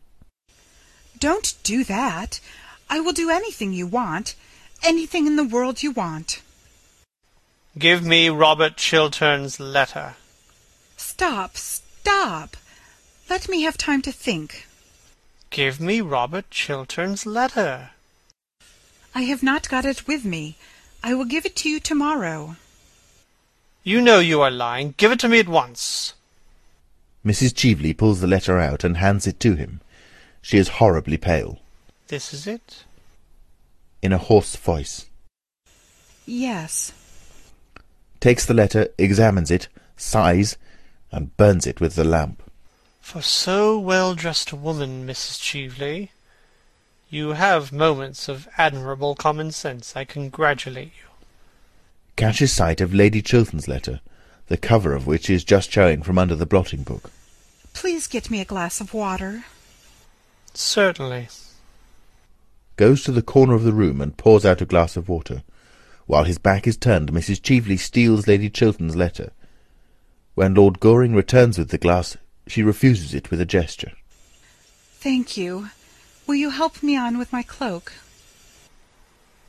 Don't 1.20 1.53
do 1.63 1.84
that. 1.84 2.39
I 2.89 3.01
will 3.01 3.11
do 3.11 3.30
anything 3.30 3.74
you 3.74 3.86
want. 3.86 4.36
Anything 4.84 5.28
in 5.28 5.36
the 5.36 5.43
world 5.43 5.84
you 5.84 5.91
want. 5.91 6.41
Give 7.78 8.03
me 8.03 8.30
Robert 8.30 8.78
Chiltern's 8.78 9.59
letter. 9.59 10.15
Stop, 10.95 11.57
stop. 11.57 12.55
Let 13.30 13.49
me 13.49 13.63
have 13.63 13.78
time 13.78 14.01
to 14.03 14.13
think. 14.13 14.65
Give 15.49 15.80
me 15.80 15.99
Robert 15.99 16.49
Chiltern's 16.49 17.26
letter. 17.26 17.91
I 19.13 19.24
have 19.24 19.43
not 19.43 19.67
got 19.70 19.84
it 19.84 20.07
with 20.07 20.24
me. 20.24 20.55
I 21.03 21.13
will 21.13 21.26
give 21.26 21.45
it 21.45 21.55
to 21.57 21.70
you 21.70 21.80
tomorrow. 21.82 22.55
You 23.84 23.99
know 24.01 24.20
you 24.20 24.41
are 24.41 24.51
lying. 24.51 24.93
Give 24.97 25.11
it 25.11 25.20
to 25.20 25.28
me 25.28 25.39
at 25.39 25.49
once. 25.49 26.13
Mrs. 27.26 27.55
Cheveley 27.55 27.93
pulls 27.93 28.22
the 28.22 28.28
letter 28.28 28.59
out 28.59 28.84
and 28.84 28.97
hands 28.97 29.28
it 29.28 29.39
to 29.41 29.55
him. 29.55 29.82
She 30.41 30.57
is 30.57 30.80
horribly 30.80 31.17
pale. 31.17 31.59
This 32.07 32.34
is 32.34 32.47
it? 32.47 32.86
In 34.01 34.13
a 34.13 34.17
hoarse 34.17 34.55
voice. 34.55 35.07
Yes. 36.26 36.93
Takes 38.20 38.45
the 38.45 38.53
letter, 38.53 38.88
examines 38.97 39.51
it, 39.51 39.67
sighs, 39.97 40.57
and 41.11 41.36
burns 41.38 41.67
it 41.67 41.82
with 41.82 41.95
the 41.95 42.03
lamp. 42.03 42.41
For 43.01 43.22
so 43.22 43.78
well 43.80 44.13
dressed 44.13 44.51
a 44.51 44.55
woman, 44.55 45.07
Mrs. 45.07 45.41
Cheveley, 45.41 46.11
you 47.09 47.30
have 47.30 47.72
moments 47.72 48.30
of 48.30 48.47
admirable 48.57 49.15
common 49.15 49.51
sense. 49.51 49.95
I 49.95 50.05
congratulate 50.05 50.91
you. 50.97 51.09
Catches 52.15 52.53
sight 52.53 52.82
of 52.82 52.93
Lady 52.93 53.22
Chiltern's 53.22 53.67
letter, 53.67 54.01
the 54.49 54.57
cover 54.57 54.93
of 54.93 55.07
which 55.07 55.29
is 55.29 55.43
just 55.43 55.71
showing 55.71 56.01
from 56.01 56.17
under 56.17 56.35
the 56.35 56.45
blotting 56.45 56.83
book. 56.83 57.11
Please 57.73 58.07
get 58.07 58.29
me 58.29 58.41
a 58.41 58.45
glass 58.45 58.81
of 58.81 58.93
water. 58.93 59.45
Certainly. 60.53 61.29
Goes 62.75 63.03
to 63.03 63.11
the 63.11 63.21
corner 63.21 63.53
of 63.53 63.63
the 63.63 63.73
room 63.73 64.01
and 64.01 64.17
pours 64.17 64.45
out 64.45 64.61
a 64.61 64.65
glass 64.65 64.97
of 64.97 65.07
water. 65.07 65.43
While 66.07 66.23
his 66.23 66.39
back 66.39 66.65
is 66.65 66.77
turned, 66.77 67.11
Mrs. 67.11 67.41
Cheveley 67.41 67.77
steals 67.77 68.27
Lady 68.27 68.49
Chiltern's 68.49 68.95
letter. 68.95 69.31
When 70.33 70.55
Lord 70.55 70.79
Goring 70.79 71.13
returns 71.13 71.59
with 71.59 71.69
the 71.69 71.77
glass, 71.77 72.17
she 72.47 72.63
refuses 72.63 73.13
it 73.13 73.29
with 73.29 73.39
a 73.39 73.45
gesture. 73.45 73.91
Thank 74.95 75.37
you. 75.37 75.69
Will 76.25 76.35
you 76.35 76.49
help 76.49 76.81
me 76.81 76.97
on 76.97 77.19
with 77.19 77.31
my 77.31 77.43
cloak? 77.43 77.93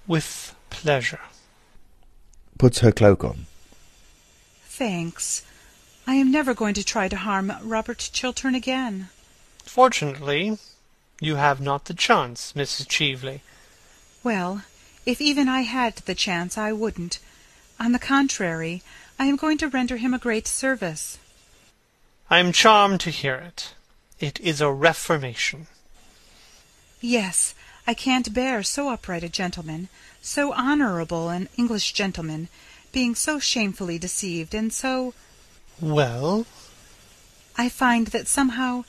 With 0.07 0.55
pleasure. 0.69 1.21
Puts 2.59 2.81
her 2.81 2.93
cloak 2.93 3.25
on. 3.25 3.47
Thanks. 4.81 5.43
I 6.07 6.15
am 6.15 6.31
never 6.31 6.55
going 6.55 6.73
to 6.73 6.83
try 6.83 7.07
to 7.07 7.17
harm 7.19 7.53
Robert 7.63 8.09
Chiltern 8.15 8.55
again. 8.55 9.11
Fortunately, 9.63 10.57
you 11.21 11.37
have 11.37 11.61
not 11.61 11.85
the 11.85 11.93
chance, 11.93 12.55
Mrs. 12.55 12.89
Cheveley. 12.89 13.43
Well, 14.25 14.63
if 15.05 15.21
even 15.21 15.51
I 15.51 15.69
had 15.69 15.97
the 15.97 16.15
chance, 16.15 16.57
I 16.57 16.73
wouldn't. 16.73 17.19
On 17.79 17.93
the 17.93 17.99
contrary, 17.99 18.83
I 19.19 19.27
am 19.27 19.37
going 19.37 19.59
to 19.59 19.69
render 19.69 19.99
him 19.99 20.15
a 20.15 20.19
great 20.19 20.49
service. 20.49 21.19
I 22.31 22.39
am 22.39 22.51
charmed 22.51 23.01
to 23.01 23.11
hear 23.11 23.35
it. 23.35 23.75
It 24.19 24.41
is 24.41 24.63
a 24.63 24.73
reformation. 24.73 25.67
Yes, 27.03 27.55
I 27.87 27.93
can't 27.93 28.33
bear 28.33 28.63
so 28.63 28.89
upright 28.89 29.25
a 29.25 29.29
gentleman, 29.29 29.91
so 30.23 30.55
honourable 30.55 31.29
an 31.29 31.51
English 31.59 31.93
gentleman, 31.93 32.49
being 32.93 33.15
so 33.15 33.39
shamefully 33.39 33.99
deceived, 33.99 34.55
and 34.55 34.73
so 34.73 35.15
Well? 35.81 36.47
I 37.57 37.69
find 37.69 38.09
that 38.09 38.29
somehow 38.29 38.85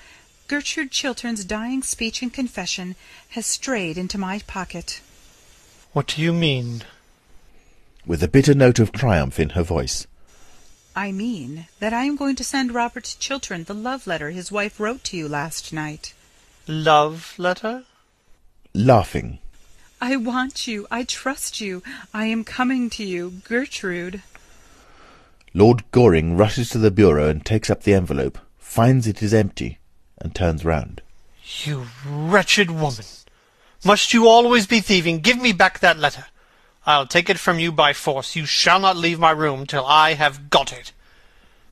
Gertrude 0.48 0.92
Chiltern's 0.92 1.46
dying 1.46 1.82
speech 1.84 2.22
and 2.22 2.34
confession 2.34 2.96
has 3.30 3.46
strayed 3.46 3.98
into 3.98 4.18
my 4.18 4.40
pocket. 4.48 5.02
What 5.94 6.08
do 6.08 6.22
you 6.22 6.34
mean? 6.34 6.84
With 8.06 8.24
a 8.24 8.28
bitter 8.28 8.54
note 8.54 8.80
of 8.80 8.92
triumph 8.92 9.40
in 9.40 9.52
her 9.52 9.64
voice. 9.64 10.08
I 10.96 11.12
mean 11.12 11.68
that 11.80 11.94
I 11.94 12.04
am 12.04 12.18
going 12.18 12.36
to 12.36 12.44
send 12.44 12.74
Robert 12.74 13.16
Chiltern 13.20 13.64
the 13.64 13.74
love 13.74 14.08
letter 14.08 14.32
his 14.32 14.52
wife 14.52 14.80
wrote 14.80 15.04
to 15.06 15.18
you 15.18 15.30
last 15.30 15.72
night. 15.72 16.14
Love 16.68 17.34
letter? 17.38 17.86
Laughing. 18.74 19.40
I 20.02 20.16
want 20.16 20.68
you. 20.68 20.88
I 20.90 21.04
trust 21.04 21.62
you. 21.62 21.84
I 22.12 22.26
am 22.26 22.44
coming 22.44 22.90
to 22.92 23.04
you, 23.04 23.42
Gertrude. 23.48 24.24
Lord 25.54 25.84
Goring 25.92 26.36
rushes 26.36 26.70
to 26.70 26.80
the 26.80 26.90
bureau 26.90 27.30
and 27.30 27.46
takes 27.46 27.70
up 27.70 27.84
the 27.84 27.94
envelope, 27.94 28.40
finds 28.58 29.06
it 29.06 29.22
is 29.22 29.32
empty, 29.32 29.78
and 30.18 30.34
turns 30.34 30.66
round. 30.66 31.04
You 31.66 31.86
wretched 32.08 32.72
woman! 32.72 33.06
Must 33.86 34.14
you 34.14 34.28
always 34.28 34.66
be 34.66 34.80
thieving? 34.80 35.20
Give 35.20 35.40
me 35.40 35.52
back 35.54 35.80
that 35.80 36.00
letter. 36.00 36.26
I'll 36.86 37.06
take 37.06 37.30
it 37.30 37.38
from 37.38 37.60
you 37.60 37.72
by 37.72 37.94
force. 37.94 38.36
You 38.36 38.48
shall 38.48 38.80
not 38.80 38.98
leave 38.98 39.20
my 39.20 39.32
room 39.32 39.68
till 39.68 39.86
I 39.86 40.14
have 40.14 40.50
got 40.50 40.74
it. 40.74 40.94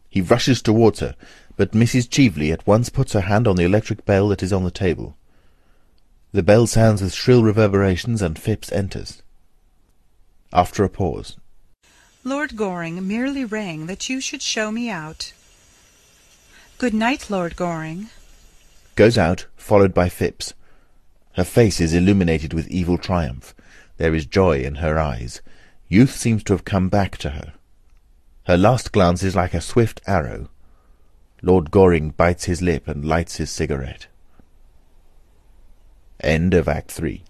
He 0.08 0.22
rushes 0.22 0.62
towards 0.62 1.00
her, 1.00 1.16
but 1.56 1.72
Mrs. 1.72 2.10
Cheveley 2.10 2.52
at 2.52 2.68
once 2.68 2.90
puts 2.90 3.14
her 3.14 3.22
hand 3.22 3.48
on 3.48 3.56
the 3.56 3.64
electric 3.64 4.06
bell 4.06 4.28
that 4.30 4.44
is 4.44 4.54
on 4.54 4.64
the 4.64 4.72
table. 4.72 5.16
The 6.32 6.44
bell 6.44 6.68
sounds 6.68 7.02
with 7.02 7.14
shrill 7.14 7.44
reverberations, 7.44 8.22
and 8.22 8.38
Phipps 8.38 8.72
enters. 8.72 9.24
After 10.54 10.84
a 10.84 10.90
pause. 10.90 11.38
Lord 12.24 12.56
Goring 12.56 13.08
merely 13.08 13.46
rang 13.46 13.88
that 13.88 14.10
you 14.10 14.22
should 14.22 14.42
show 14.42 14.72
me 14.72 14.90
out. 14.90 15.34
Good 16.78 16.94
night, 16.94 17.30
Lord 17.30 17.56
Goring. 17.56 18.10
Goes 18.96 19.18
out, 19.18 19.48
followed 19.58 19.94
by 19.94 20.10
Phipps. 20.10 20.54
Her 21.34 21.44
face 21.44 21.80
is 21.80 21.94
illuminated 21.94 22.54
with 22.54 22.68
evil 22.68 22.98
triumph. 22.98 23.56
There 23.98 24.14
is 24.14 24.26
joy 24.26 24.62
in 24.62 24.76
her 24.76 25.00
eyes. 25.00 25.42
Youth 25.88 26.16
seems 26.16 26.44
to 26.44 26.54
have 26.54 26.64
come 26.66 26.90
back 26.90 27.18
to 27.18 27.32
her. 27.32 27.54
Her 28.46 28.58
last 28.58 28.92
glance 28.92 29.24
is 29.24 29.36
like 29.36 29.54
a 29.54 29.62
swift 29.62 30.02
arrow. 30.06 30.50
Lord 31.42 31.72
Goring 31.72 32.12
bites 32.12 32.46
his 32.46 32.62
lip 32.62 32.88
and 32.88 33.06
lights 33.06 33.38
his 33.38 33.50
cigarette. 33.50 34.08
End 36.22 36.54
of 36.54 36.68
Act 36.68 36.92
Three. 36.92 37.24